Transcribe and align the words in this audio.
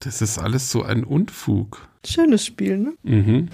Das 0.00 0.22
ist 0.22 0.38
alles 0.38 0.70
so 0.70 0.84
ein 0.84 1.02
Unfug. 1.02 1.88
Schönes 2.06 2.46
Spiel, 2.46 2.78
ne? 2.78 2.92
Mhm. 3.02 3.48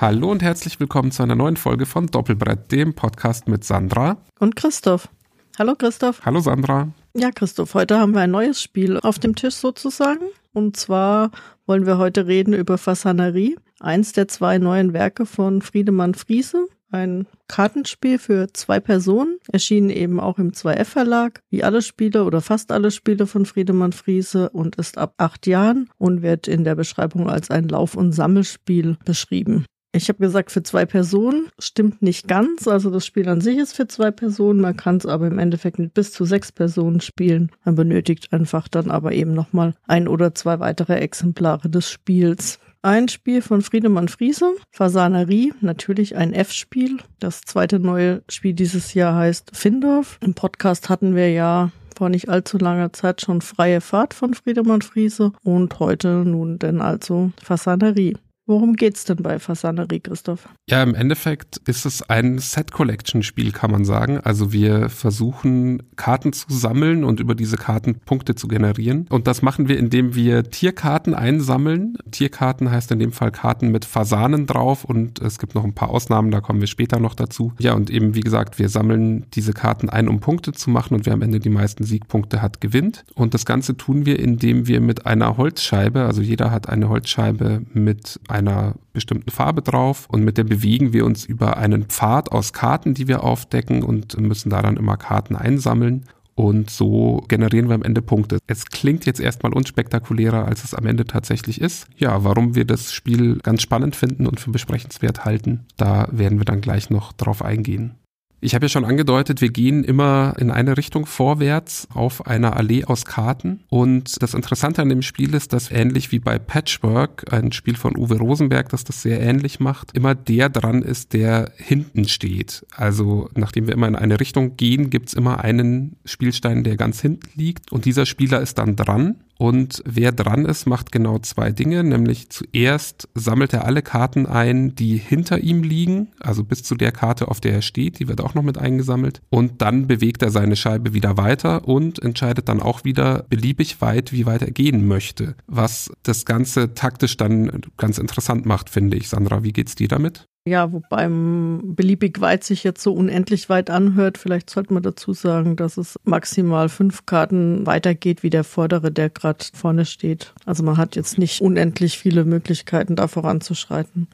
Hallo 0.00 0.32
und 0.32 0.42
herzlich 0.42 0.80
willkommen 0.80 1.12
zu 1.12 1.22
einer 1.22 1.36
neuen 1.36 1.56
Folge 1.56 1.86
von 1.86 2.08
Doppelbrett, 2.08 2.72
dem 2.72 2.94
Podcast 2.94 3.46
mit 3.46 3.62
Sandra. 3.62 4.16
Und 4.40 4.56
Christoph. 4.56 5.08
Hallo 5.56 5.76
Christoph. 5.76 6.24
Hallo 6.24 6.40
Sandra. 6.40 6.88
Ja, 7.14 7.30
Christoph, 7.30 7.74
heute 7.74 8.00
haben 8.00 8.12
wir 8.12 8.22
ein 8.22 8.32
neues 8.32 8.60
Spiel 8.60 8.98
auf 8.98 9.20
dem 9.20 9.36
Tisch 9.36 9.54
sozusagen. 9.54 10.24
Und 10.52 10.76
zwar 10.76 11.30
wollen 11.66 11.86
wir 11.86 11.98
heute 11.98 12.26
reden 12.26 12.54
über 12.54 12.78
Fasanerie, 12.78 13.56
eins 13.78 14.12
der 14.12 14.28
zwei 14.28 14.58
neuen 14.58 14.92
Werke 14.92 15.26
von 15.26 15.62
Friedemann 15.62 16.14
Friese. 16.14 16.66
Ein 16.92 17.26
Kartenspiel 17.46 18.18
für 18.18 18.52
zwei 18.52 18.80
Personen, 18.80 19.38
erschienen 19.52 19.90
eben 19.90 20.18
auch 20.18 20.38
im 20.38 20.50
2F 20.50 20.86
Verlag, 20.86 21.40
wie 21.48 21.62
alle 21.62 21.82
Spiele 21.82 22.24
oder 22.24 22.40
fast 22.40 22.72
alle 22.72 22.90
Spiele 22.90 23.28
von 23.28 23.46
Friedemann 23.46 23.92
Friese 23.92 24.50
und 24.50 24.74
ist 24.74 24.98
ab 24.98 25.14
acht 25.16 25.46
Jahren 25.46 25.88
und 25.98 26.22
wird 26.22 26.48
in 26.48 26.64
der 26.64 26.74
Beschreibung 26.74 27.30
als 27.30 27.48
ein 27.48 27.68
Lauf- 27.68 27.94
und 27.94 28.10
Sammelspiel 28.10 28.96
beschrieben. 29.04 29.66
Ich 29.92 30.08
habe 30.08 30.20
gesagt, 30.20 30.52
für 30.52 30.62
zwei 30.62 30.86
Personen 30.86 31.48
stimmt 31.58 32.00
nicht 32.00 32.28
ganz. 32.28 32.68
Also 32.68 32.90
das 32.90 33.04
Spiel 33.04 33.28
an 33.28 33.40
sich 33.40 33.58
ist 33.58 33.74
für 33.74 33.88
zwei 33.88 34.12
Personen. 34.12 34.60
Man 34.60 34.76
kann 34.76 34.98
es 34.98 35.06
aber 35.06 35.26
im 35.26 35.40
Endeffekt 35.40 35.80
mit 35.80 35.94
bis 35.94 36.12
zu 36.12 36.24
sechs 36.24 36.52
Personen 36.52 37.00
spielen. 37.00 37.50
Man 37.64 37.74
benötigt 37.74 38.32
einfach 38.32 38.68
dann 38.68 38.90
aber 38.90 39.12
eben 39.12 39.34
nochmal 39.34 39.74
ein 39.88 40.06
oder 40.06 40.32
zwei 40.34 40.60
weitere 40.60 40.94
Exemplare 40.94 41.68
des 41.68 41.90
Spiels. 41.90 42.60
Ein 42.82 43.08
Spiel 43.08 43.42
von 43.42 43.62
Friedemann 43.62 44.08
Friese, 44.08 44.54
Fasanerie, 44.70 45.52
natürlich 45.60 46.16
ein 46.16 46.32
F-Spiel. 46.32 46.98
Das 47.18 47.42
zweite 47.42 47.78
neue 47.78 48.22
Spiel 48.30 48.54
dieses 48.54 48.94
Jahr 48.94 49.16
heißt 49.16 49.50
Findorf. 49.52 50.18
Im 50.22 50.34
Podcast 50.34 50.88
hatten 50.88 51.14
wir 51.14 51.30
ja 51.30 51.72
vor 51.94 52.08
nicht 52.08 52.30
allzu 52.30 52.56
langer 52.56 52.94
Zeit 52.94 53.20
schon 53.20 53.42
freie 53.42 53.82
Fahrt 53.82 54.14
von 54.14 54.32
Friedemann 54.32 54.80
Friese 54.80 55.32
und 55.42 55.78
heute 55.80 56.24
nun 56.24 56.58
denn 56.58 56.80
also 56.80 57.32
Fasanerie. 57.42 58.16
Worum 58.50 58.74
geht's 58.74 59.04
denn 59.04 59.18
bei 59.18 59.38
Fasanerie, 59.38 60.00
Christoph? 60.00 60.48
Ja, 60.68 60.82
im 60.82 60.96
Endeffekt 60.96 61.58
ist 61.68 61.86
es 61.86 62.02
ein 62.10 62.40
Set-Collection-Spiel, 62.40 63.52
kann 63.52 63.70
man 63.70 63.84
sagen. 63.84 64.18
Also 64.18 64.52
wir 64.52 64.88
versuchen 64.88 65.84
Karten 65.94 66.32
zu 66.32 66.46
sammeln 66.48 67.04
und 67.04 67.20
über 67.20 67.36
diese 67.36 67.56
Karten 67.56 68.00
Punkte 68.00 68.34
zu 68.34 68.48
generieren. 68.48 69.06
Und 69.08 69.28
das 69.28 69.42
machen 69.42 69.68
wir, 69.68 69.78
indem 69.78 70.16
wir 70.16 70.42
Tierkarten 70.42 71.14
einsammeln. 71.14 71.96
Tierkarten 72.10 72.72
heißt 72.72 72.90
in 72.90 72.98
dem 72.98 73.12
Fall 73.12 73.30
Karten 73.30 73.70
mit 73.70 73.84
Fasanen 73.84 74.48
drauf 74.48 74.82
und 74.82 75.20
es 75.20 75.38
gibt 75.38 75.54
noch 75.54 75.62
ein 75.62 75.76
paar 75.76 75.90
Ausnahmen, 75.90 76.32
da 76.32 76.40
kommen 76.40 76.58
wir 76.58 76.66
später 76.66 76.98
noch 76.98 77.14
dazu. 77.14 77.52
Ja, 77.60 77.74
und 77.74 77.88
eben 77.88 78.16
wie 78.16 78.20
gesagt, 78.20 78.58
wir 78.58 78.68
sammeln 78.68 79.26
diese 79.32 79.52
Karten 79.52 79.88
ein, 79.88 80.08
um 80.08 80.18
Punkte 80.18 80.50
zu 80.50 80.70
machen 80.70 80.96
und 80.96 81.06
wer 81.06 81.12
am 81.12 81.22
Ende 81.22 81.38
die 81.38 81.50
meisten 81.50 81.84
Siegpunkte 81.84 82.42
hat, 82.42 82.60
gewinnt. 82.60 83.04
Und 83.14 83.32
das 83.32 83.46
Ganze 83.46 83.76
tun 83.76 84.06
wir, 84.06 84.18
indem 84.18 84.66
wir 84.66 84.80
mit 84.80 85.06
einer 85.06 85.36
Holzscheibe, 85.36 86.02
also 86.02 86.20
jeder 86.20 86.50
hat 86.50 86.68
eine 86.68 86.88
Holzscheibe 86.88 87.62
mit 87.72 88.18
einem 88.26 88.39
einer 88.48 88.74
bestimmten 88.92 89.30
Farbe 89.30 89.62
drauf 89.62 90.06
und 90.10 90.24
mit 90.24 90.38
der 90.38 90.44
bewegen 90.44 90.92
wir 90.92 91.04
uns 91.04 91.24
über 91.24 91.56
einen 91.56 91.84
Pfad 91.84 92.32
aus 92.32 92.52
Karten, 92.52 92.94
die 92.94 93.08
wir 93.08 93.22
aufdecken 93.24 93.82
und 93.82 94.18
müssen 94.20 94.50
da 94.50 94.62
dann 94.62 94.76
immer 94.76 94.96
Karten 94.96 95.36
einsammeln. 95.36 96.06
Und 96.34 96.70
so 96.70 97.22
generieren 97.28 97.68
wir 97.68 97.74
am 97.74 97.82
Ende 97.82 98.00
Punkte. 98.00 98.38
Es 98.46 98.64
klingt 98.66 99.04
jetzt 99.04 99.20
erstmal 99.20 99.52
unspektakulärer, 99.52 100.46
als 100.46 100.64
es 100.64 100.72
am 100.72 100.86
Ende 100.86 101.04
tatsächlich 101.04 101.60
ist. 101.60 101.86
Ja, 101.98 102.24
warum 102.24 102.54
wir 102.54 102.64
das 102.64 102.94
Spiel 102.94 103.38
ganz 103.42 103.60
spannend 103.60 103.94
finden 103.94 104.26
und 104.26 104.40
für 104.40 104.50
besprechenswert 104.50 105.26
halten, 105.26 105.66
da 105.76 106.08
werden 106.10 106.38
wir 106.38 106.46
dann 106.46 106.62
gleich 106.62 106.88
noch 106.88 107.12
drauf 107.12 107.44
eingehen. 107.44 107.96
Ich 108.42 108.54
habe 108.54 108.64
ja 108.64 108.68
schon 108.70 108.86
angedeutet, 108.86 109.42
wir 109.42 109.50
gehen 109.50 109.84
immer 109.84 110.34
in 110.38 110.50
eine 110.50 110.78
Richtung 110.78 111.04
vorwärts 111.04 111.86
auf 111.92 112.26
einer 112.26 112.56
Allee 112.56 112.84
aus 112.84 113.04
Karten. 113.04 113.60
Und 113.68 114.22
das 114.22 114.32
Interessante 114.32 114.80
an 114.80 114.88
dem 114.88 115.02
Spiel 115.02 115.34
ist, 115.34 115.52
dass 115.52 115.70
ähnlich 115.70 116.10
wie 116.10 116.20
bei 116.20 116.38
Patchwork, 116.38 117.30
ein 117.32 117.52
Spiel 117.52 117.76
von 117.76 117.96
Uwe 117.96 118.16
Rosenberg, 118.16 118.70
das 118.70 118.84
das 118.84 119.02
sehr 119.02 119.20
ähnlich 119.20 119.60
macht, 119.60 119.94
immer 119.94 120.14
der 120.14 120.48
dran 120.48 120.80
ist, 120.80 121.12
der 121.12 121.52
hinten 121.56 122.08
steht. 122.08 122.64
Also 122.74 123.28
nachdem 123.34 123.66
wir 123.66 123.74
immer 123.74 123.88
in 123.88 123.96
eine 123.96 124.18
Richtung 124.18 124.56
gehen, 124.56 124.88
gibt's 124.88 125.12
immer 125.12 125.44
einen 125.44 125.96
Spielstein, 126.06 126.64
der 126.64 126.76
ganz 126.76 127.02
hinten 127.02 127.28
liegt. 127.38 127.70
Und 127.72 127.84
dieser 127.84 128.06
Spieler 128.06 128.40
ist 128.40 128.56
dann 128.56 128.74
dran 128.74 129.16
und 129.40 129.82
wer 129.86 130.12
dran 130.12 130.44
ist, 130.44 130.66
macht 130.66 130.92
genau 130.92 131.18
zwei 131.18 131.50
Dinge, 131.50 131.82
nämlich 131.82 132.28
zuerst 132.28 133.08
sammelt 133.14 133.54
er 133.54 133.64
alle 133.64 133.80
Karten 133.80 134.26
ein, 134.26 134.74
die 134.74 134.98
hinter 134.98 135.38
ihm 135.38 135.62
liegen, 135.62 136.08
also 136.20 136.44
bis 136.44 136.62
zu 136.62 136.74
der 136.74 136.92
Karte, 136.92 137.28
auf 137.28 137.40
der 137.40 137.54
er 137.54 137.62
steht, 137.62 138.00
die 138.00 138.08
wird 138.08 138.20
auch 138.20 138.34
noch 138.34 138.42
mit 138.42 138.58
eingesammelt. 138.58 139.22
Und 139.30 139.62
dann 139.62 139.86
bewegt 139.86 140.20
er 140.20 140.30
seine 140.30 140.56
Scheibe 140.56 140.92
wieder 140.92 141.16
weiter 141.16 141.66
und 141.66 142.02
entscheidet 142.02 142.50
dann 142.50 142.60
auch 142.60 142.84
wieder 142.84 143.24
beliebig 143.30 143.80
weit, 143.80 144.12
wie 144.12 144.26
weit 144.26 144.42
er 144.42 144.50
gehen 144.50 144.86
möchte. 144.86 145.36
Was 145.46 145.90
das 146.02 146.26
Ganze 146.26 146.74
taktisch 146.74 147.16
dann 147.16 147.62
ganz 147.78 147.96
interessant 147.96 148.44
macht, 148.44 148.68
finde 148.68 148.98
ich. 148.98 149.08
Sandra, 149.08 149.42
wie 149.42 149.54
geht's 149.54 149.74
dir 149.74 149.88
damit? 149.88 150.26
Ja, 150.46 150.72
wobei 150.72 151.06
beliebig 151.06 152.20
weit 152.22 152.44
sich 152.44 152.64
jetzt 152.64 152.82
so 152.82 152.94
unendlich 152.94 153.50
weit 153.50 153.68
anhört. 153.68 154.16
Vielleicht 154.16 154.48
sollte 154.48 154.72
man 154.72 154.82
dazu 154.82 155.12
sagen, 155.12 155.54
dass 155.54 155.76
es 155.76 155.98
maximal 156.04 156.70
fünf 156.70 157.04
Karten 157.04 157.66
weitergeht 157.66 158.22
wie 158.22 158.30
der 158.30 158.44
vordere, 158.44 158.90
der 158.90 159.10
gerade 159.10 159.44
vorne 159.52 159.84
steht. 159.84 160.32
Also 160.46 160.62
man 160.62 160.78
hat 160.78 160.96
jetzt 160.96 161.18
nicht 161.18 161.42
unendlich 161.42 161.98
viele 161.98 162.24
Möglichkeiten, 162.24 162.96
da 162.96 163.06
voranzuschreiten. 163.06 164.08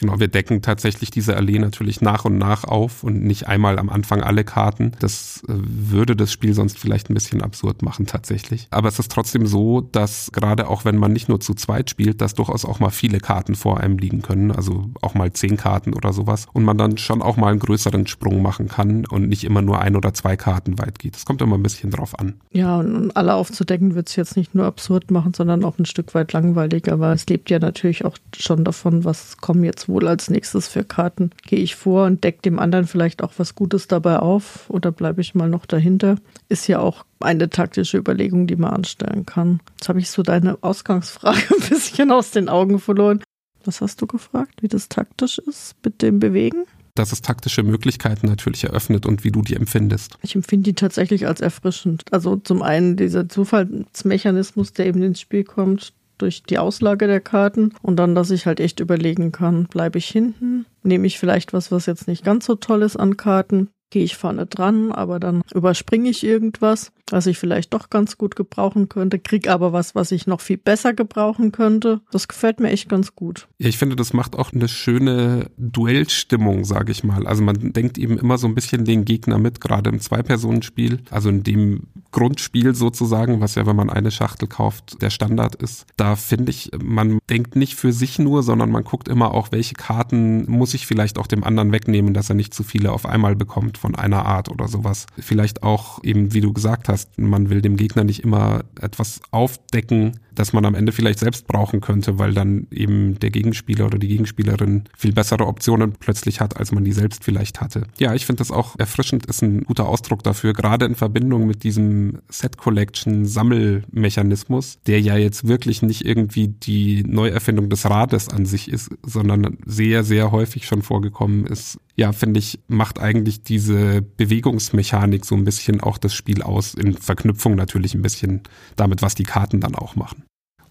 Genau, 0.00 0.18
wir 0.18 0.28
decken 0.28 0.62
tatsächlich 0.62 1.10
diese 1.10 1.36
Allee 1.36 1.58
natürlich 1.58 2.00
nach 2.00 2.24
und 2.24 2.38
nach 2.38 2.64
auf 2.64 3.04
und 3.04 3.22
nicht 3.24 3.46
einmal 3.46 3.78
am 3.78 3.90
Anfang 3.90 4.22
alle 4.22 4.42
Karten. 4.42 4.92
Das 5.00 5.42
äh, 5.48 5.52
würde 5.52 6.16
das 6.16 6.32
Spiel 6.32 6.54
sonst 6.54 6.78
vielleicht 6.78 7.10
ein 7.10 7.14
bisschen 7.14 7.42
absurd 7.42 7.82
machen 7.82 8.06
tatsächlich. 8.06 8.68
Aber 8.70 8.88
es 8.88 8.98
ist 8.98 9.12
trotzdem 9.12 9.46
so, 9.46 9.82
dass 9.82 10.32
gerade 10.32 10.68
auch 10.68 10.86
wenn 10.86 10.96
man 10.96 11.12
nicht 11.12 11.28
nur 11.28 11.40
zu 11.40 11.52
zweit 11.52 11.90
spielt, 11.90 12.22
dass 12.22 12.32
durchaus 12.32 12.64
auch 12.64 12.80
mal 12.80 12.88
viele 12.88 13.20
Karten 13.20 13.54
vor 13.54 13.80
einem 13.80 13.98
liegen 13.98 14.22
können. 14.22 14.50
Also 14.50 14.86
auch 15.02 15.12
mal 15.12 15.30
zehn 15.34 15.58
Karten 15.58 15.92
oder 15.92 16.14
sowas. 16.14 16.46
Und 16.54 16.64
man 16.64 16.78
dann 16.78 16.96
schon 16.96 17.20
auch 17.20 17.36
mal 17.36 17.50
einen 17.50 17.60
größeren 17.60 18.06
Sprung 18.06 18.40
machen 18.40 18.68
kann 18.68 19.04
und 19.04 19.28
nicht 19.28 19.44
immer 19.44 19.60
nur 19.60 19.78
ein 19.80 19.94
oder 19.94 20.14
zwei 20.14 20.36
Karten 20.36 20.78
weit 20.78 20.98
geht. 21.00 21.16
Das 21.16 21.26
kommt 21.26 21.42
immer 21.42 21.58
ein 21.58 21.62
bisschen 21.62 21.90
drauf 21.90 22.18
an. 22.18 22.40
Ja, 22.50 22.78
und 22.78 23.14
alle 23.14 23.34
aufzudecken 23.34 23.94
wird 23.94 24.08
es 24.08 24.16
jetzt 24.16 24.38
nicht 24.38 24.54
nur 24.54 24.64
absurd 24.64 25.10
machen, 25.10 25.34
sondern 25.34 25.64
auch 25.64 25.78
ein 25.78 25.84
Stück 25.84 26.14
weit 26.14 26.32
langweilig. 26.32 26.90
Aber 26.90 27.12
es 27.12 27.26
lebt 27.26 27.50
ja 27.50 27.58
natürlich 27.58 28.06
auch 28.06 28.16
schon 28.34 28.64
davon, 28.64 29.04
was 29.04 29.36
kommen 29.36 29.64
jetzt 29.64 29.81
wohl 29.88 30.08
als 30.08 30.30
nächstes 30.30 30.68
für 30.68 30.84
Karten? 30.84 31.30
Gehe 31.46 31.58
ich 31.58 31.76
vor 31.76 32.06
und 32.06 32.24
decke 32.24 32.42
dem 32.42 32.58
anderen 32.58 32.86
vielleicht 32.86 33.22
auch 33.22 33.32
was 33.36 33.54
Gutes 33.54 33.88
dabei 33.88 34.18
auf 34.18 34.68
oder 34.68 34.92
bleibe 34.92 35.20
ich 35.20 35.34
mal 35.34 35.48
noch 35.48 35.66
dahinter? 35.66 36.16
Ist 36.48 36.66
ja 36.68 36.80
auch 36.80 37.04
eine 37.20 37.50
taktische 37.50 37.98
Überlegung, 37.98 38.46
die 38.46 38.56
man 38.56 38.72
anstellen 38.72 39.26
kann. 39.26 39.60
Jetzt 39.78 39.88
habe 39.88 40.00
ich 40.00 40.10
so 40.10 40.22
deine 40.22 40.58
Ausgangsfrage 40.62 41.54
ein 41.54 41.68
bisschen 41.68 42.10
aus 42.10 42.30
den 42.30 42.48
Augen 42.48 42.78
verloren. 42.78 43.22
Was 43.64 43.80
hast 43.80 44.02
du 44.02 44.06
gefragt, 44.06 44.62
wie 44.62 44.68
das 44.68 44.88
taktisch 44.88 45.38
ist 45.38 45.76
mit 45.84 46.02
dem 46.02 46.18
Bewegen? 46.18 46.64
dass 46.94 47.12
es 47.12 47.22
taktische 47.22 47.62
Möglichkeiten 47.62 48.26
natürlich 48.26 48.64
eröffnet 48.64 49.06
und 49.06 49.24
wie 49.24 49.30
du 49.30 49.42
die 49.42 49.56
empfindest. 49.56 50.18
Ich 50.22 50.34
empfinde 50.34 50.64
die 50.64 50.74
tatsächlich 50.74 51.26
als 51.26 51.40
erfrischend. 51.40 52.04
Also 52.10 52.36
zum 52.36 52.62
einen 52.62 52.96
dieser 52.96 53.28
Zufallsmechanismus, 53.28 54.72
der 54.74 54.86
eben 54.86 55.02
ins 55.02 55.20
Spiel 55.20 55.44
kommt, 55.44 55.94
durch 56.22 56.42
die 56.44 56.58
Auslage 56.58 57.06
der 57.06 57.20
Karten 57.20 57.74
und 57.82 57.96
dann, 57.96 58.14
dass 58.14 58.30
ich 58.30 58.46
halt 58.46 58.60
echt 58.60 58.80
überlegen 58.80 59.32
kann, 59.32 59.66
bleibe 59.66 59.98
ich 59.98 60.06
hinten, 60.06 60.66
nehme 60.82 61.06
ich 61.06 61.18
vielleicht 61.18 61.52
was, 61.52 61.70
was 61.70 61.86
jetzt 61.86 62.08
nicht 62.08 62.24
ganz 62.24 62.46
so 62.46 62.54
toll 62.54 62.82
ist 62.82 62.96
an 62.96 63.16
Karten, 63.16 63.68
gehe 63.92 64.02
ich 64.02 64.16
vorne 64.16 64.46
dran, 64.46 64.90
aber 64.90 65.20
dann 65.20 65.42
überspringe 65.54 66.08
ich 66.08 66.24
irgendwas, 66.24 66.92
was 67.10 67.26
ich 67.26 67.38
vielleicht 67.38 67.74
doch 67.74 67.90
ganz 67.90 68.16
gut 68.16 68.34
gebrauchen 68.34 68.88
könnte, 68.88 69.18
krieg 69.18 69.48
aber 69.48 69.72
was, 69.72 69.94
was 69.94 70.10
ich 70.10 70.26
noch 70.26 70.40
viel 70.40 70.56
besser 70.56 70.94
gebrauchen 70.94 71.52
könnte. 71.52 72.00
Das 72.10 72.26
gefällt 72.26 72.58
mir 72.58 72.70
echt 72.70 72.88
ganz 72.88 73.14
gut. 73.14 73.48
Ja, 73.58 73.68
ich 73.68 73.76
finde, 73.76 73.94
das 73.94 74.14
macht 74.14 74.34
auch 74.34 74.52
eine 74.52 74.66
schöne 74.66 75.50
Duellstimmung, 75.58 76.64
sage 76.64 76.90
ich 76.90 77.04
mal. 77.04 77.26
Also 77.26 77.42
man 77.42 77.72
denkt 77.72 77.98
eben 77.98 78.18
immer 78.18 78.38
so 78.38 78.46
ein 78.46 78.54
bisschen 78.54 78.86
den 78.86 79.04
Gegner 79.04 79.38
mit, 79.38 79.60
gerade 79.60 79.90
im 79.90 80.00
Zwei-Personen-Spiel, 80.00 81.00
also 81.10 81.28
in 81.28 81.42
dem 81.42 81.82
Grundspiel 82.12 82.74
sozusagen, 82.74 83.40
was 83.40 83.54
ja, 83.56 83.66
wenn 83.66 83.76
man 83.76 83.90
eine 83.90 84.10
Schachtel 84.10 84.48
kauft, 84.48 85.02
der 85.02 85.10
Standard 85.10 85.54
ist. 85.56 85.86
Da 85.96 86.16
finde 86.16 86.50
ich, 86.50 86.70
man 86.82 87.18
denkt 87.28 87.56
nicht 87.56 87.74
für 87.74 87.92
sich 87.92 88.18
nur, 88.18 88.42
sondern 88.42 88.70
man 88.70 88.84
guckt 88.84 89.08
immer 89.08 89.34
auch, 89.34 89.52
welche 89.52 89.74
Karten 89.74 90.50
muss 90.50 90.72
ich 90.72 90.86
vielleicht 90.86 91.18
auch 91.18 91.26
dem 91.26 91.44
anderen 91.44 91.72
wegnehmen, 91.72 92.14
dass 92.14 92.30
er 92.30 92.36
nicht 92.36 92.54
zu 92.54 92.62
viele 92.62 92.92
auf 92.92 93.04
einmal 93.04 93.36
bekommt 93.36 93.81
von 93.82 93.96
einer 93.96 94.24
Art 94.24 94.48
oder 94.48 94.68
sowas. 94.68 95.06
Vielleicht 95.18 95.64
auch 95.64 96.02
eben, 96.04 96.32
wie 96.32 96.40
du 96.40 96.52
gesagt 96.52 96.88
hast, 96.88 97.18
man 97.18 97.50
will 97.50 97.60
dem 97.60 97.76
Gegner 97.76 98.04
nicht 98.04 98.22
immer 98.22 98.62
etwas 98.80 99.20
aufdecken, 99.32 100.20
das 100.34 100.52
man 100.52 100.64
am 100.64 100.74
Ende 100.74 100.92
vielleicht 100.92 101.18
selbst 101.18 101.46
brauchen 101.46 101.80
könnte, 101.80 102.18
weil 102.18 102.34
dann 102.34 102.66
eben 102.70 103.18
der 103.18 103.30
Gegenspieler 103.30 103.86
oder 103.86 103.98
die 103.98 104.08
Gegenspielerin 104.08 104.84
viel 104.96 105.12
bessere 105.12 105.46
Optionen 105.46 105.92
plötzlich 105.98 106.40
hat, 106.40 106.56
als 106.56 106.72
man 106.72 106.84
die 106.84 106.92
selbst 106.92 107.24
vielleicht 107.24 107.60
hatte. 107.60 107.84
Ja, 107.98 108.14
ich 108.14 108.26
finde 108.26 108.38
das 108.40 108.50
auch 108.50 108.78
erfrischend, 108.78 109.26
ist 109.26 109.42
ein 109.42 109.64
guter 109.64 109.88
Ausdruck 109.88 110.22
dafür, 110.22 110.52
gerade 110.52 110.84
in 110.84 110.94
Verbindung 110.94 111.46
mit 111.46 111.64
diesem 111.64 112.18
Set 112.28 112.56
Collection 112.56 113.24
Sammelmechanismus, 113.26 114.78
der 114.86 115.00
ja 115.00 115.16
jetzt 115.16 115.46
wirklich 115.46 115.82
nicht 115.82 116.04
irgendwie 116.04 116.48
die 116.48 117.04
Neuerfindung 117.04 117.68
des 117.68 117.88
Rades 117.88 118.28
an 118.28 118.46
sich 118.46 118.70
ist, 118.70 118.90
sondern 119.02 119.58
sehr, 119.64 120.04
sehr 120.04 120.32
häufig 120.32 120.66
schon 120.66 120.82
vorgekommen 120.82 121.46
ist. 121.46 121.78
Ja, 121.94 122.12
finde 122.12 122.38
ich, 122.38 122.58
macht 122.68 122.98
eigentlich 122.98 123.42
diese 123.42 124.02
Bewegungsmechanik 124.02 125.26
so 125.26 125.34
ein 125.34 125.44
bisschen 125.44 125.80
auch 125.80 125.98
das 125.98 126.14
Spiel 126.14 126.42
aus, 126.42 126.74
in 126.74 126.94
Verknüpfung 126.94 127.54
natürlich 127.54 127.94
ein 127.94 128.02
bisschen 128.02 128.42
damit, 128.76 129.02
was 129.02 129.14
die 129.14 129.24
Karten 129.24 129.60
dann 129.60 129.74
auch 129.74 129.94
machen. 129.94 130.21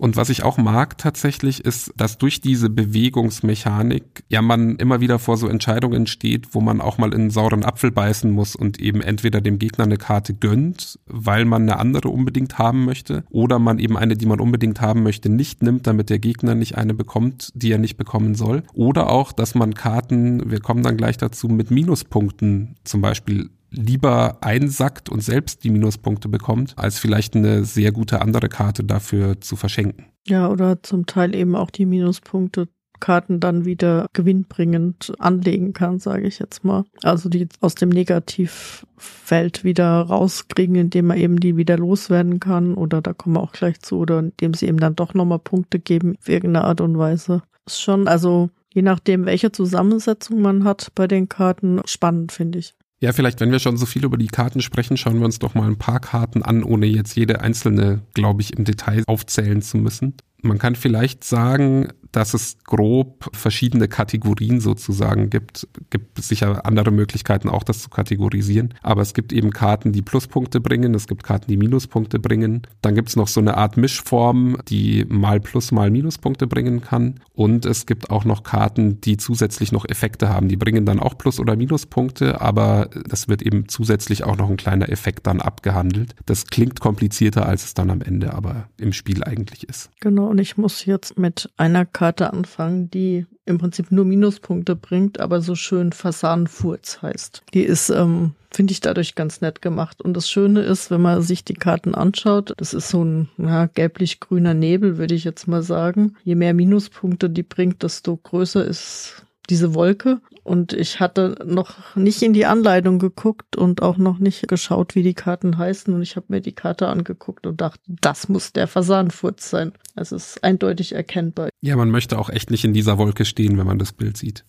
Und 0.01 0.15
was 0.15 0.31
ich 0.31 0.41
auch 0.41 0.57
mag 0.57 0.97
tatsächlich 0.97 1.63
ist, 1.63 1.93
dass 1.95 2.17
durch 2.17 2.41
diese 2.41 2.71
Bewegungsmechanik 2.71 4.23
ja 4.29 4.41
man 4.41 4.77
immer 4.77 4.99
wieder 4.99 5.19
vor 5.19 5.37
so 5.37 5.47
Entscheidungen 5.47 6.07
steht, 6.07 6.55
wo 6.55 6.59
man 6.59 6.81
auch 6.81 6.97
mal 6.97 7.13
in 7.13 7.21
einen 7.21 7.29
sauren 7.29 7.63
Apfel 7.63 7.91
beißen 7.91 8.31
muss 8.31 8.55
und 8.55 8.79
eben 8.79 9.01
entweder 9.01 9.41
dem 9.41 9.59
Gegner 9.59 9.83
eine 9.83 9.97
Karte 9.97 10.33
gönnt, 10.33 10.97
weil 11.05 11.45
man 11.45 11.61
eine 11.61 11.77
andere 11.77 12.09
unbedingt 12.09 12.57
haben 12.57 12.83
möchte, 12.83 13.23
oder 13.29 13.59
man 13.59 13.77
eben 13.77 13.95
eine, 13.95 14.17
die 14.17 14.25
man 14.25 14.39
unbedingt 14.39 14.81
haben 14.81 15.03
möchte, 15.03 15.29
nicht 15.29 15.61
nimmt, 15.61 15.85
damit 15.85 16.09
der 16.09 16.17
Gegner 16.17 16.55
nicht 16.55 16.79
eine 16.79 16.95
bekommt, 16.95 17.51
die 17.53 17.71
er 17.71 17.77
nicht 17.77 17.97
bekommen 17.97 18.33
soll. 18.33 18.63
Oder 18.73 19.07
auch, 19.07 19.31
dass 19.31 19.53
man 19.53 19.75
Karten, 19.75 20.49
wir 20.49 20.61
kommen 20.61 20.81
dann 20.81 20.97
gleich 20.97 21.17
dazu, 21.17 21.47
mit 21.47 21.69
Minuspunkten 21.69 22.75
zum 22.83 23.01
Beispiel 23.01 23.51
lieber 23.71 24.37
einsackt 24.41 25.09
und 25.09 25.23
selbst 25.23 25.63
die 25.63 25.69
Minuspunkte 25.69 26.29
bekommt, 26.29 26.73
als 26.77 26.99
vielleicht 26.99 27.35
eine 27.35 27.65
sehr 27.65 27.91
gute 27.91 28.21
andere 28.21 28.49
Karte 28.49 28.83
dafür 28.83 29.41
zu 29.41 29.55
verschenken. 29.55 30.05
Ja, 30.27 30.49
oder 30.49 30.83
zum 30.83 31.05
Teil 31.05 31.33
eben 31.35 31.55
auch 31.55 31.71
die 31.71 31.85
Minuspunkte 31.85 32.67
Karten 33.01 33.41
dann 33.41 33.65
wieder 33.65 34.07
gewinnbringend 34.13 35.11
anlegen 35.19 35.73
kann, 35.73 35.99
sage 35.99 36.27
ich 36.27 36.39
jetzt 36.39 36.63
mal. 36.63 36.85
Also 37.03 37.27
die 37.27 37.49
aus 37.59 37.75
dem 37.75 37.89
Negativfeld 37.89 39.65
wieder 39.65 40.01
rauskriegen, 40.01 40.75
indem 40.75 41.07
man 41.07 41.17
eben 41.17 41.39
die 41.41 41.57
wieder 41.57 41.77
loswerden 41.77 42.39
kann 42.39 42.75
oder 42.75 43.01
da 43.01 43.11
kommen 43.11 43.35
wir 43.35 43.41
auch 43.41 43.51
gleich 43.51 43.81
zu 43.81 43.97
oder 43.97 44.19
indem 44.19 44.53
sie 44.53 44.67
eben 44.67 44.77
dann 44.77 44.95
doch 44.95 45.13
nochmal 45.13 45.39
Punkte 45.39 45.79
geben 45.79 46.15
auf 46.17 46.29
irgendeine 46.29 46.65
Art 46.65 46.79
und 46.79 46.97
Weise. 46.97 47.41
Ist 47.65 47.81
schon, 47.81 48.07
also 48.07 48.49
je 48.73 48.83
nachdem, 48.83 49.25
welche 49.25 49.51
Zusammensetzung 49.51 50.41
man 50.41 50.63
hat 50.63 50.93
bei 50.95 51.07
den 51.07 51.27
Karten, 51.27 51.81
spannend 51.85 52.31
finde 52.31 52.59
ich. 52.59 52.75
Ja, 53.01 53.13
vielleicht, 53.13 53.39
wenn 53.39 53.51
wir 53.51 53.57
schon 53.57 53.77
so 53.77 53.87
viel 53.87 54.05
über 54.05 54.17
die 54.17 54.27
Karten 54.27 54.61
sprechen, 54.61 54.95
schauen 54.95 55.17
wir 55.17 55.25
uns 55.25 55.39
doch 55.39 55.55
mal 55.55 55.67
ein 55.67 55.79
paar 55.79 55.99
Karten 55.99 56.43
an, 56.43 56.63
ohne 56.63 56.85
jetzt 56.85 57.15
jede 57.15 57.41
einzelne, 57.41 58.03
glaube 58.13 58.41
ich, 58.43 58.55
im 58.55 58.63
Detail 58.63 59.03
aufzählen 59.07 59.63
zu 59.63 59.77
müssen. 59.77 60.13
Man 60.43 60.59
kann 60.59 60.75
vielleicht 60.75 61.23
sagen, 61.23 61.87
dass 62.11 62.33
es 62.33 62.57
grob 62.63 63.29
verschiedene 63.33 63.87
Kategorien 63.87 64.59
sozusagen 64.59 65.29
gibt. 65.29 65.67
Gibt 65.89 66.21
sicher 66.21 66.65
andere 66.65 66.91
Möglichkeiten 66.91 67.49
auch, 67.49 67.63
das 67.63 67.81
zu 67.81 67.89
kategorisieren. 67.89 68.73
Aber 68.81 69.01
es 69.01 69.13
gibt 69.13 69.33
eben 69.33 69.51
Karten, 69.51 69.91
die 69.91 70.01
Pluspunkte 70.01 70.59
bringen, 70.59 70.93
es 70.93 71.07
gibt 71.07 71.23
Karten, 71.23 71.47
die 71.47 71.57
Minuspunkte 71.57 72.19
bringen. 72.19 72.63
Dann 72.81 72.95
gibt 72.95 73.09
es 73.09 73.15
noch 73.15 73.27
so 73.27 73.39
eine 73.39 73.57
Art 73.57 73.77
Mischform, 73.77 74.57
die 74.67 75.05
mal 75.07 75.39
Plus, 75.39 75.71
mal 75.71 75.89
Minuspunkte 75.89 76.47
bringen 76.47 76.81
kann. 76.81 77.19
Und 77.33 77.65
es 77.65 77.85
gibt 77.85 78.09
auch 78.09 78.25
noch 78.25 78.43
Karten, 78.43 78.99
die 79.01 79.17
zusätzlich 79.17 79.71
noch 79.71 79.85
Effekte 79.87 80.29
haben. 80.29 80.49
Die 80.49 80.57
bringen 80.57 80.85
dann 80.85 80.99
auch 80.99 81.17
Plus- 81.17 81.39
oder 81.39 81.55
Minuspunkte, 81.55 82.41
aber 82.41 82.89
es 83.09 83.27
wird 83.27 83.41
eben 83.41 83.67
zusätzlich 83.67 84.23
auch 84.23 84.37
noch 84.37 84.49
ein 84.49 84.57
kleiner 84.57 84.89
Effekt 84.89 85.27
dann 85.27 85.41
abgehandelt. 85.41 86.15
Das 86.25 86.47
klingt 86.47 86.79
komplizierter, 86.79 87.45
als 87.45 87.63
es 87.63 87.73
dann 87.73 87.89
am 87.89 88.01
Ende 88.01 88.33
aber 88.33 88.67
im 88.77 88.93
Spiel 88.93 89.23
eigentlich 89.23 89.67
ist. 89.67 89.89
Genau, 89.99 90.27
und 90.27 90.39
ich 90.39 90.57
muss 90.57 90.85
jetzt 90.85 91.17
mit 91.17 91.49
einer 91.57 91.85
Karte 91.85 92.00
Karte 92.01 92.33
anfangen, 92.33 92.89
die 92.89 93.27
im 93.45 93.59
Prinzip 93.59 93.91
nur 93.91 94.05
Minuspunkte 94.05 94.75
bringt, 94.75 95.19
aber 95.19 95.39
so 95.39 95.53
schön 95.53 95.91
Fasanenfurz 95.91 97.03
heißt. 97.03 97.43
Die 97.53 97.61
ist, 97.61 97.91
ähm, 97.91 98.31
finde 98.49 98.71
ich 98.71 98.81
dadurch 98.81 99.13
ganz 99.13 99.41
nett 99.41 99.61
gemacht. 99.61 100.01
Und 100.01 100.17
das 100.17 100.27
Schöne 100.27 100.61
ist, 100.61 100.89
wenn 100.89 101.01
man 101.01 101.21
sich 101.21 101.45
die 101.45 101.53
Karten 101.53 101.93
anschaut, 101.93 102.55
das 102.57 102.73
ist 102.73 102.89
so 102.89 103.03
ein 103.05 103.29
ja, 103.37 103.67
gelblich-grüner 103.67 104.55
Nebel, 104.55 104.97
würde 104.97 105.13
ich 105.13 105.23
jetzt 105.23 105.47
mal 105.47 105.61
sagen. 105.61 106.15
Je 106.23 106.33
mehr 106.33 106.55
Minuspunkte 106.55 107.29
die 107.29 107.43
bringt, 107.43 107.83
desto 107.83 108.17
größer 108.17 108.65
ist 108.65 109.23
diese 109.51 109.75
Wolke. 109.75 110.21
Und 110.43 110.73
ich 110.73 110.99
hatte 110.99 111.37
noch 111.45 111.95
nicht 111.95 112.23
in 112.23 112.33
die 112.33 112.47
Anleitung 112.47 112.97
geguckt 112.97 113.55
und 113.55 113.83
auch 113.83 113.97
noch 113.97 114.17
nicht 114.17 114.47
geschaut, 114.47 114.95
wie 114.95 115.03
die 115.03 115.13
Karten 115.13 115.59
heißen. 115.59 115.93
Und 115.93 116.01
ich 116.01 116.15
habe 116.15 116.27
mir 116.29 116.41
die 116.41 116.53
Karte 116.53 116.87
angeguckt 116.87 117.45
und 117.45 117.61
dachte, 117.61 117.79
das 117.87 118.27
muss 118.27 118.51
der 118.51 118.67
Fasanfurz 118.67 119.51
sein. 119.51 119.73
Es 119.95 120.11
ist 120.11 120.43
eindeutig 120.43 120.95
erkennbar. 120.95 121.49
Ja, 121.61 121.75
man 121.75 121.91
möchte 121.91 122.17
auch 122.17 122.29
echt 122.29 122.49
nicht 122.49 122.63
in 122.63 122.73
dieser 122.73 122.97
Wolke 122.97 123.25
stehen, 123.25 123.59
wenn 123.59 123.67
man 123.67 123.77
das 123.77 123.91
Bild 123.91 124.17
sieht. 124.17 124.45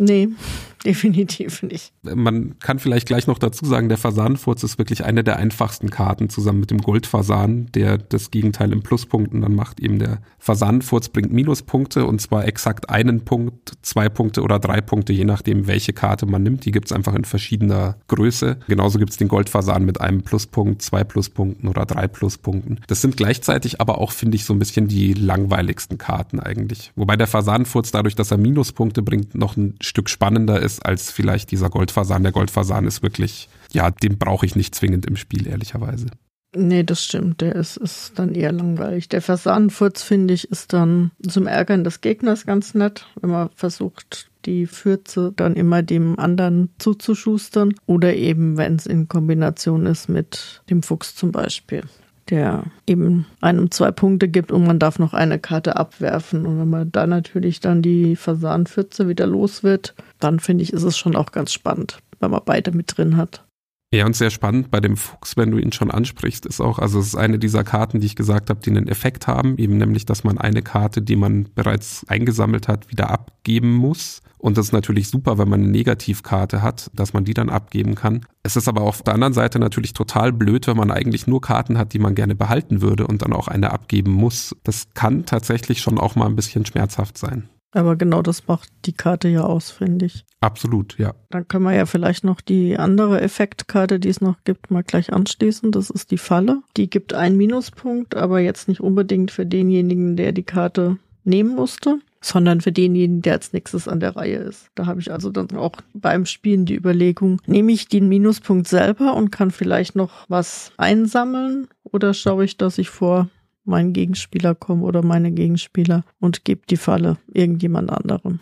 Nee, 0.00 0.30
definitiv 0.84 1.62
nicht. 1.62 1.92
Man 2.02 2.58
kann 2.58 2.78
vielleicht 2.78 3.06
gleich 3.06 3.26
noch 3.26 3.38
dazu 3.38 3.66
sagen, 3.66 3.90
der 3.90 3.98
Fasanfurz 3.98 4.62
ist 4.62 4.78
wirklich 4.78 5.04
eine 5.04 5.22
der 5.22 5.36
einfachsten 5.36 5.90
Karten 5.90 6.30
zusammen 6.30 6.60
mit 6.60 6.70
dem 6.70 6.78
Goldfasan, 6.78 7.66
der 7.74 7.98
das 7.98 8.30
Gegenteil 8.30 8.72
in 8.72 8.82
Pluspunkten 8.82 9.42
dann 9.42 9.54
macht. 9.54 9.78
Eben 9.78 9.98
der 9.98 10.22
Fasanfurz 10.38 11.10
bringt 11.10 11.32
Minuspunkte 11.32 12.06
und 12.06 12.22
zwar 12.22 12.46
exakt 12.46 12.88
einen 12.88 13.26
Punkt, 13.26 13.74
zwei 13.82 14.08
Punkte 14.08 14.42
oder 14.42 14.58
drei 14.58 14.80
Punkte, 14.80 15.12
je 15.12 15.26
nachdem, 15.26 15.66
welche 15.66 15.92
Karte 15.92 16.24
man 16.24 16.42
nimmt. 16.42 16.64
Die 16.64 16.72
gibt's 16.72 16.92
einfach 16.92 17.14
in 17.14 17.26
verschiedener 17.26 17.98
Größe. 18.08 18.58
Genauso 18.66 18.98
gibt's 18.98 19.18
den 19.18 19.28
Goldfasan 19.28 19.84
mit 19.84 20.00
einem 20.00 20.22
Pluspunkt, 20.22 20.80
zwei 20.80 21.04
Pluspunkten 21.04 21.68
oder 21.68 21.84
drei 21.84 22.08
Pluspunkten. 22.08 22.80
Das 22.86 23.02
sind 23.02 23.18
gleichzeitig 23.18 23.82
aber 23.82 23.98
auch, 23.98 24.12
finde 24.12 24.36
ich, 24.36 24.46
so 24.46 24.54
ein 24.54 24.58
bisschen 24.58 24.88
die 24.88 25.12
langweiligsten 25.12 25.98
Karten 25.98 26.40
eigentlich. 26.40 26.90
Wobei 26.96 27.16
der 27.16 27.26
Fasanfurz 27.26 27.90
dadurch, 27.90 28.14
dass 28.14 28.30
er 28.30 28.38
Minuspunkte 28.38 29.02
bringt, 29.02 29.34
noch 29.34 29.58
ein 29.58 29.74
Stück 29.90 30.08
spannender 30.08 30.62
ist 30.62 30.86
als 30.86 31.10
vielleicht 31.10 31.50
dieser 31.50 31.68
Goldfasan. 31.68 32.22
Der 32.22 32.30
Goldfasan 32.30 32.86
ist 32.86 33.02
wirklich, 33.02 33.48
ja, 33.72 33.90
den 33.90 34.18
brauche 34.18 34.46
ich 34.46 34.54
nicht 34.54 34.72
zwingend 34.74 35.04
im 35.04 35.16
Spiel, 35.16 35.48
ehrlicherweise. 35.48 36.06
Nee, 36.54 36.84
das 36.84 37.04
stimmt. 37.04 37.40
Der 37.40 37.56
ist, 37.56 37.76
ist 37.76 38.12
dann 38.16 38.34
eher 38.34 38.52
langweilig. 38.52 39.08
Der 39.08 39.20
Fasanenfurz, 39.20 40.02
finde 40.02 40.34
ich, 40.34 40.48
ist 40.50 40.72
dann 40.72 41.10
zum 41.26 41.48
Ärgern 41.48 41.82
des 41.82 42.00
Gegners 42.00 42.46
ganz 42.46 42.74
nett, 42.74 43.06
wenn 43.20 43.30
man 43.30 43.50
versucht, 43.56 44.30
die 44.46 44.66
Fürze 44.66 45.32
dann 45.34 45.54
immer 45.54 45.82
dem 45.82 46.18
anderen 46.18 46.70
zuzuschustern. 46.78 47.74
Oder 47.86 48.14
eben, 48.14 48.56
wenn 48.56 48.76
es 48.76 48.86
in 48.86 49.08
Kombination 49.08 49.86
ist 49.86 50.08
mit 50.08 50.62
dem 50.70 50.84
Fuchs 50.84 51.16
zum 51.16 51.32
Beispiel 51.32 51.82
der 52.30 52.64
eben 52.86 53.26
einem 53.40 53.70
zwei 53.70 53.90
Punkte 53.90 54.28
gibt 54.28 54.52
und 54.52 54.66
man 54.66 54.78
darf 54.78 54.98
noch 54.98 55.14
eine 55.14 55.38
Karte 55.38 55.76
abwerfen. 55.76 56.46
Und 56.46 56.58
wenn 56.58 56.70
man 56.70 56.92
da 56.92 57.06
natürlich 57.06 57.60
dann 57.60 57.82
die 57.82 58.16
Fasanpfütze 58.16 59.08
wieder 59.08 59.26
los 59.26 59.62
wird, 59.62 59.94
dann 60.18 60.40
finde 60.40 60.62
ich, 60.62 60.72
ist 60.72 60.82
es 60.82 60.96
schon 60.96 61.16
auch 61.16 61.32
ganz 61.32 61.52
spannend, 61.52 61.98
wenn 62.20 62.30
man 62.30 62.42
beide 62.44 62.72
mit 62.72 62.96
drin 62.96 63.16
hat. 63.16 63.44
Ja, 63.92 64.06
und 64.06 64.14
sehr 64.14 64.30
spannend 64.30 64.70
bei 64.70 64.78
dem 64.78 64.96
Fuchs, 64.96 65.36
wenn 65.36 65.50
du 65.50 65.58
ihn 65.58 65.72
schon 65.72 65.90
ansprichst, 65.90 66.46
ist 66.46 66.60
auch, 66.60 66.78
also 66.78 67.00
es 67.00 67.08
ist 67.08 67.16
eine 67.16 67.40
dieser 67.40 67.64
Karten, 67.64 67.98
die 67.98 68.06
ich 68.06 68.14
gesagt 68.14 68.48
habe, 68.48 68.60
die 68.60 68.70
einen 68.70 68.86
Effekt 68.86 69.26
haben, 69.26 69.58
eben 69.58 69.78
nämlich, 69.78 70.06
dass 70.06 70.22
man 70.22 70.38
eine 70.38 70.62
Karte, 70.62 71.02
die 71.02 71.16
man 71.16 71.48
bereits 71.56 72.04
eingesammelt 72.06 72.68
hat, 72.68 72.88
wieder 72.88 73.10
abgeben 73.10 73.74
muss. 73.74 74.22
Und 74.38 74.56
das 74.56 74.66
ist 74.66 74.72
natürlich 74.72 75.08
super, 75.08 75.38
wenn 75.38 75.48
man 75.48 75.62
eine 75.62 75.72
Negativkarte 75.72 76.62
hat, 76.62 76.88
dass 76.94 77.14
man 77.14 77.24
die 77.24 77.34
dann 77.34 77.50
abgeben 77.50 77.96
kann. 77.96 78.24
Es 78.44 78.54
ist 78.54 78.68
aber 78.68 78.82
auf 78.82 79.02
der 79.02 79.14
anderen 79.14 79.34
Seite 79.34 79.58
natürlich 79.58 79.92
total 79.92 80.32
blöd, 80.32 80.68
wenn 80.68 80.76
man 80.76 80.92
eigentlich 80.92 81.26
nur 81.26 81.40
Karten 81.40 81.76
hat, 81.76 81.92
die 81.92 81.98
man 81.98 82.14
gerne 82.14 82.36
behalten 82.36 82.82
würde 82.82 83.08
und 83.08 83.22
dann 83.22 83.32
auch 83.32 83.48
eine 83.48 83.72
abgeben 83.72 84.12
muss. 84.12 84.54
Das 84.62 84.86
kann 84.94 85.26
tatsächlich 85.26 85.80
schon 85.80 85.98
auch 85.98 86.14
mal 86.14 86.26
ein 86.26 86.36
bisschen 86.36 86.64
schmerzhaft 86.64 87.18
sein. 87.18 87.48
Aber 87.72 87.96
genau 87.96 88.22
das 88.22 88.46
macht 88.46 88.70
die 88.84 88.92
Karte 88.92 89.28
ja 89.28 89.42
aus, 89.42 89.72
finde 89.72 90.06
ich. 90.06 90.24
Absolut, 90.40 90.98
ja. 90.98 91.14
Dann 91.28 91.46
können 91.48 91.64
wir 91.64 91.74
ja 91.74 91.84
vielleicht 91.84 92.24
noch 92.24 92.40
die 92.40 92.78
andere 92.78 93.20
Effektkarte, 93.20 94.00
die 94.00 94.08
es 94.08 94.22
noch 94.22 94.36
gibt, 94.44 94.70
mal 94.70 94.82
gleich 94.82 95.12
anschließen. 95.12 95.70
Das 95.70 95.90
ist 95.90 96.10
die 96.10 96.18
Falle. 96.18 96.62
Die 96.78 96.88
gibt 96.88 97.12
einen 97.12 97.36
Minuspunkt, 97.36 98.16
aber 98.16 98.40
jetzt 98.40 98.66
nicht 98.66 98.80
unbedingt 98.80 99.30
für 99.30 99.44
denjenigen, 99.44 100.16
der 100.16 100.32
die 100.32 100.42
Karte 100.42 100.96
nehmen 101.24 101.54
musste, 101.54 101.98
sondern 102.22 102.62
für 102.62 102.72
denjenigen, 102.72 103.20
der 103.20 103.34
als 103.34 103.52
nächstes 103.52 103.86
an 103.86 104.00
der 104.00 104.16
Reihe 104.16 104.38
ist. 104.38 104.70
Da 104.74 104.86
habe 104.86 105.00
ich 105.00 105.12
also 105.12 105.30
dann 105.30 105.50
auch 105.52 105.72
beim 105.92 106.24
Spielen 106.24 106.64
die 106.64 106.76
Überlegung, 106.76 107.42
nehme 107.46 107.72
ich 107.72 107.88
den 107.88 108.08
Minuspunkt 108.08 108.66
selber 108.66 109.14
und 109.14 109.30
kann 109.30 109.50
vielleicht 109.50 109.94
noch 109.94 110.24
was 110.28 110.72
einsammeln 110.78 111.68
oder 111.82 112.14
schaue 112.14 112.44
ich, 112.44 112.56
dass 112.56 112.78
ich 112.78 112.88
vor 112.88 113.28
meinen 113.64 113.92
Gegenspieler 113.92 114.54
komme 114.54 114.84
oder 114.84 115.02
meine 115.02 115.32
Gegenspieler 115.32 116.02
und 116.18 116.44
gebe 116.46 116.62
die 116.68 116.78
Falle 116.78 117.18
irgendjemand 117.32 117.90
anderem. 117.90 118.40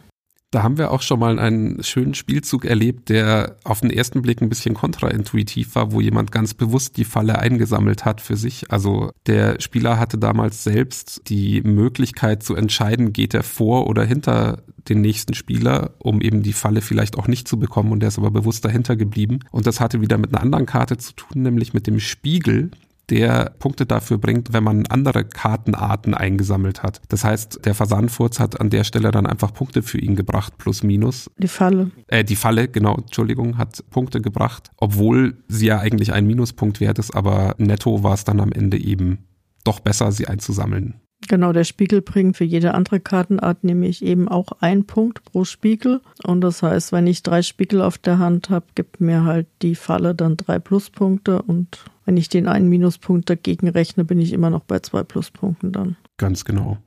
Da 0.51 0.63
haben 0.63 0.79
wir 0.79 0.93
auch 0.93 1.03
schon 1.03 1.21
mal 1.21 1.39
einen 1.39 1.83
schönen 1.83 2.15
Spielzug 2.15 2.65
erlebt, 2.65 3.11
der 3.11 3.57
auf 3.65 3.83
den 3.83 3.91
ersten 3.91 4.23
Blick 4.23 4.41
ein 4.41 4.49
bisschen 4.49 4.75
kontraintuitiv 4.75 5.75
war, 5.75 5.93
wo 5.93 6.01
jemand 6.01 6.33
ganz 6.33 6.55
bewusst 6.55 6.97
die 6.97 7.05
Falle 7.05 7.39
eingesammelt 7.39 8.07
hat 8.07 8.23
für 8.23 8.37
sich. 8.37 8.71
Also 8.71 9.11
der 9.27 9.61
Spieler 9.61 9.99
hatte 9.99 10.17
damals 10.17 10.65
selbst 10.65 11.21
die 11.29 11.61
Möglichkeit 11.61 12.43
zu 12.43 12.55
entscheiden, 12.55 13.13
geht 13.13 13.35
er 13.35 13.43
vor 13.43 13.89
oder 13.89 14.05
hinter 14.05 14.63
den 14.89 15.03
nächsten 15.03 15.35
Spieler, 15.35 15.91
um 15.99 16.23
eben 16.23 16.43
die 16.43 16.55
Falle 16.55 16.81
vielleicht 16.81 17.19
auch 17.19 17.29
nicht 17.29 17.47
zu 17.47 17.59
bekommen 17.59 17.93
und 17.93 18.01
der 18.01 18.09
ist 18.09 18.19
aber 18.19 18.31
bewusst 18.31 18.65
dahinter 18.65 18.97
geblieben. 18.97 19.41
Und 19.51 19.67
das 19.67 19.81
hatte 19.81 20.01
wieder 20.01 20.17
mit 20.17 20.33
einer 20.33 20.43
anderen 20.43 20.65
Karte 20.65 20.97
zu 20.97 21.13
tun, 21.13 21.43
nämlich 21.43 21.75
mit 21.75 21.87
dem 21.87 22.01
Spiegel, 22.01 22.71
der 23.11 23.55
Punkte 23.59 23.87
dafür 23.87 24.19
bringt, 24.19 24.53
wenn 24.53 24.65
man 24.65 24.87
andere 24.87 25.25
Kartenarten 25.25 26.15
eingesammelt 26.15 26.83
hat. 26.83 27.01
Das 27.09 27.25
heißt, 27.25 27.65
der 27.65 27.75
Fasanfurz 27.75 28.41
hat 28.41 28.61
an 28.61 28.71
der 28.71 28.85
Stelle 28.85 29.11
dann 29.11 29.27
einfach 29.27 29.53
Punkte 29.53 29.83
für 29.83 29.99
ihn 29.99 30.17
gebracht, 30.17 30.59
plus 30.59 30.83
minus. 30.83 31.31
Die 31.39 31.49
Falle. 31.49 31.91
Äh, 32.09 32.25
die 32.25 32.37
Falle, 32.37 32.69
genau, 32.69 32.97
Entschuldigung, 32.97 33.59
hat 33.59 33.85
Punkte 33.91 34.21
gebracht, 34.21 34.71
obwohl 34.77 35.39
sie 35.49 35.67
ja 35.67 35.79
eigentlich 35.79 36.13
ein 36.13 36.27
Minuspunkt 36.27 36.81
wert 36.81 36.99
ist, 36.99 37.15
aber 37.15 37.55
netto 37.59 38.03
war 38.03 38.15
es 38.15 38.25
dann 38.25 38.41
am 38.41 38.53
Ende 38.53 38.79
eben 38.79 39.19
doch 39.65 39.81
besser, 39.81 40.13
sie 40.13 40.27
einzusammeln. 40.27 41.01
Genau, 41.27 41.53
der 41.53 41.65
Spiegel 41.65 42.01
bringt 42.01 42.37
für 42.37 42.45
jede 42.45 42.75
andere 42.75 43.01
Kartenart 43.01 43.65
nämlich 43.65 44.05
eben 44.05 44.29
auch 44.29 44.53
einen 44.61 44.87
Punkt 44.87 45.25
pro 45.25 45.45
Spiegel. 45.45 46.01
Und 46.25 46.43
das 46.43 46.63
heißt, 46.63 46.93
wenn 46.93 47.07
ich 47.07 47.23
drei 47.23 47.43
Spiegel 47.43 47.83
auf 47.83 47.99
der 47.99 48.19
Hand 48.19 48.51
habe, 48.51 48.67
gibt 48.77 49.01
mir 49.01 49.25
halt 49.25 49.49
die 49.63 49.75
Falle 49.75 50.15
dann 50.15 50.37
drei 50.37 50.61
Pluspunkte 50.61 51.43
und 51.43 51.85
wenn 52.09 52.17
ich 52.17 52.31
den 52.31 52.49
einen 52.49 52.71
Minuspunkt 52.71 53.29
dagegen 53.29 53.69
rechne, 53.69 54.03
bin 54.03 54.19
ich 54.19 54.33
immer 54.33 54.49
noch 54.49 54.65
bei 54.65 54.79
zwei 54.79 55.03
Pluspunkten 55.03 55.73
dann. 55.73 55.99
Ganz 56.17 56.47
genau. 56.47 56.79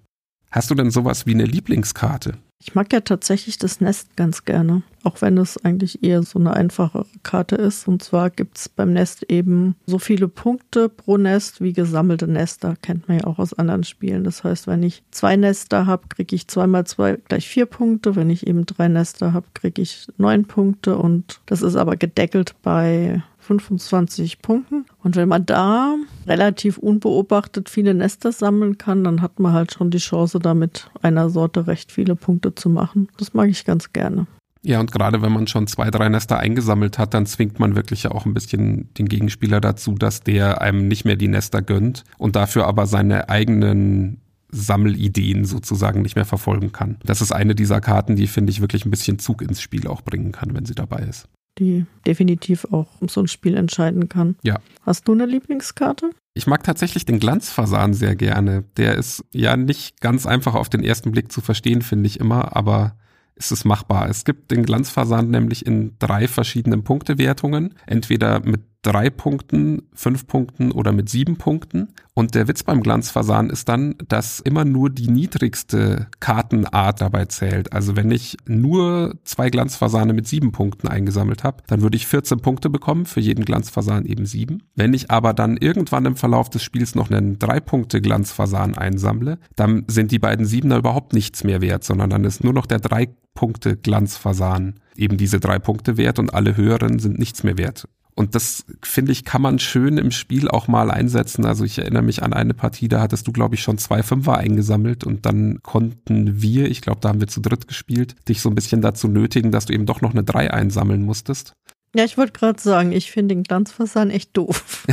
Hast 0.49 0.71
du 0.71 0.73
denn 0.73 0.89
sowas 0.89 1.27
wie 1.27 1.35
eine 1.35 1.45
Lieblingskarte? 1.45 2.39
Ich 2.59 2.73
mag 2.73 2.91
ja 2.91 3.01
tatsächlich 3.01 3.59
das 3.59 3.81
Nest 3.81 4.15
ganz 4.15 4.45
gerne, 4.45 4.81
auch 5.03 5.21
wenn 5.21 5.37
es 5.37 5.63
eigentlich 5.63 6.03
eher 6.03 6.23
so 6.23 6.39
eine 6.39 6.53
einfachere 6.53 7.05
Karte 7.21 7.55
ist. 7.55 7.87
Und 7.87 8.01
zwar 8.01 8.31
gibt 8.31 8.57
es 8.57 8.69
beim 8.69 8.93
Nest 8.93 9.23
eben 9.29 9.75
so 9.85 9.99
viele 9.99 10.27
Punkte 10.27 10.89
pro 10.89 11.17
Nest 11.17 11.61
wie 11.61 11.73
gesammelte 11.73 12.27
Nester, 12.27 12.75
kennt 12.81 13.07
man 13.07 13.19
ja 13.19 13.25
auch 13.25 13.37
aus 13.37 13.53
anderen 13.53 13.83
Spielen. 13.83 14.23
Das 14.23 14.43
heißt, 14.43 14.65
wenn 14.65 14.81
ich 14.81 15.03
zwei 15.11 15.35
Nester 15.35 15.85
habe, 15.85 16.07
kriege 16.07 16.35
ich 16.35 16.47
zweimal 16.47 16.87
zwei 16.87 17.17
gleich 17.27 17.47
vier 17.47 17.67
Punkte. 17.67 18.15
Wenn 18.15 18.31
ich 18.31 18.47
eben 18.47 18.65
drei 18.65 18.87
Nester 18.87 19.33
habe, 19.33 19.45
kriege 19.53 19.83
ich 19.83 20.07
neun 20.17 20.45
Punkte. 20.45 20.97
Und 20.97 21.41
das 21.45 21.61
ist 21.61 21.75
aber 21.75 21.95
gedeckelt 21.95 22.55
bei 22.63 23.21
25 23.41 24.41
Punkten. 24.41 24.85
Und 25.03 25.15
wenn 25.15 25.27
man 25.27 25.45
da 25.45 25.95
relativ 26.27 26.77
unbeobachtet 26.77 27.69
viele 27.69 27.93
Nester 27.93 28.31
sammeln 28.31 28.77
kann, 28.77 29.03
dann 29.03 29.21
hat 29.21 29.39
man 29.39 29.53
halt 29.53 29.73
schon 29.73 29.91
die 29.91 29.97
Chance, 29.97 30.39
damit 30.39 30.89
einer 31.01 31.29
Sorte 31.29 31.67
recht 31.67 31.91
viele 31.91 32.15
Punkte 32.15 32.55
zu 32.55 32.69
machen. 32.69 33.09
Das 33.17 33.33
mag 33.33 33.49
ich 33.49 33.65
ganz 33.65 33.91
gerne. 33.93 34.27
Ja, 34.63 34.79
und 34.79 34.91
gerade 34.91 35.23
wenn 35.23 35.31
man 35.31 35.47
schon 35.47 35.65
zwei, 35.65 35.89
drei 35.89 36.07
Nester 36.09 36.37
eingesammelt 36.37 36.99
hat, 36.99 37.15
dann 37.15 37.25
zwingt 37.25 37.59
man 37.59 37.75
wirklich 37.75 38.03
ja 38.03 38.11
auch 38.11 38.27
ein 38.27 38.35
bisschen 38.35 38.93
den 38.93 39.07
Gegenspieler 39.07 39.59
dazu, 39.59 39.95
dass 39.95 40.21
der 40.21 40.61
einem 40.61 40.87
nicht 40.87 41.03
mehr 41.03 41.15
die 41.15 41.27
Nester 41.27 41.63
gönnt 41.63 42.03
und 42.19 42.35
dafür 42.35 42.67
aber 42.67 42.85
seine 42.85 43.29
eigenen 43.29 44.21
Sammelideen 44.51 45.45
sozusagen 45.45 46.03
nicht 46.03 46.15
mehr 46.15 46.25
verfolgen 46.25 46.71
kann. 46.71 46.97
Das 47.03 47.21
ist 47.21 47.31
eine 47.31 47.55
dieser 47.55 47.81
Karten, 47.81 48.15
die, 48.15 48.27
finde 48.27 48.51
ich, 48.51 48.61
wirklich 48.61 48.85
ein 48.85 48.91
bisschen 48.91 49.17
Zug 49.17 49.41
ins 49.41 49.61
Spiel 49.61 49.87
auch 49.87 50.01
bringen 50.01 50.31
kann, 50.31 50.53
wenn 50.53 50.65
sie 50.65 50.75
dabei 50.75 50.99
ist 50.99 51.27
die 51.59 51.85
definitiv 52.05 52.65
auch 52.71 52.87
um 52.99 53.09
so 53.09 53.21
ein 53.21 53.27
Spiel 53.27 53.55
entscheiden 53.55 54.09
kann. 54.09 54.35
Ja. 54.43 54.59
Hast 54.81 55.07
du 55.07 55.13
eine 55.13 55.25
Lieblingskarte? 55.25 56.11
Ich 56.33 56.47
mag 56.47 56.63
tatsächlich 56.63 57.05
den 57.05 57.19
Glanzfasan 57.19 57.93
sehr 57.93 58.15
gerne. 58.15 58.63
Der 58.77 58.95
ist 58.95 59.25
ja 59.33 59.57
nicht 59.57 59.99
ganz 59.99 60.25
einfach 60.25 60.55
auf 60.55 60.69
den 60.69 60.83
ersten 60.83 61.11
Blick 61.11 61.31
zu 61.31 61.41
verstehen, 61.41 61.81
finde 61.81 62.07
ich 62.07 62.19
immer, 62.19 62.55
aber 62.55 62.95
es 63.35 63.51
ist 63.51 63.65
machbar. 63.65 64.09
Es 64.09 64.23
gibt 64.23 64.51
den 64.51 64.63
Glanzfasan 64.63 65.29
nämlich 65.29 65.65
in 65.65 65.95
drei 65.99 66.27
verschiedenen 66.27 66.83
Punktewertungen. 66.83 67.75
Entweder 67.85 68.39
mit 68.39 68.61
drei 68.81 69.09
Punkten, 69.09 69.83
fünf 69.93 70.25
Punkten 70.27 70.71
oder 70.71 70.91
mit 70.91 71.09
sieben 71.09 71.37
Punkten. 71.37 71.89
Und 72.13 72.35
der 72.35 72.47
Witz 72.47 72.63
beim 72.63 72.81
Glanzfasan 72.81 73.49
ist 73.49 73.69
dann, 73.69 73.95
dass 74.07 74.39
immer 74.39 74.65
nur 74.65 74.89
die 74.89 75.09
niedrigste 75.09 76.07
Kartenart 76.19 76.99
dabei 76.99 77.25
zählt. 77.25 77.71
Also 77.73 77.95
wenn 77.95 78.11
ich 78.11 78.37
nur 78.47 79.15
zwei 79.23 79.49
Glanzfasane 79.49 80.13
mit 80.13 80.27
sieben 80.27 80.51
Punkten 80.51 80.87
eingesammelt 80.87 81.43
habe, 81.43 81.63
dann 81.67 81.81
würde 81.81 81.95
ich 81.95 82.07
14 82.07 82.39
Punkte 82.39 82.69
bekommen, 82.69 83.05
für 83.05 83.19
jeden 83.21 83.45
Glanzfasan 83.45 84.05
eben 84.05 84.25
sieben. 84.25 84.63
Wenn 84.75 84.93
ich 84.93 85.11
aber 85.11 85.33
dann 85.33 85.57
irgendwann 85.57 86.05
im 86.05 86.15
Verlauf 86.15 86.49
des 86.49 86.63
Spiels 86.63 86.95
noch 86.95 87.09
einen 87.09 87.39
drei 87.39 87.59
Punkte 87.59 88.01
Glanzfasan 88.01 88.77
einsammle, 88.77 89.37
dann 89.55 89.85
sind 89.87 90.11
die 90.11 90.19
beiden 90.19 90.45
Siebener 90.45 90.77
überhaupt 90.77 91.13
nichts 91.13 91.43
mehr 91.43 91.61
wert, 91.61 91.83
sondern 91.83 92.09
dann 92.09 92.25
ist 92.25 92.43
nur 92.43 92.53
noch 92.53 92.65
der 92.65 92.79
drei 92.79 93.09
Punkte 93.33 93.77
Glanzfasan 93.77 94.79
eben 94.95 95.17
diese 95.17 95.39
drei 95.39 95.59
Punkte 95.59 95.97
wert 95.97 96.19
und 96.19 96.33
alle 96.33 96.57
höheren 96.57 96.99
sind 96.99 97.17
nichts 97.17 97.43
mehr 97.43 97.57
wert. 97.57 97.87
Und 98.21 98.35
das, 98.35 98.65
finde 98.83 99.13
ich, 99.13 99.25
kann 99.25 99.41
man 99.41 99.57
schön 99.57 99.97
im 99.97 100.11
Spiel 100.11 100.47
auch 100.47 100.67
mal 100.67 100.91
einsetzen. 100.91 101.43
Also 101.43 101.65
ich 101.65 101.79
erinnere 101.79 102.03
mich 102.03 102.21
an 102.21 102.33
eine 102.33 102.53
Partie, 102.53 102.87
da 102.87 103.01
hattest 103.01 103.25
du, 103.25 103.31
glaube 103.31 103.55
ich, 103.55 103.63
schon 103.63 103.79
zwei 103.79 104.03
Fünfer 104.03 104.37
eingesammelt 104.37 105.03
und 105.03 105.25
dann 105.25 105.63
konnten 105.63 106.39
wir, 106.39 106.69
ich 106.69 106.81
glaube, 106.81 106.99
da 107.01 107.09
haben 107.09 107.19
wir 107.19 107.27
zu 107.27 107.41
dritt 107.41 107.67
gespielt, 107.67 108.15
dich 108.29 108.43
so 108.43 108.49
ein 108.49 108.53
bisschen 108.53 108.83
dazu 108.83 109.07
nötigen, 109.07 109.49
dass 109.51 109.65
du 109.65 109.73
eben 109.73 109.87
doch 109.87 110.01
noch 110.01 110.11
eine 110.11 110.23
drei 110.23 110.53
einsammeln 110.53 111.01
musstest. 111.01 111.53
Ja, 111.95 112.05
ich 112.05 112.15
wollte 112.15 112.33
gerade 112.33 112.61
sagen, 112.61 112.91
ich 112.91 113.09
finde 113.09 113.33
den 113.33 113.41
Glanzfasan 113.43 114.11
echt 114.11 114.37
doof. 114.37 114.85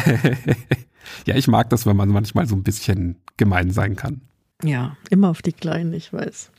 ja, 1.26 1.37
ich 1.37 1.49
mag 1.49 1.68
das, 1.68 1.85
wenn 1.85 1.97
man 1.97 2.08
manchmal 2.08 2.47
so 2.47 2.56
ein 2.56 2.62
bisschen 2.62 3.16
gemein 3.37 3.73
sein 3.73 3.94
kann. 3.94 4.23
Ja, 4.64 4.97
immer 5.11 5.28
auf 5.28 5.42
die 5.42 5.52
Kleinen, 5.52 5.92
ich 5.92 6.14
weiß. 6.14 6.50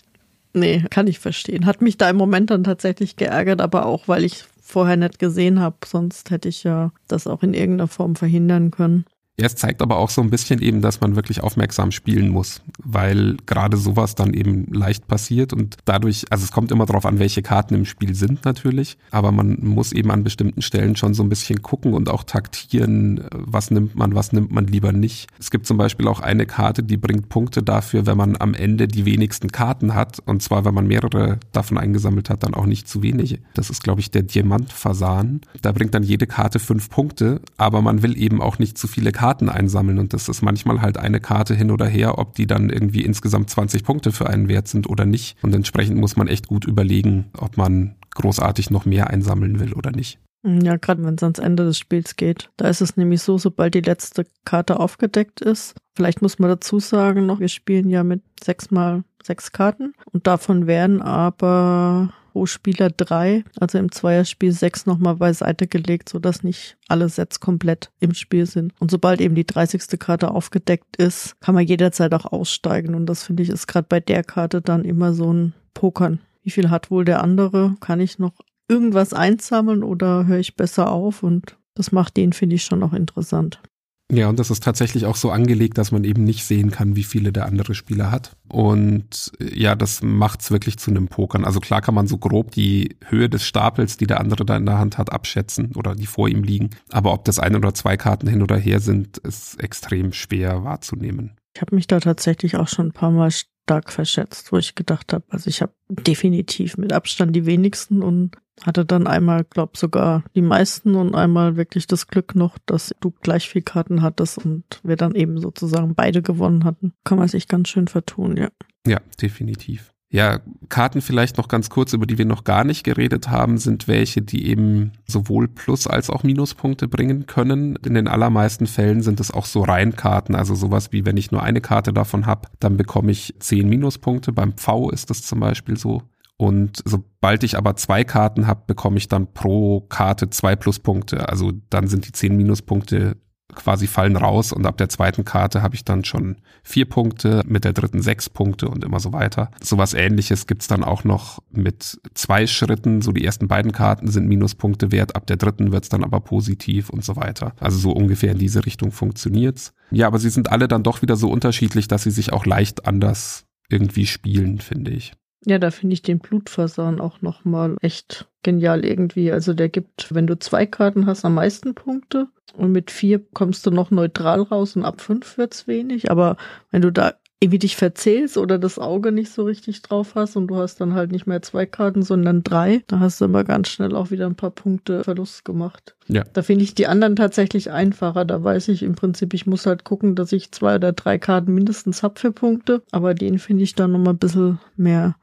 Nee, 0.53 0.85
kann 0.91 1.07
ich 1.07 1.17
verstehen. 1.17 1.65
Hat 1.65 1.81
mich 1.81 1.97
da 1.97 2.11
im 2.11 2.15
Moment 2.15 2.51
dann 2.51 2.63
tatsächlich 2.63 3.15
geärgert, 3.15 3.59
aber 3.59 3.87
auch, 3.87 4.07
weil 4.07 4.23
ich 4.23 4.45
vorher 4.69 4.97
nicht 4.97 5.19
gesehen 5.19 5.59
habe. 5.59 5.77
Sonst 5.85 6.29
hätte 6.31 6.49
ich 6.49 6.63
ja 6.63 6.91
das 7.07 7.27
auch 7.27 7.43
in 7.43 7.53
irgendeiner 7.53 7.87
Form 7.87 8.15
verhindern 8.15 8.71
können. 8.71 9.05
Ja, 9.39 9.45
es 9.45 9.55
zeigt 9.55 9.81
aber 9.81 9.97
auch 9.97 10.09
so 10.09 10.21
ein 10.21 10.29
bisschen 10.29 10.61
eben, 10.61 10.81
dass 10.81 10.99
man 10.99 11.15
wirklich 11.15 11.41
aufmerksam 11.41 11.91
spielen 11.91 12.27
muss, 12.27 12.61
weil 12.83 13.37
gerade 13.45 13.77
sowas 13.77 14.13
dann 14.13 14.33
eben 14.33 14.65
leicht 14.73 15.07
passiert 15.07 15.53
und 15.53 15.77
dadurch, 15.85 16.25
also 16.29 16.43
es 16.43 16.51
kommt 16.51 16.73
immer 16.73 16.85
darauf 16.85 17.05
an, 17.05 17.19
welche 17.19 17.41
Karten 17.41 17.73
im 17.73 17.85
Spiel 17.85 18.15
sind 18.15 18.43
natürlich, 18.43 18.97
aber 19.11 19.31
man 19.31 19.57
muss 19.61 19.93
eben 19.93 20.11
an 20.11 20.25
bestimmten 20.25 20.61
Stellen 20.61 20.97
schon 20.97 21.13
so 21.13 21.23
ein 21.23 21.29
bisschen 21.29 21.61
gucken 21.61 21.93
und 21.93 22.09
auch 22.09 22.25
taktieren, 22.25 23.23
was 23.31 23.71
nimmt 23.71 23.95
man, 23.95 24.13
was 24.13 24.33
nimmt 24.33 24.51
man 24.51 24.67
lieber 24.67 24.91
nicht. 24.91 25.29
Es 25.39 25.51
gibt 25.51 25.65
zum 25.65 25.77
Beispiel 25.77 26.09
auch 26.09 26.19
eine 26.19 26.45
Karte, 26.45 26.83
die 26.83 26.97
bringt 26.97 27.29
Punkte 27.29 27.63
dafür, 27.63 28.05
wenn 28.05 28.17
man 28.17 28.35
am 28.41 28.53
Ende 28.53 28.89
die 28.89 29.05
wenigsten 29.05 29.53
Karten 29.53 29.95
hat 29.95 30.19
und 30.25 30.43
zwar, 30.43 30.65
wenn 30.65 30.73
man 30.73 30.85
mehrere 30.85 31.39
davon 31.53 31.77
eingesammelt 31.77 32.29
hat, 32.29 32.43
dann 32.43 32.53
auch 32.53 32.65
nicht 32.65 32.89
zu 32.89 33.03
wenige. 33.03 33.39
Das 33.53 33.69
ist, 33.69 33.83
glaube 33.83 34.01
ich, 34.01 34.11
der 34.11 34.23
Diamantfasan. 34.23 35.39
Da 35.61 35.71
bringt 35.71 35.93
dann 35.93 36.03
jede 36.03 36.27
Karte 36.27 36.59
fünf 36.59 36.89
Punkte, 36.89 37.39
aber 37.55 37.81
man 37.81 38.03
will 38.03 38.21
eben 38.21 38.41
auch 38.41 38.59
nicht 38.59 38.77
zu 38.77 38.87
viele 38.87 39.13
Karten 39.13 39.28
Karten 39.29 39.49
einsammeln 39.49 39.99
und 39.99 40.13
das 40.13 40.27
ist 40.27 40.41
manchmal 40.41 40.81
halt 40.81 40.97
eine 40.97 41.19
Karte 41.19 41.53
hin 41.53 41.69
oder 41.69 41.85
her, 41.85 42.17
ob 42.17 42.33
die 42.33 42.47
dann 42.47 42.71
irgendwie 42.71 43.05
insgesamt 43.05 43.51
20 43.51 43.83
Punkte 43.83 44.11
für 44.11 44.27
einen 44.27 44.47
wert 44.47 44.67
sind 44.67 44.89
oder 44.89 45.05
nicht. 45.05 45.37
Und 45.43 45.53
entsprechend 45.53 45.97
muss 45.97 46.15
man 46.15 46.27
echt 46.27 46.47
gut 46.47 46.65
überlegen, 46.65 47.25
ob 47.37 47.55
man 47.55 47.95
großartig 48.15 48.71
noch 48.71 48.85
mehr 48.85 49.11
einsammeln 49.11 49.59
will 49.59 49.73
oder 49.73 49.91
nicht. 49.91 50.17
Ja, 50.43 50.77
gerade 50.77 51.03
wenn 51.03 51.13
es 51.13 51.21
ans 51.21 51.37
Ende 51.37 51.63
des 51.63 51.77
Spiels 51.77 52.15
geht. 52.15 52.49
Da 52.57 52.69
ist 52.69 52.81
es 52.81 52.97
nämlich 52.97 53.21
so, 53.21 53.37
sobald 53.37 53.75
die 53.75 53.81
letzte 53.81 54.25
Karte 54.45 54.79
aufgedeckt 54.79 55.41
ist. 55.41 55.75
Vielleicht 55.95 56.23
muss 56.23 56.39
man 56.39 56.49
dazu 56.49 56.79
sagen 56.79 57.27
noch, 57.27 57.39
wir 57.39 57.49
spielen 57.49 57.87
ja 57.91 58.03
mit 58.03 58.23
sechs 58.43 58.71
mal 58.71 59.03
sechs 59.21 59.51
Karten 59.51 59.93
und 60.11 60.25
davon 60.25 60.65
werden 60.65 61.03
aber 61.03 62.13
pro 62.31 62.45
Spieler 62.45 62.89
drei, 62.89 63.43
also 63.59 63.77
im 63.77 63.91
Zweierspiel 63.91 64.51
sechs 64.51 64.85
nochmal 64.85 65.15
beiseite 65.15 65.67
gelegt, 65.67 66.09
sodass 66.09 66.43
nicht 66.43 66.77
alle 66.87 67.09
Sets 67.09 67.39
komplett 67.39 67.91
im 67.99 68.13
Spiel 68.13 68.45
sind. 68.45 68.73
Und 68.79 68.91
sobald 68.91 69.21
eben 69.21 69.35
die 69.35 69.45
30. 69.45 69.99
Karte 69.99 70.31
aufgedeckt 70.31 70.95
ist, 70.97 71.39
kann 71.41 71.55
man 71.55 71.65
jederzeit 71.65 72.13
auch 72.13 72.25
aussteigen. 72.25 72.95
Und 72.95 73.07
das 73.07 73.23
finde 73.23 73.43
ich 73.43 73.49
ist 73.49 73.67
gerade 73.67 73.87
bei 73.89 73.99
der 73.99 74.23
Karte 74.23 74.61
dann 74.61 74.85
immer 74.85 75.13
so 75.13 75.33
ein 75.33 75.53
Pokern. 75.73 76.19
Wie 76.43 76.51
viel 76.51 76.69
hat 76.69 76.91
wohl 76.91 77.05
der 77.05 77.23
andere? 77.23 77.75
Kann 77.79 77.99
ich 77.99 78.19
noch 78.19 78.33
irgendwas 78.67 79.13
einsammeln 79.13 79.83
oder 79.83 80.25
höre 80.27 80.39
ich 80.39 80.55
besser 80.55 80.91
auf? 80.91 81.23
Und 81.23 81.57
das 81.75 81.91
macht 81.91 82.17
den, 82.17 82.33
finde 82.33 82.55
ich, 82.55 82.63
schon 82.63 82.79
noch 82.79 82.93
interessant. 82.93 83.61
Ja, 84.11 84.27
und 84.27 84.39
das 84.39 84.49
ist 84.49 84.63
tatsächlich 84.63 85.05
auch 85.05 85.15
so 85.15 85.29
angelegt, 85.29 85.77
dass 85.77 85.91
man 85.91 86.03
eben 86.03 86.23
nicht 86.23 86.43
sehen 86.43 86.71
kann, 86.71 86.95
wie 86.95 87.03
viele 87.03 87.31
der 87.31 87.45
andere 87.45 87.75
Spieler 87.75 88.09
hat. 88.09 88.35
Und 88.47 89.31
äh, 89.39 89.59
ja, 89.59 89.75
das 89.75 90.01
macht's 90.01 90.49
wirklich 90.49 90.77
zu 90.77 90.89
einem 90.89 91.07
Pokern. 91.07 91.45
Also 91.45 91.59
klar 91.59 91.81
kann 91.81 91.93
man 91.93 92.07
so 92.07 92.17
grob 92.17 92.51
die 92.51 92.97
Höhe 93.05 93.29
des 93.29 93.45
Stapels, 93.45 93.97
die 93.97 94.07
der 94.07 94.19
andere 94.19 94.45
da 94.45 94.57
in 94.57 94.65
der 94.65 94.79
Hand 94.79 94.97
hat, 94.97 95.11
abschätzen 95.11 95.75
oder 95.75 95.93
die 95.93 96.07
vor 96.07 96.27
ihm 96.27 96.43
liegen. 96.43 96.71
Aber 96.89 97.13
ob 97.13 97.25
das 97.25 97.37
ein 97.37 97.55
oder 97.55 97.75
zwei 97.75 97.97
Karten 97.97 98.27
hin 98.27 98.41
oder 98.41 98.57
her 98.57 98.79
sind, 98.79 99.19
ist 99.19 99.61
extrem 99.61 100.11
schwer 100.11 100.63
wahrzunehmen. 100.63 101.35
Ich 101.55 101.61
habe 101.61 101.75
mich 101.75 101.87
da 101.87 101.99
tatsächlich 101.99 102.55
auch 102.55 102.67
schon 102.67 102.87
ein 102.87 102.93
paar 102.93 103.11
Mal 103.11 103.31
stark 103.69 103.91
verschätzt, 103.91 104.51
wo 104.51 104.57
ich 104.57 104.73
gedacht 104.73 105.13
habe, 105.13 105.23
also 105.29 105.47
ich 105.47 105.61
habe 105.61 105.73
definitiv 105.89 106.77
mit 106.77 106.91
Abstand 106.91 107.35
die 107.35 107.45
wenigsten 107.45 108.01
und 108.01 108.35
hatte 108.63 108.83
dann 108.83 109.05
einmal, 109.05 109.43
glaub 109.43 109.77
sogar 109.77 110.23
die 110.33 110.41
meisten 110.41 110.95
und 110.95 111.13
einmal 111.13 111.55
wirklich 111.55 111.85
das 111.85 112.07
Glück 112.07 112.33
noch, 112.33 112.57
dass 112.65 112.95
du 112.99 113.11
gleich 113.21 113.47
viel 113.47 113.61
Karten 113.61 114.01
hattest 114.01 114.39
und 114.39 114.63
wir 114.81 114.95
dann 114.95 115.13
eben 115.13 115.39
sozusagen 115.39 115.93
beide 115.93 116.23
gewonnen 116.23 116.63
hatten. 116.63 116.93
Kann 117.03 117.19
man 117.19 117.27
sich 117.27 117.47
ganz 117.47 117.69
schön 117.69 117.87
vertun, 117.87 118.37
ja. 118.37 118.49
Ja, 118.87 118.99
definitiv. 119.21 119.93
Ja, 120.11 120.39
Karten 120.69 121.01
vielleicht 121.01 121.37
noch 121.37 121.47
ganz 121.47 121.69
kurz, 121.69 121.93
über 121.93 122.07
die 122.07 122.17
wir 122.17 122.25
noch 122.25 122.43
gar 122.43 122.63
nicht 122.63 122.83
geredet 122.83 123.29
haben, 123.29 123.59
sind 123.59 123.87
welche, 123.87 124.23
die 124.23 124.47
eben 124.47 124.93
sowohl 125.07 125.47
Plus- 125.47 125.85
als 125.85 126.09
auch 126.09 126.23
Minuspunkte 126.23 126.87
bringen 126.87 127.27
können. 127.27 127.75
In 127.85 127.93
den 127.93 128.07
allermeisten 128.07 128.65
Fällen 128.65 129.03
sind 129.03 129.19
es 129.19 129.29
auch 129.29 129.45
so 129.45 129.61
Reinkarten, 129.61 130.33
also 130.33 130.55
sowas 130.55 130.91
wie 130.91 131.05
wenn 131.05 131.17
ich 131.17 131.31
nur 131.31 131.43
eine 131.43 131.61
Karte 131.61 131.93
davon 131.93 132.25
habe, 132.25 132.49
dann 132.59 132.75
bekomme 132.75 133.11
ich 133.11 133.35
zehn 133.37 133.69
Minuspunkte. 133.69 134.33
Beim 134.33 134.57
V 134.57 134.89
ist 134.89 135.11
das 135.11 135.21
zum 135.21 135.41
Beispiel 135.41 135.77
so. 135.77 136.01
Und 136.37 136.81
sobald 136.85 137.43
ich 137.43 137.55
aber 137.57 137.75
zwei 137.75 138.03
Karten 138.03 138.47
habe, 138.47 138.63
bekomme 138.65 138.97
ich 138.97 139.09
dann 139.09 139.31
pro 139.33 139.81
Karte 139.81 140.31
zwei 140.31 140.55
Pluspunkte. 140.55 141.29
Also 141.29 141.51
dann 141.69 141.87
sind 141.87 142.07
die 142.07 142.13
zehn 142.13 142.35
Minuspunkte 142.35 143.17
quasi 143.55 143.87
fallen 143.87 144.15
raus 144.15 144.51
und 144.51 144.65
ab 144.65 144.77
der 144.77 144.89
zweiten 144.89 145.25
Karte 145.25 145.61
habe 145.61 145.75
ich 145.75 145.83
dann 145.83 146.05
schon 146.05 146.37
vier 146.63 146.85
Punkte, 146.85 147.41
mit 147.45 147.63
der 147.63 147.73
dritten 147.73 148.01
sechs 148.01 148.29
Punkte 148.29 148.69
und 148.69 148.83
immer 148.83 148.99
so 148.99 149.11
weiter. 149.13 149.51
Sowas 149.61 149.93
ähnliches 149.93 150.47
gibt's 150.47 150.67
dann 150.67 150.83
auch 150.83 151.03
noch 151.03 151.39
mit 151.51 151.99
zwei 152.13 152.47
Schritten. 152.47 153.01
So 153.01 153.11
die 153.11 153.25
ersten 153.25 153.47
beiden 153.47 153.71
Karten 153.71 154.09
sind 154.09 154.27
Minuspunkte 154.27 154.91
wert, 154.91 155.15
ab 155.15 155.25
der 155.27 155.37
dritten 155.37 155.71
wird's 155.71 155.89
dann 155.89 156.03
aber 156.03 156.19
positiv 156.19 156.89
und 156.89 157.03
so 157.03 157.15
weiter. 157.15 157.53
Also 157.59 157.77
so 157.77 157.91
ungefähr 157.91 158.31
in 158.31 158.39
diese 158.39 158.65
Richtung 158.65 158.91
funktioniert's. 158.91 159.73
Ja, 159.91 160.07
aber 160.07 160.19
sie 160.19 160.29
sind 160.29 160.51
alle 160.51 160.67
dann 160.67 160.83
doch 160.83 161.01
wieder 161.01 161.15
so 161.15 161.29
unterschiedlich, 161.29 161.87
dass 161.87 162.03
sie 162.03 162.11
sich 162.11 162.31
auch 162.33 162.45
leicht 162.45 162.87
anders 162.87 163.45
irgendwie 163.69 164.05
spielen, 164.05 164.59
finde 164.59 164.91
ich. 164.91 165.13
Ja, 165.45 165.57
da 165.57 165.71
finde 165.71 165.93
ich 165.93 166.01
den 166.01 166.19
Blutfasan 166.19 166.99
auch 166.99 167.21
nochmal 167.21 167.75
echt 167.81 168.27
genial 168.43 168.85
irgendwie. 168.85 169.31
Also 169.31 169.53
der 169.53 169.69
gibt, 169.69 170.13
wenn 170.13 170.27
du 170.27 170.37
zwei 170.37 170.65
Karten 170.65 171.05
hast, 171.05 171.25
am 171.25 171.35
meisten 171.35 171.75
Punkte. 171.75 172.27
Und 172.55 172.71
mit 172.71 172.91
vier 172.91 173.19
kommst 173.33 173.65
du 173.65 173.71
noch 173.71 173.91
neutral 173.91 174.41
raus 174.41 174.75
und 174.75 174.83
ab 174.83 175.01
fünf 175.01 175.37
wird's 175.37 175.67
wenig. 175.67 176.11
Aber 176.11 176.35
wenn 176.71 176.81
du 176.81 176.91
da 176.91 177.13
irgendwie 177.41 177.59
dich 177.59 177.77
verzählst 177.77 178.37
oder 178.37 178.57
das 178.57 178.79
Auge 178.79 179.13
nicht 179.13 179.31
so 179.31 179.43
richtig 179.43 179.81
drauf 179.81 180.15
hast 180.15 180.35
und 180.35 180.47
du 180.47 180.57
hast 180.57 180.81
dann 180.81 180.93
halt 180.93 181.11
nicht 181.11 181.25
mehr 181.25 181.41
zwei 181.41 181.65
Karten, 181.65 182.01
sondern 182.01 182.43
drei, 182.43 182.83
da 182.87 182.99
hast 182.99 183.21
du 183.21 183.25
immer 183.25 183.45
ganz 183.45 183.69
schnell 183.69 183.95
auch 183.95 184.11
wieder 184.11 184.25
ein 184.25 184.35
paar 184.35 184.49
Punkte 184.49 185.05
Verlust 185.05 185.45
gemacht. 185.45 185.95
Ja. 186.07 186.25
Da 186.33 186.41
finde 186.41 186.65
ich 186.65 186.75
die 186.75 186.87
anderen 186.87 187.15
tatsächlich 187.15 187.71
einfacher. 187.71 188.25
Da 188.25 188.43
weiß 188.43 188.67
ich 188.67 188.83
im 188.83 188.95
Prinzip, 188.95 189.33
ich 189.33 189.47
muss 189.47 189.65
halt 189.65 189.85
gucken, 189.85 190.15
dass 190.15 190.33
ich 190.33 190.51
zwei 190.51 190.75
oder 190.75 190.91
drei 190.91 191.17
Karten 191.17 191.53
mindestens 191.53 192.03
hab 192.03 192.19
für 192.19 192.33
Punkte. 192.33 192.81
Aber 192.91 193.13
den 193.13 193.39
finde 193.39 193.63
ich 193.63 193.73
dann 193.73 193.93
nochmal 193.93 194.15
ein 194.15 194.19
bisschen 194.19 194.59
mehr 194.75 195.15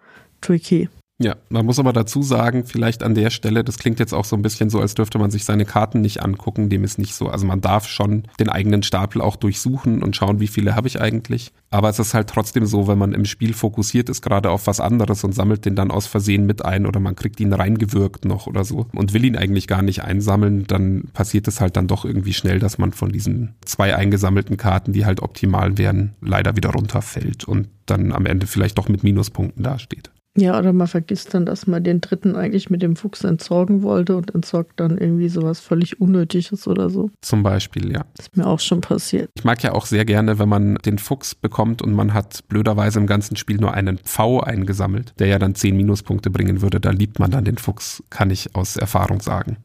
tricky. 0.47 0.89
Ja, 1.19 1.35
man 1.49 1.65
muss 1.65 1.79
aber 1.79 1.95
dazu 1.95 2.23
sagen, 2.23 2.67
vielleicht 2.67 3.03
an 3.03 3.15
der 3.15 3.31
Stelle, 3.31 3.65
das 3.65 3.79
klingt 3.79 3.99
jetzt 4.01 4.13
auch 4.13 4.27
so 4.27 4.37
ein 4.37 4.43
bisschen 4.43 4.69
so, 4.69 4.81
als 4.81 4.95
dürfte 4.95 5.19
man 5.19 5.31
sich 5.31 5.47
seine 5.47 5.65
Karten 5.65 6.03
nicht 6.03 6.23
angucken, 6.23 6.69
dem 6.69 6.85
ist 6.85 6.99
nicht 6.99 7.15
so. 7.15 7.29
Also 7.29 7.47
man 7.47 7.63
darf 7.63 7.89
schon 7.89 8.25
den 8.39 8.51
eigenen 8.51 8.83
Stapel 8.83 9.23
auch 9.23 9.37
durchsuchen 9.37 10.03
und 10.03 10.15
schauen, 10.15 10.41
wie 10.41 10.47
viele 10.47 10.77
habe 10.77 10.89
ich 10.89 11.01
eigentlich. 11.01 11.53
Aber 11.71 11.89
es 11.89 11.99
ist 11.99 12.13
halt 12.13 12.29
trotzdem 12.29 12.67
so, 12.67 12.87
wenn 12.87 12.99
man 12.99 13.15
im 13.15 13.25
Spiel 13.25 13.55
fokussiert 13.55 14.11
ist, 14.11 14.21
gerade 14.21 14.51
auf 14.51 14.67
was 14.67 14.79
anderes 14.79 15.25
und 15.25 15.35
sammelt 15.35 15.65
den 15.65 15.75
dann 15.75 15.91
aus 15.91 16.07
Versehen 16.07 16.45
mit 16.45 16.63
ein 16.67 16.85
oder 16.85 17.01
man 17.01 17.17
kriegt 17.17 17.41
ihn 17.41 17.55
reingewirkt 17.55 18.27
noch 18.27 18.47
oder 18.47 18.67
so 18.67 18.87
und 18.95 19.15
will 19.15 19.25
ihn 19.25 19.37
eigentlich 19.37 19.67
gar 19.67 19.81
nicht 19.81 20.03
einsammeln, 20.03 20.67
dann 20.67 21.05
passiert 21.15 21.49
es 21.49 21.63
halt 21.63 21.79
dann 21.79 21.89
doch 21.89 22.05
irgendwie 22.05 22.35
schnell, 22.35 22.59
dass 22.59 22.77
man 22.77 22.93
von 22.93 23.11
diesen 23.11 23.55
zwei 23.65 23.97
eingesammelten 23.97 24.59
Karten, 24.59 24.93
die 24.93 25.07
halt 25.07 25.23
optimal 25.23 25.79
wären, 25.79 26.15
leider 26.21 26.57
wieder 26.57 26.71
runterfällt 26.71 27.45
und 27.45 27.69
dann 27.87 28.13
am 28.13 28.27
Ende 28.27 28.47
vielleicht 28.47 28.77
doch 28.77 28.91
mit 28.91 29.03
Minuspunkten 29.03 29.63
dasteht. 29.63 30.11
Ja, 30.37 30.59
oder 30.59 30.73
man 30.73 30.87
vergisst 30.87 31.33
dann, 31.33 31.47
dass 31.47 31.67
man 31.67 31.83
den 31.83 32.01
dritten 32.01 32.37
eigentlich 32.37 32.69
mit 32.69 32.83
dem 32.83 32.95
Fuchs 32.97 33.25
entsorgen 33.25 33.83
wollte 33.83 34.17
und 34.17 34.35
entsorgt 34.35 34.79
dann 34.79 34.99
irgendwie 34.99 35.29
sowas 35.29 35.61
völlig 35.61 36.01
Unnötiges 36.01 36.69
oder 36.69 36.91
so. 36.91 37.11
Zum 37.23 37.43
Beispiel, 37.43 37.93
ja. 37.93 38.05
Das 38.17 38.27
ist 38.27 38.37
mir 38.37 38.47
auch 38.47 38.61
schon 38.61 38.83
passiert. 38.83 39.31
Ich 39.37 39.45
mag 39.45 39.63
ja 39.63 39.73
auch 39.73 39.87
sehr 39.87 40.05
gerne, 40.05 40.39
wenn 40.39 40.49
man 40.49 40.77
den 40.85 40.99
Fuchs 40.99 41.35
bekommt 41.35 41.81
und 41.81 41.95
man 41.95 42.13
hat 42.13 42.47
blöderweise 42.49 42.99
im 42.99 43.07
ganzen 43.07 43.37
Spiel 43.37 43.57
nur 43.57 43.73
einen 43.73 43.99
Pfau 43.99 44.41
eingesammelt, 44.41 45.15
der 45.19 45.29
ja 45.29 45.39
dann 45.39 45.55
zehn 45.55 45.77
Minuspunkte 45.77 46.31
bringen 46.31 46.61
würde. 46.61 46.81
Da 46.81 46.91
liebt 46.91 47.19
man 47.19 47.31
dann 47.31 47.45
den 47.45 47.59
Fuchs, 47.59 48.03
kann 48.11 48.31
ich 48.31 48.55
aus 48.55 48.77
Erfahrung 48.77 49.21
sagen. 49.21 49.57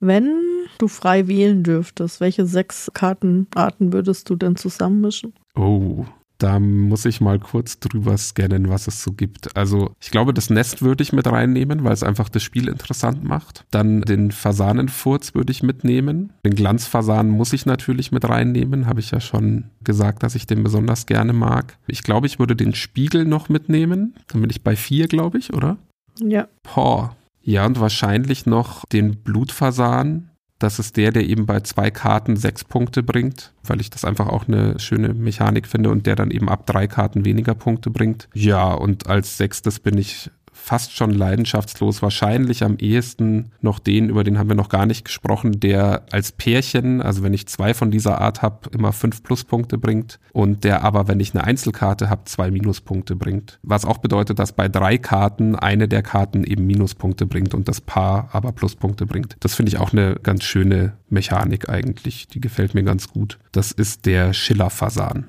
Wenn 0.00 0.32
du 0.78 0.88
frei 0.88 1.28
wählen 1.28 1.62
dürftest, 1.62 2.20
welche 2.20 2.46
sechs 2.46 2.90
Kartenarten 2.94 3.92
würdest 3.92 4.28
du 4.28 4.36
denn 4.36 4.56
zusammenmischen? 4.56 5.34
Oh, 5.56 6.04
da 6.44 6.60
muss 6.60 7.06
ich 7.06 7.22
mal 7.22 7.38
kurz 7.38 7.80
drüber 7.80 8.18
scannen, 8.18 8.68
was 8.68 8.86
es 8.86 9.02
so 9.02 9.12
gibt. 9.12 9.56
Also 9.56 9.94
ich 9.98 10.10
glaube, 10.10 10.34
das 10.34 10.50
Nest 10.50 10.82
würde 10.82 11.02
ich 11.02 11.14
mit 11.14 11.26
reinnehmen, 11.26 11.84
weil 11.84 11.94
es 11.94 12.02
einfach 12.02 12.28
das 12.28 12.42
Spiel 12.42 12.68
interessant 12.68 13.24
macht. 13.24 13.64
Dann 13.70 14.02
den 14.02 14.30
Fasanenfurz 14.30 15.34
würde 15.34 15.52
ich 15.52 15.62
mitnehmen. 15.62 16.34
Den 16.44 16.54
Glanzfasan 16.54 17.30
muss 17.30 17.54
ich 17.54 17.64
natürlich 17.64 18.12
mit 18.12 18.28
reinnehmen. 18.28 18.84
Habe 18.84 19.00
ich 19.00 19.10
ja 19.10 19.20
schon 19.20 19.70
gesagt, 19.84 20.22
dass 20.22 20.34
ich 20.34 20.46
den 20.46 20.62
besonders 20.62 21.06
gerne 21.06 21.32
mag. 21.32 21.78
Ich 21.86 22.02
glaube, 22.02 22.26
ich 22.26 22.38
würde 22.38 22.54
den 22.54 22.74
Spiegel 22.74 23.24
noch 23.24 23.48
mitnehmen. 23.48 24.14
Dann 24.28 24.42
bin 24.42 24.50
ich 24.50 24.62
bei 24.62 24.76
vier, 24.76 25.08
glaube 25.08 25.38
ich, 25.38 25.54
oder? 25.54 25.78
Ja. 26.20 26.46
Boah. 26.74 27.16
Ja, 27.40 27.64
und 27.64 27.80
wahrscheinlich 27.80 28.44
noch 28.44 28.84
den 28.92 29.16
Blutfasan 29.16 30.28
das 30.64 30.78
ist 30.78 30.96
der, 30.96 31.12
der 31.12 31.24
eben 31.24 31.44
bei 31.44 31.60
zwei 31.60 31.90
Karten 31.90 32.36
sechs 32.36 32.64
Punkte 32.64 33.02
bringt, 33.02 33.52
weil 33.64 33.80
ich 33.80 33.90
das 33.90 34.04
einfach 34.04 34.28
auch 34.28 34.48
eine 34.48 34.80
schöne 34.80 35.12
Mechanik 35.12 35.66
finde 35.66 35.90
und 35.90 36.06
der 36.06 36.16
dann 36.16 36.30
eben 36.30 36.48
ab 36.48 36.66
drei 36.66 36.86
Karten 36.86 37.24
weniger 37.24 37.54
Punkte 37.54 37.90
bringt. 37.90 38.28
Ja, 38.32 38.72
und 38.72 39.06
als 39.06 39.36
sechstes 39.36 39.78
bin 39.78 39.98
ich 39.98 40.30
fast 40.54 40.96
schon 40.96 41.10
leidenschaftslos, 41.10 42.00
wahrscheinlich 42.00 42.64
am 42.64 42.76
ehesten 42.78 43.52
noch 43.60 43.78
den, 43.78 44.08
über 44.08 44.24
den 44.24 44.38
haben 44.38 44.48
wir 44.48 44.56
noch 44.56 44.68
gar 44.68 44.86
nicht 44.86 45.04
gesprochen, 45.04 45.60
der 45.60 46.06
als 46.10 46.32
Pärchen, 46.32 47.02
also 47.02 47.22
wenn 47.22 47.34
ich 47.34 47.46
zwei 47.48 47.74
von 47.74 47.90
dieser 47.90 48.20
Art 48.20 48.40
habe, 48.40 48.70
immer 48.70 48.92
fünf 48.92 49.22
Pluspunkte 49.22 49.76
bringt 49.76 50.20
und 50.32 50.64
der 50.64 50.82
aber, 50.82 51.08
wenn 51.08 51.20
ich 51.20 51.34
eine 51.34 51.44
Einzelkarte 51.44 52.08
habe, 52.08 52.24
zwei 52.24 52.50
Minuspunkte 52.50 53.16
bringt. 53.16 53.58
Was 53.62 53.84
auch 53.84 53.98
bedeutet, 53.98 54.38
dass 54.38 54.52
bei 54.52 54.68
drei 54.68 54.96
Karten 54.96 55.56
eine 55.56 55.88
der 55.88 56.02
Karten 56.02 56.44
eben 56.44 56.66
Minuspunkte 56.66 57.26
bringt 57.26 57.52
und 57.52 57.68
das 57.68 57.80
Paar 57.80 58.30
aber 58.32 58.52
Pluspunkte 58.52 59.06
bringt. 59.06 59.36
Das 59.40 59.54
finde 59.54 59.70
ich 59.70 59.78
auch 59.78 59.92
eine 59.92 60.14
ganz 60.22 60.44
schöne 60.44 60.94
Mechanik 61.10 61.68
eigentlich. 61.68 62.28
Die 62.28 62.40
gefällt 62.40 62.74
mir 62.74 62.84
ganz 62.84 63.08
gut. 63.08 63.38
Das 63.52 63.72
ist 63.72 64.06
der 64.06 64.32
Schiller-Fasan. 64.32 65.26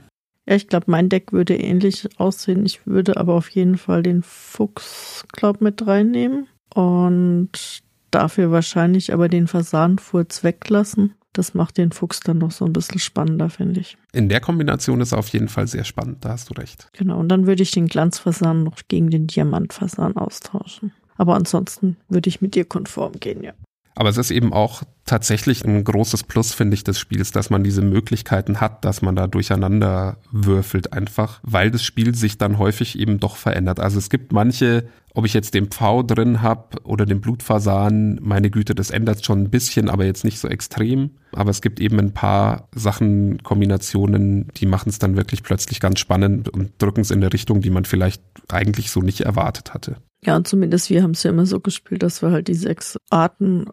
Ja, 0.47 0.55
ich 0.55 0.67
glaube, 0.67 0.86
mein 0.88 1.10
Deck 1.10 1.31
würde 1.31 1.55
ähnlich 1.55 2.08
aussehen. 2.19 2.65
Ich 2.65 2.86
würde 2.86 3.17
aber 3.17 3.34
auf 3.34 3.49
jeden 3.49 3.77
Fall 3.77 4.03
den 4.03 4.21
Fuchs, 4.21 5.25
glaub, 5.31 5.62
mit 5.62 5.86
reinnehmen. 5.86 6.47
Und 6.73 7.81
dafür 8.12 8.51
wahrscheinlich 8.51 9.13
aber 9.13 9.27
den 9.27 9.47
Fasanfurz 9.47 10.43
weglassen. 10.43 11.15
Das 11.34 11.53
macht 11.53 11.77
den 11.77 11.91
Fuchs 11.91 12.21
dann 12.21 12.38
noch 12.38 12.51
so 12.51 12.65
ein 12.65 12.73
bisschen 12.73 12.99
spannender, 12.99 13.49
finde 13.49 13.81
ich. 13.81 13.97
In 14.13 14.29
der 14.29 14.39
Kombination 14.39 15.01
ist 15.01 15.12
er 15.12 15.17
auf 15.17 15.27
jeden 15.29 15.49
Fall 15.49 15.67
sehr 15.67 15.84
spannend, 15.84 16.23
da 16.23 16.29
hast 16.29 16.49
du 16.49 16.53
recht. 16.53 16.88
Genau, 16.93 17.19
und 17.19 17.27
dann 17.27 17.45
würde 17.45 17.62
ich 17.62 17.71
den 17.71 17.88
Glanzfasan 17.88 18.63
noch 18.63 18.81
gegen 18.88 19.10
den 19.10 19.27
Diamantfasan 19.27 20.15
austauschen. 20.15 20.93
Aber 21.17 21.36
ansonsten 21.36 21.97
würde 22.08 22.29
ich 22.29 22.41
mit 22.41 22.55
dir 22.55 22.65
konform 22.65 23.13
gehen, 23.19 23.43
ja. 23.43 23.53
Aber 23.95 24.10
es 24.10 24.17
ist 24.17 24.31
eben 24.31 24.53
auch 24.53 24.84
tatsächlich 25.05 25.63
ein 25.63 25.83
großes 25.83 26.23
Plus, 26.23 26.53
finde 26.53 26.73
ich, 26.73 26.83
des 26.83 26.99
Spiels, 26.99 27.31
dass 27.31 27.51
man 27.51 27.63
diese 27.63 27.83
Möglichkeiten 27.83 28.59
hat, 28.59 28.83
dass 28.83 29.03
man 29.03 29.15
da 29.15 29.27
durcheinander 29.27 30.17
würfelt 30.31 30.93
einfach, 30.93 31.39
weil 31.43 31.69
das 31.69 31.83
Spiel 31.83 32.15
sich 32.15 32.39
dann 32.39 32.57
häufig 32.57 32.97
eben 32.97 33.19
doch 33.19 33.35
verändert. 33.35 33.79
Also 33.79 33.99
es 33.99 34.09
gibt 34.09 34.31
manche, 34.31 34.87
ob 35.13 35.25
ich 35.25 35.35
jetzt 35.35 35.53
den 35.53 35.67
Pfau 35.67 36.01
drin 36.01 36.41
habe 36.41 36.81
oder 36.83 37.05
den 37.05 37.21
Blutfasan, 37.21 38.19
meine 38.21 38.49
Güte, 38.49 38.73
das 38.73 38.89
ändert 38.89 39.23
schon 39.23 39.43
ein 39.43 39.49
bisschen, 39.51 39.89
aber 39.89 40.05
jetzt 40.05 40.23
nicht 40.23 40.39
so 40.39 40.47
extrem. 40.47 41.11
Aber 41.33 41.51
es 41.51 41.61
gibt 41.61 41.79
eben 41.79 41.99
ein 41.99 42.13
paar 42.13 42.67
Sachen, 42.73 43.43
Kombinationen, 43.43 44.47
die 44.57 44.65
machen 44.65 44.89
es 44.89 44.97
dann 44.97 45.15
wirklich 45.15 45.43
plötzlich 45.43 45.79
ganz 45.79 45.99
spannend 45.99 46.49
und 46.49 46.71
drücken 46.79 47.01
es 47.01 47.11
in 47.11 47.21
eine 47.21 47.31
Richtung, 47.31 47.61
die 47.61 47.69
man 47.69 47.85
vielleicht 47.85 48.23
eigentlich 48.49 48.89
so 48.89 49.01
nicht 49.01 49.21
erwartet 49.21 49.75
hatte. 49.75 49.97
Ja, 50.23 50.35
und 50.35 50.47
zumindest 50.47 50.89
wir 50.89 51.03
haben 51.03 51.11
es 51.11 51.21
ja 51.21 51.29
immer 51.29 51.45
so 51.45 51.59
gespielt, 51.59 52.01
dass 52.01 52.23
wir 52.23 52.31
halt 52.31 52.47
die 52.47 52.55
sechs 52.55 52.97
Arten 53.11 53.67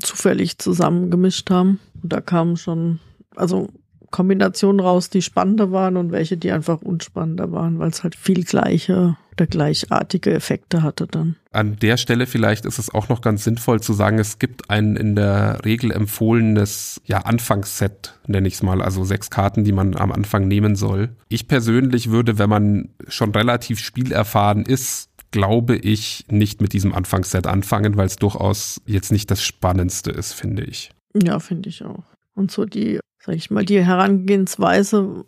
zufällig 0.00 0.58
zusammengemischt 0.58 1.50
haben. 1.50 1.80
Und 2.02 2.12
da 2.12 2.20
kamen 2.20 2.56
schon, 2.56 3.00
also 3.36 3.68
Kombinationen 4.10 4.80
raus, 4.80 5.08
die 5.10 5.22
spannender 5.22 5.70
waren 5.70 5.96
und 5.96 6.10
welche, 6.10 6.36
die 6.36 6.50
einfach 6.50 6.82
unspannender 6.82 7.52
waren, 7.52 7.78
weil 7.78 7.90
es 7.90 8.02
halt 8.02 8.16
viel 8.16 8.44
gleiche 8.44 9.16
oder 9.32 9.46
gleichartige 9.46 10.32
Effekte 10.32 10.82
hatte 10.82 11.06
dann. 11.06 11.36
An 11.52 11.76
der 11.76 11.96
Stelle 11.96 12.26
vielleicht 12.26 12.66
ist 12.66 12.78
es 12.78 12.92
auch 12.92 13.08
noch 13.08 13.20
ganz 13.20 13.44
sinnvoll 13.44 13.80
zu 13.80 13.92
sagen, 13.92 14.18
es 14.18 14.38
gibt 14.38 14.68
ein 14.68 14.96
in 14.96 15.14
der 15.14 15.64
Regel 15.64 15.92
empfohlenes 15.92 17.00
ja, 17.04 17.18
Anfangsset, 17.18 18.14
nenne 18.26 18.48
ich 18.48 18.54
es 18.54 18.62
mal, 18.62 18.82
also 18.82 19.04
sechs 19.04 19.30
Karten, 19.30 19.64
die 19.64 19.72
man 19.72 19.96
am 19.96 20.10
Anfang 20.10 20.48
nehmen 20.48 20.74
soll. 20.74 21.10
Ich 21.28 21.46
persönlich 21.46 22.10
würde, 22.10 22.38
wenn 22.38 22.50
man 22.50 22.88
schon 23.08 23.30
relativ 23.30 23.78
spielerfahren 23.78 24.64
ist, 24.64 25.09
glaube 25.30 25.76
ich, 25.76 26.24
nicht 26.28 26.60
mit 26.60 26.72
diesem 26.72 26.94
Anfangsset 26.94 27.46
anfangen, 27.46 27.96
weil 27.96 28.06
es 28.06 28.16
durchaus 28.16 28.80
jetzt 28.86 29.12
nicht 29.12 29.30
das 29.30 29.42
Spannendste 29.42 30.10
ist, 30.10 30.32
finde 30.32 30.64
ich. 30.64 30.90
Ja, 31.14 31.38
finde 31.38 31.68
ich 31.68 31.84
auch. 31.84 32.04
Und 32.34 32.50
so 32.50 32.64
die, 32.64 33.00
sag 33.22 33.36
ich 33.36 33.50
mal, 33.50 33.64
die 33.64 33.84
Herangehensweise 33.84 35.24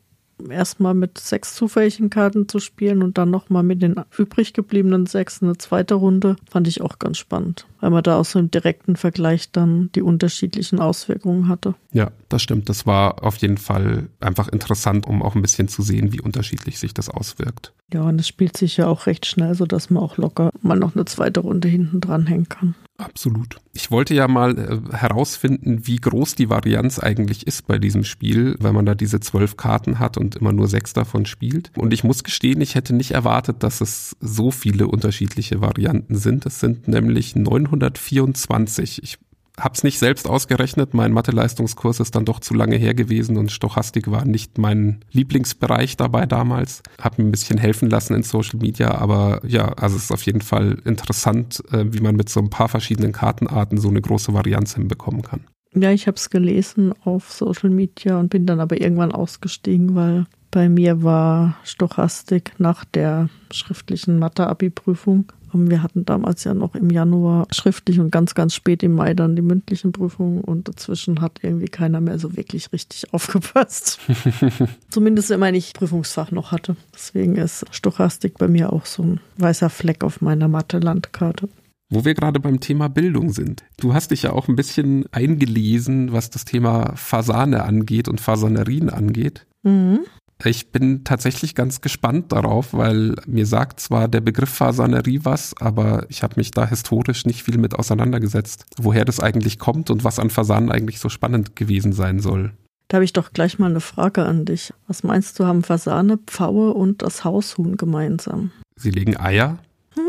erstmal 0.50 0.94
mit 0.94 1.18
sechs 1.18 1.54
zufälligen 1.54 2.10
Karten 2.10 2.48
zu 2.48 2.58
spielen 2.58 3.02
und 3.02 3.18
dann 3.18 3.30
nochmal 3.30 3.62
mit 3.62 3.82
den 3.82 3.96
übrig 4.16 4.52
gebliebenen 4.52 5.06
sechs 5.06 5.42
eine 5.42 5.56
zweite 5.58 5.94
Runde, 5.94 6.36
fand 6.50 6.68
ich 6.68 6.80
auch 6.80 6.98
ganz 6.98 7.18
spannend, 7.18 7.66
weil 7.80 7.90
man 7.90 8.02
da 8.02 8.16
aus 8.16 8.32
so 8.32 8.38
einem 8.38 8.50
direkten 8.50 8.96
Vergleich 8.96 9.50
dann 9.50 9.90
die 9.94 10.02
unterschiedlichen 10.02 10.80
Auswirkungen 10.80 11.48
hatte. 11.48 11.74
Ja, 11.92 12.10
das 12.28 12.42
stimmt. 12.42 12.68
Das 12.68 12.86
war 12.86 13.22
auf 13.24 13.36
jeden 13.36 13.58
Fall 13.58 14.08
einfach 14.20 14.48
interessant, 14.48 15.06
um 15.06 15.22
auch 15.22 15.34
ein 15.34 15.42
bisschen 15.42 15.68
zu 15.68 15.82
sehen, 15.82 16.12
wie 16.12 16.20
unterschiedlich 16.20 16.78
sich 16.78 16.94
das 16.94 17.08
auswirkt. 17.08 17.72
Ja, 17.92 18.02
und 18.02 18.18
es 18.20 18.28
spielt 18.28 18.56
sich 18.56 18.78
ja 18.78 18.86
auch 18.86 19.06
recht 19.06 19.26
schnell, 19.26 19.54
sodass 19.54 19.90
man 19.90 20.02
auch 20.02 20.16
locker 20.16 20.50
mal 20.62 20.78
noch 20.78 20.94
eine 20.94 21.04
zweite 21.04 21.40
Runde 21.40 21.68
hinten 21.68 22.00
dranhängen 22.00 22.48
kann. 22.48 22.74
Absolut. 22.98 23.56
Ich 23.72 23.90
wollte 23.90 24.14
ja 24.14 24.28
mal 24.28 24.58
äh, 24.58 24.96
herausfinden, 24.96 25.86
wie 25.86 25.96
groß 25.96 26.34
die 26.34 26.50
Varianz 26.50 26.98
eigentlich 26.98 27.46
ist 27.46 27.66
bei 27.66 27.78
diesem 27.78 28.04
Spiel, 28.04 28.56
wenn 28.60 28.74
man 28.74 28.86
da 28.86 28.94
diese 28.94 29.18
zwölf 29.20 29.56
Karten 29.56 29.98
hat 29.98 30.18
und 30.18 30.36
immer 30.36 30.52
nur 30.52 30.68
sechs 30.68 30.92
davon 30.92 31.26
spielt. 31.26 31.72
Und 31.76 31.92
ich 31.92 32.04
muss 32.04 32.22
gestehen, 32.22 32.60
ich 32.60 32.74
hätte 32.74 32.94
nicht 32.94 33.12
erwartet, 33.12 33.62
dass 33.62 33.80
es 33.80 34.16
so 34.20 34.50
viele 34.50 34.86
unterschiedliche 34.86 35.60
Varianten 35.60 36.16
sind. 36.16 36.46
Es 36.46 36.60
sind 36.60 36.86
nämlich 36.86 37.34
924. 37.34 39.02
Ich 39.02 39.18
hab's 39.58 39.84
nicht 39.84 39.98
selbst 39.98 40.28
ausgerechnet. 40.28 40.94
Mein 40.94 41.12
Mathe-Leistungskurs 41.12 42.00
ist 42.00 42.14
dann 42.14 42.24
doch 42.24 42.40
zu 42.40 42.54
lange 42.54 42.76
her 42.76 42.94
gewesen 42.94 43.36
und 43.36 43.52
Stochastik 43.52 44.10
war 44.10 44.24
nicht 44.24 44.58
mein 44.58 45.04
Lieblingsbereich 45.10 45.96
dabei 45.96 46.26
damals. 46.26 46.82
Hab 47.00 47.18
mir 47.18 47.24
ein 47.24 47.30
bisschen 47.30 47.58
helfen 47.58 47.90
lassen 47.90 48.14
in 48.14 48.22
Social 48.22 48.58
Media, 48.58 48.94
aber 48.94 49.40
ja, 49.46 49.68
also 49.74 49.96
es 49.96 50.04
ist 50.04 50.12
auf 50.12 50.22
jeden 50.22 50.40
Fall 50.40 50.78
interessant, 50.84 51.62
äh, 51.72 51.84
wie 51.88 52.00
man 52.00 52.16
mit 52.16 52.28
so 52.28 52.40
ein 52.40 52.50
paar 52.50 52.68
verschiedenen 52.68 53.12
Kartenarten 53.12 53.78
so 53.78 53.88
eine 53.88 54.00
große 54.00 54.32
Varianz 54.32 54.74
hinbekommen 54.74 55.22
kann. 55.22 55.44
Ja, 55.74 55.90
ich 55.90 56.06
habe 56.06 56.16
es 56.16 56.28
gelesen 56.28 56.92
auf 57.04 57.32
Social 57.32 57.70
Media 57.70 58.18
und 58.18 58.28
bin 58.28 58.44
dann 58.44 58.60
aber 58.60 58.80
irgendwann 58.80 59.12
ausgestiegen, 59.12 59.94
weil 59.94 60.26
bei 60.50 60.68
mir 60.68 61.02
war 61.02 61.56
Stochastik 61.64 62.52
nach 62.58 62.84
der 62.84 63.30
schriftlichen 63.50 64.18
Mathe-Abi-Prüfung 64.18 65.32
wir 65.54 65.82
hatten 65.82 66.04
damals 66.04 66.44
ja 66.44 66.54
noch 66.54 66.74
im 66.74 66.90
Januar 66.90 67.46
schriftlich 67.50 68.00
und 68.00 68.10
ganz, 68.10 68.34
ganz 68.34 68.54
spät 68.54 68.82
im 68.82 68.94
Mai 68.94 69.14
dann 69.14 69.36
die 69.36 69.42
mündlichen 69.42 69.92
Prüfungen 69.92 70.42
und 70.42 70.68
dazwischen 70.68 71.20
hat 71.20 71.40
irgendwie 71.42 71.66
keiner 71.66 72.00
mehr 72.00 72.18
so 72.18 72.36
wirklich 72.36 72.72
richtig 72.72 73.04
aufgepasst. 73.12 73.98
Zumindest 74.90 75.30
wenn 75.30 75.40
man 75.40 75.52
nicht 75.52 75.74
Prüfungsfach 75.74 76.30
noch 76.30 76.52
hatte. 76.52 76.76
Deswegen 76.94 77.36
ist 77.36 77.64
Stochastik 77.70 78.38
bei 78.38 78.48
mir 78.48 78.72
auch 78.72 78.86
so 78.86 79.02
ein 79.02 79.20
weißer 79.38 79.70
Fleck 79.70 80.04
auf 80.04 80.20
meiner 80.20 80.48
Mathe-Landkarte. 80.48 81.48
Wo 81.90 82.06
wir 82.06 82.14
gerade 82.14 82.40
beim 82.40 82.58
Thema 82.60 82.88
Bildung 82.88 83.30
sind. 83.32 83.64
Du 83.78 83.92
hast 83.92 84.12
dich 84.12 84.22
ja 84.22 84.32
auch 84.32 84.48
ein 84.48 84.56
bisschen 84.56 85.04
eingelesen, 85.12 86.12
was 86.12 86.30
das 86.30 86.46
Thema 86.46 86.96
Fasane 86.96 87.64
angeht 87.64 88.08
und 88.08 88.18
Fasanerien 88.18 88.88
angeht. 88.88 89.46
Mhm. 89.62 90.00
Ich 90.44 90.70
bin 90.70 91.04
tatsächlich 91.04 91.54
ganz 91.54 91.80
gespannt 91.80 92.32
darauf, 92.32 92.74
weil 92.74 93.14
mir 93.26 93.46
sagt 93.46 93.80
zwar 93.80 94.08
der 94.08 94.20
Begriff 94.20 94.50
Fasanerie 94.50 95.20
was, 95.22 95.54
aber 95.60 96.06
ich 96.08 96.22
habe 96.22 96.34
mich 96.36 96.50
da 96.50 96.66
historisch 96.66 97.26
nicht 97.26 97.44
viel 97.44 97.58
mit 97.58 97.74
auseinandergesetzt, 97.78 98.66
woher 98.76 99.04
das 99.04 99.20
eigentlich 99.20 99.58
kommt 99.58 99.90
und 99.90 100.04
was 100.04 100.18
an 100.18 100.30
Fasanen 100.30 100.70
eigentlich 100.70 100.98
so 100.98 101.08
spannend 101.08 101.54
gewesen 101.54 101.92
sein 101.92 102.20
soll. 102.20 102.52
Da 102.88 102.96
habe 102.96 103.04
ich 103.04 103.12
doch 103.12 103.32
gleich 103.32 103.58
mal 103.58 103.70
eine 103.70 103.80
Frage 103.80 104.24
an 104.24 104.44
dich. 104.44 104.74
Was 104.86 105.02
meinst 105.02 105.38
du, 105.38 105.46
haben 105.46 105.62
Fasane, 105.62 106.18
Pfaue 106.18 106.74
und 106.74 107.02
das 107.02 107.24
Haushuhn 107.24 107.76
gemeinsam? 107.76 108.50
Sie 108.76 108.90
legen 108.90 109.16
Eier. 109.16 109.58
Hm. 109.94 110.02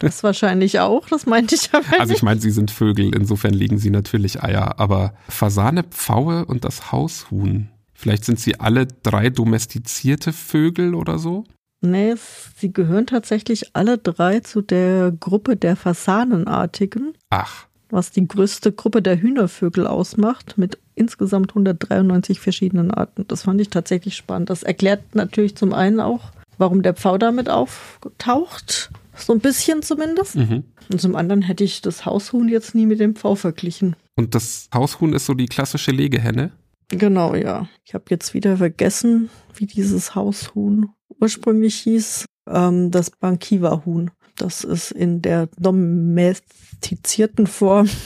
Das 0.00 0.22
wahrscheinlich 0.22 0.80
auch, 0.80 1.08
das 1.08 1.26
meinte 1.26 1.54
ich 1.54 1.68
aber. 1.72 1.86
Nicht. 1.86 2.00
Also 2.00 2.14
ich 2.14 2.22
meine, 2.22 2.40
sie 2.40 2.50
sind 2.50 2.70
Vögel, 2.70 3.14
insofern 3.14 3.54
legen 3.54 3.78
sie 3.78 3.90
natürlich 3.90 4.42
Eier, 4.42 4.80
aber 4.80 5.14
Fasane, 5.28 5.84
Pfaue 5.84 6.44
und 6.44 6.64
das 6.64 6.90
Haushuhn. 6.90 7.68
Vielleicht 7.98 8.24
sind 8.24 8.38
sie 8.38 8.60
alle 8.60 8.86
drei 8.86 9.28
domestizierte 9.28 10.32
Vögel 10.32 10.94
oder 10.94 11.18
so? 11.18 11.42
Nee, 11.80 12.14
sie 12.56 12.72
gehören 12.72 13.08
tatsächlich 13.08 13.74
alle 13.74 13.98
drei 13.98 14.38
zu 14.38 14.62
der 14.62 15.10
Gruppe 15.10 15.56
der 15.56 15.74
Fasanenartigen. 15.74 17.14
Ach. 17.30 17.66
Was 17.90 18.12
die 18.12 18.28
größte 18.28 18.70
Gruppe 18.70 19.02
der 19.02 19.20
Hühnervögel 19.20 19.88
ausmacht, 19.88 20.56
mit 20.56 20.78
insgesamt 20.94 21.50
193 21.50 22.38
verschiedenen 22.38 22.92
Arten. 22.92 23.24
Das 23.26 23.42
fand 23.42 23.60
ich 23.60 23.68
tatsächlich 23.68 24.14
spannend. 24.14 24.48
Das 24.48 24.62
erklärt 24.62 25.16
natürlich 25.16 25.56
zum 25.56 25.72
einen 25.72 25.98
auch, 25.98 26.30
warum 26.56 26.82
der 26.84 26.94
Pfau 26.94 27.18
damit 27.18 27.50
auftaucht. 27.50 28.90
So 29.16 29.32
ein 29.32 29.40
bisschen 29.40 29.82
zumindest. 29.82 30.36
Mhm. 30.36 30.62
Und 30.92 31.00
zum 31.00 31.16
anderen 31.16 31.42
hätte 31.42 31.64
ich 31.64 31.82
das 31.82 32.06
Haushuhn 32.06 32.48
jetzt 32.48 32.76
nie 32.76 32.86
mit 32.86 33.00
dem 33.00 33.16
Pfau 33.16 33.34
verglichen. 33.34 33.96
Und 34.14 34.36
das 34.36 34.68
Haushuhn 34.72 35.12
ist 35.14 35.26
so 35.26 35.34
die 35.34 35.46
klassische 35.46 35.90
Legehenne? 35.90 36.52
Genau, 36.88 37.34
ja. 37.34 37.68
Ich 37.84 37.94
habe 37.94 38.04
jetzt 38.08 38.34
wieder 38.34 38.56
vergessen, 38.56 39.30
wie 39.54 39.66
dieses 39.66 40.14
Haushuhn 40.14 40.90
ursprünglich 41.20 41.76
hieß. 41.76 42.26
Ähm, 42.48 42.90
das 42.90 43.10
Bankiva-Huhn. 43.10 44.10
Das 44.36 44.64
ist 44.64 44.92
in 44.92 45.20
der 45.20 45.48
domestizierten 45.58 47.46
Form. 47.46 47.88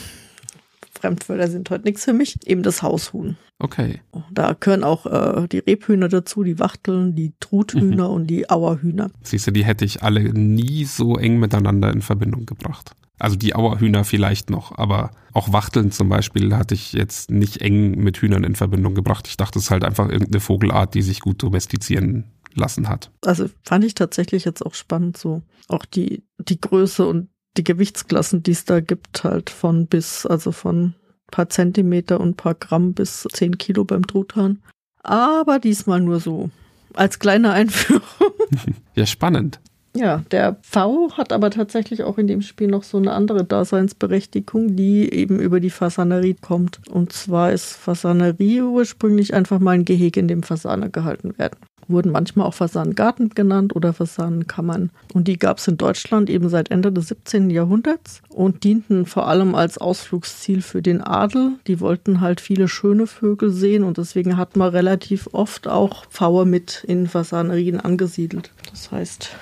Fremdwörter 0.99 1.47
sind 1.49 1.69
heute 1.69 1.83
nichts 1.85 2.05
für 2.05 2.13
mich. 2.13 2.37
Eben 2.45 2.63
das 2.63 2.81
Haushuhn. 2.81 3.37
Okay. 3.59 4.01
Da 4.31 4.53
gehören 4.59 4.83
auch 4.83 5.05
äh, 5.05 5.47
die 5.47 5.59
Rebhühner 5.59 6.09
dazu, 6.09 6.43
die 6.43 6.59
Wachteln, 6.59 7.15
die 7.15 7.33
Truthühner 7.39 8.09
mhm. 8.09 8.13
und 8.13 8.27
die 8.27 8.49
Auerhühner. 8.49 9.11
Siehst 9.21 9.47
du, 9.47 9.51
die 9.51 9.63
hätte 9.63 9.85
ich 9.85 10.03
alle 10.03 10.33
nie 10.33 10.85
so 10.85 11.17
eng 11.17 11.39
miteinander 11.39 11.91
in 11.91 12.01
Verbindung 12.01 12.45
gebracht. 12.45 12.93
Also 13.19 13.35
die 13.35 13.55
Auerhühner 13.55 14.03
vielleicht 14.03 14.49
noch, 14.49 14.77
aber 14.77 15.11
auch 15.33 15.53
Wachteln 15.53 15.91
zum 15.91 16.09
Beispiel 16.09 16.55
hatte 16.55 16.73
ich 16.73 16.93
jetzt 16.93 17.31
nicht 17.31 17.61
eng 17.61 17.91
mit 17.91 18.17
Hühnern 18.17 18.43
in 18.43 18.55
Verbindung 18.55 18.95
gebracht. 18.95 19.27
Ich 19.27 19.37
dachte, 19.37 19.59
es 19.59 19.65
ist 19.65 19.71
halt 19.71 19.83
einfach 19.83 20.09
irgendeine 20.09 20.39
Vogelart, 20.39 20.93
die 20.93 21.01
sich 21.01 21.19
gut 21.19 21.41
domestizieren 21.41 22.25
lassen 22.55 22.89
hat. 22.89 23.11
Also 23.25 23.49
fand 23.63 23.83
ich 23.83 23.95
tatsächlich 23.95 24.45
jetzt 24.45 24.65
auch 24.65 24.73
spannend 24.73 25.17
so. 25.17 25.41
Auch 25.67 25.85
die, 25.85 26.23
die 26.37 26.59
Größe 26.59 27.05
und 27.05 27.29
die 27.57 27.63
Gewichtsklassen, 27.63 28.43
die 28.43 28.51
es 28.51 28.65
da 28.65 28.79
gibt, 28.79 29.23
halt 29.23 29.49
von 29.49 29.87
bis, 29.87 30.25
also 30.25 30.51
von 30.51 30.95
paar 31.31 31.49
Zentimeter 31.49 32.19
und 32.19 32.37
paar 32.37 32.55
Gramm 32.55 32.93
bis 32.93 33.27
zehn 33.31 33.57
Kilo 33.57 33.85
beim 33.85 34.05
Truthahn. 34.05 34.61
Aber 35.03 35.59
diesmal 35.59 36.01
nur 36.01 36.19
so. 36.19 36.49
Als 36.93 37.19
kleine 37.19 37.51
Einführung. 37.51 38.03
ja, 38.95 39.05
spannend. 39.05 39.59
Ja, 39.95 40.23
der 40.31 40.57
V 40.63 41.11
hat 41.17 41.31
aber 41.31 41.51
tatsächlich 41.51 42.03
auch 42.03 42.17
in 42.17 42.27
dem 42.27 42.41
Spiel 42.41 42.67
noch 42.67 42.83
so 42.83 42.97
eine 42.97 43.11
andere 43.11 43.43
Daseinsberechtigung, 43.43 44.75
die 44.75 45.13
eben 45.13 45.39
über 45.39 45.59
die 45.59 45.69
Fasanerie 45.69 46.35
kommt. 46.39 46.79
Und 46.89 47.13
zwar 47.13 47.51
ist 47.51 47.73
Fasanerie 47.73 48.61
ursprünglich 48.61 49.33
einfach 49.33 49.59
mal 49.59 49.71
ein 49.71 49.85
Gehege, 49.85 50.19
in 50.19 50.27
dem 50.27 50.41
Fasane 50.41 50.89
gehalten 50.89 51.37
werden. 51.37 51.57
Wurden 51.87 52.11
manchmal 52.11 52.47
auch 52.47 52.53
Fasanengarten 52.53 53.29
genannt 53.29 53.75
oder 53.75 53.93
Fasanenkammern. 53.93 54.89
Und 55.13 55.27
die 55.27 55.37
gab 55.37 55.57
es 55.57 55.67
in 55.67 55.77
Deutschland 55.77 56.29
eben 56.29 56.49
seit 56.49 56.71
Ende 56.71 56.91
des 56.91 57.09
17. 57.09 57.49
Jahrhunderts 57.49 58.21
und 58.29 58.63
dienten 58.63 59.05
vor 59.05 59.27
allem 59.27 59.53
als 59.53 59.77
Ausflugsziel 59.77 60.61
für 60.61 60.81
den 60.81 61.01
Adel. 61.01 61.51
Die 61.67 61.81
wollten 61.81 62.21
halt 62.21 62.39
viele 62.41 62.67
schöne 62.69 63.05
Vögel 63.05 63.51
sehen 63.51 63.83
und 63.83 63.97
deswegen 63.97 64.37
hat 64.37 64.55
man 64.55 64.69
relativ 64.69 65.27
oft 65.33 65.67
auch 65.67 66.05
Pfaue 66.05 66.45
mit 66.45 66.85
in 66.87 67.07
Fasanerien 67.07 67.81
angesiedelt. 67.81 68.51
Das 68.71 68.91
heißt, 68.91 69.35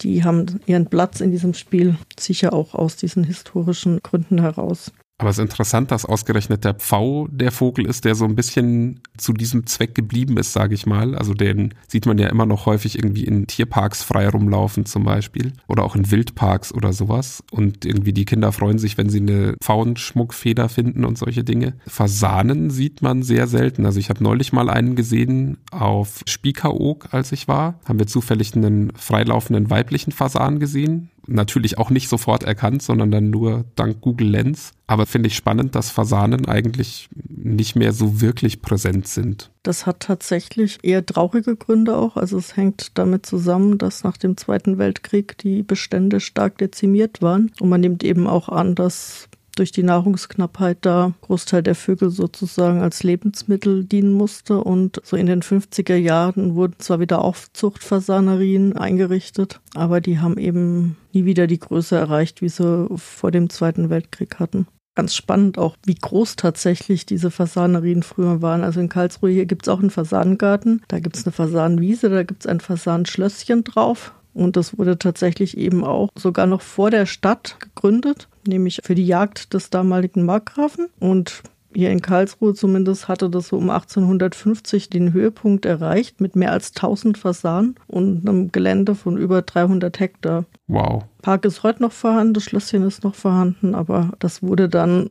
die 0.00 0.24
haben 0.24 0.60
ihren 0.66 0.86
Platz 0.86 1.20
in 1.20 1.30
diesem 1.30 1.54
Spiel 1.54 1.96
sicher 2.18 2.52
auch 2.52 2.74
aus 2.74 2.96
diesen 2.96 3.24
historischen 3.24 4.00
Gründen 4.02 4.40
heraus. 4.40 4.92
Aber 5.22 5.30
es 5.30 5.38
ist 5.38 5.44
interessant, 5.44 5.92
dass 5.92 6.04
ausgerechnet 6.04 6.64
der 6.64 6.74
Pfau 6.74 7.28
der 7.30 7.52
Vogel 7.52 7.86
ist, 7.86 8.04
der 8.04 8.16
so 8.16 8.24
ein 8.24 8.34
bisschen 8.34 8.98
zu 9.16 9.32
diesem 9.32 9.66
Zweck 9.66 9.94
geblieben 9.94 10.36
ist, 10.36 10.52
sage 10.52 10.74
ich 10.74 10.84
mal. 10.84 11.14
Also 11.14 11.32
den 11.32 11.74
sieht 11.86 12.06
man 12.06 12.18
ja 12.18 12.26
immer 12.26 12.44
noch 12.44 12.66
häufig 12.66 12.98
irgendwie 12.98 13.22
in 13.22 13.46
Tierparks 13.46 14.02
frei 14.02 14.28
rumlaufen 14.28 14.84
zum 14.84 15.04
Beispiel 15.04 15.52
oder 15.68 15.84
auch 15.84 15.94
in 15.94 16.10
Wildparks 16.10 16.74
oder 16.74 16.92
sowas. 16.92 17.44
Und 17.52 17.84
irgendwie 17.84 18.12
die 18.12 18.24
Kinder 18.24 18.50
freuen 18.50 18.78
sich, 18.78 18.98
wenn 18.98 19.10
sie 19.10 19.20
eine 19.20 19.54
Pfauenschmuckfeder 19.62 20.68
finden 20.68 21.04
und 21.04 21.16
solche 21.16 21.44
Dinge. 21.44 21.74
Fasanen 21.86 22.70
sieht 22.70 23.00
man 23.00 23.22
sehr 23.22 23.46
selten. 23.46 23.86
Also 23.86 24.00
ich 24.00 24.10
habe 24.10 24.24
neulich 24.24 24.52
mal 24.52 24.68
einen 24.68 24.96
gesehen 24.96 25.58
auf 25.70 26.24
Spiekeroog, 26.26 27.14
als 27.14 27.30
ich 27.30 27.46
war. 27.46 27.78
Haben 27.84 28.00
wir 28.00 28.08
zufällig 28.08 28.56
einen 28.56 28.92
freilaufenden 28.96 29.70
weiblichen 29.70 30.10
Fasan 30.10 30.58
gesehen 30.58 31.11
natürlich 31.26 31.78
auch 31.78 31.90
nicht 31.90 32.08
sofort 32.08 32.42
erkannt, 32.42 32.82
sondern 32.82 33.10
dann 33.10 33.30
nur 33.30 33.64
dank 33.76 34.00
Google 34.00 34.28
Lens. 34.28 34.72
Aber 34.86 35.06
finde 35.06 35.28
ich 35.28 35.36
spannend, 35.36 35.74
dass 35.74 35.90
Fasanen 35.90 36.46
eigentlich 36.46 37.08
nicht 37.28 37.76
mehr 37.76 37.92
so 37.92 38.20
wirklich 38.20 38.62
präsent 38.62 39.08
sind. 39.08 39.50
Das 39.62 39.86
hat 39.86 40.00
tatsächlich 40.00 40.80
eher 40.82 41.04
traurige 41.04 41.56
Gründe 41.56 41.96
auch. 41.96 42.16
Also 42.16 42.38
es 42.38 42.56
hängt 42.56 42.98
damit 42.98 43.24
zusammen, 43.24 43.78
dass 43.78 44.04
nach 44.04 44.16
dem 44.16 44.36
Zweiten 44.36 44.78
Weltkrieg 44.78 45.38
die 45.38 45.62
Bestände 45.62 46.20
stark 46.20 46.58
dezimiert 46.58 47.22
waren. 47.22 47.52
Und 47.60 47.68
man 47.68 47.80
nimmt 47.80 48.04
eben 48.04 48.26
auch 48.26 48.48
an, 48.48 48.74
dass 48.74 49.28
durch 49.56 49.72
die 49.72 49.82
Nahrungsknappheit 49.82 50.78
da 50.82 51.12
Großteil 51.22 51.62
der 51.62 51.74
Vögel 51.74 52.10
sozusagen 52.10 52.80
als 52.80 53.02
Lebensmittel 53.02 53.84
dienen 53.84 54.12
musste. 54.12 54.58
Und 54.62 55.00
so 55.04 55.16
in 55.16 55.26
den 55.26 55.42
50er 55.42 55.96
Jahren 55.96 56.54
wurden 56.54 56.74
zwar 56.78 57.00
wieder 57.00 57.22
Aufzuchtfasanerien 57.22 58.76
eingerichtet, 58.76 59.60
aber 59.74 60.00
die 60.00 60.18
haben 60.18 60.38
eben 60.38 60.96
nie 61.12 61.24
wieder 61.24 61.46
die 61.46 61.58
Größe 61.60 61.96
erreicht, 61.96 62.42
wie 62.42 62.48
sie 62.48 62.88
vor 62.96 63.30
dem 63.30 63.50
Zweiten 63.50 63.90
Weltkrieg 63.90 64.38
hatten. 64.38 64.66
ganz 64.94 65.14
spannend 65.14 65.56
auch, 65.56 65.76
wie 65.86 65.94
groß 65.94 66.36
tatsächlich 66.36 67.06
diese 67.06 67.30
Fasanerien 67.30 68.02
früher 68.02 68.42
waren. 68.42 68.62
Also 68.62 68.80
in 68.80 68.90
Karlsruhe 68.90 69.30
hier 69.30 69.46
gibt 69.46 69.66
es 69.66 69.68
auch 69.70 69.80
einen 69.80 69.90
Fasanengarten, 69.90 70.82
da 70.88 70.98
gibt 70.98 71.16
es 71.16 71.24
eine 71.24 71.32
Fasanenwiese, 71.32 72.10
da 72.10 72.22
gibt 72.24 72.44
es 72.44 72.46
ein 72.46 72.60
Fasanenschlösschen 72.60 73.64
drauf. 73.64 74.12
Und 74.34 74.56
das 74.56 74.78
wurde 74.78 74.98
tatsächlich 74.98 75.56
eben 75.58 75.84
auch 75.84 76.08
sogar 76.14 76.46
noch 76.46 76.62
vor 76.62 76.90
der 76.90 77.06
Stadt 77.06 77.56
gegründet, 77.60 78.28
nämlich 78.46 78.80
für 78.82 78.94
die 78.94 79.06
Jagd 79.06 79.54
des 79.54 79.70
damaligen 79.70 80.24
Markgrafen. 80.24 80.88
Und 80.98 81.42
hier 81.74 81.90
in 81.90 82.02
Karlsruhe 82.02 82.54
zumindest 82.54 83.08
hatte 83.08 83.30
das 83.30 83.48
so 83.48 83.56
um 83.56 83.70
1850 83.70 84.90
den 84.90 85.12
Höhepunkt 85.12 85.64
erreicht 85.64 86.20
mit 86.20 86.36
mehr 86.36 86.52
als 86.52 86.74
1000 86.74 87.16
Fasanen 87.16 87.76
und 87.86 88.28
einem 88.28 88.52
Gelände 88.52 88.94
von 88.94 89.16
über 89.16 89.42
300 89.42 89.98
Hektar. 89.98 90.44
Wow. 90.66 91.04
Park 91.22 91.44
ist 91.44 91.62
heute 91.62 91.82
noch 91.82 91.92
vorhanden, 91.92 92.34
das 92.34 92.44
Schlösschen 92.44 92.82
ist 92.82 93.04
noch 93.04 93.14
vorhanden, 93.14 93.74
aber 93.74 94.12
das 94.18 94.42
wurde 94.42 94.68
dann 94.68 95.10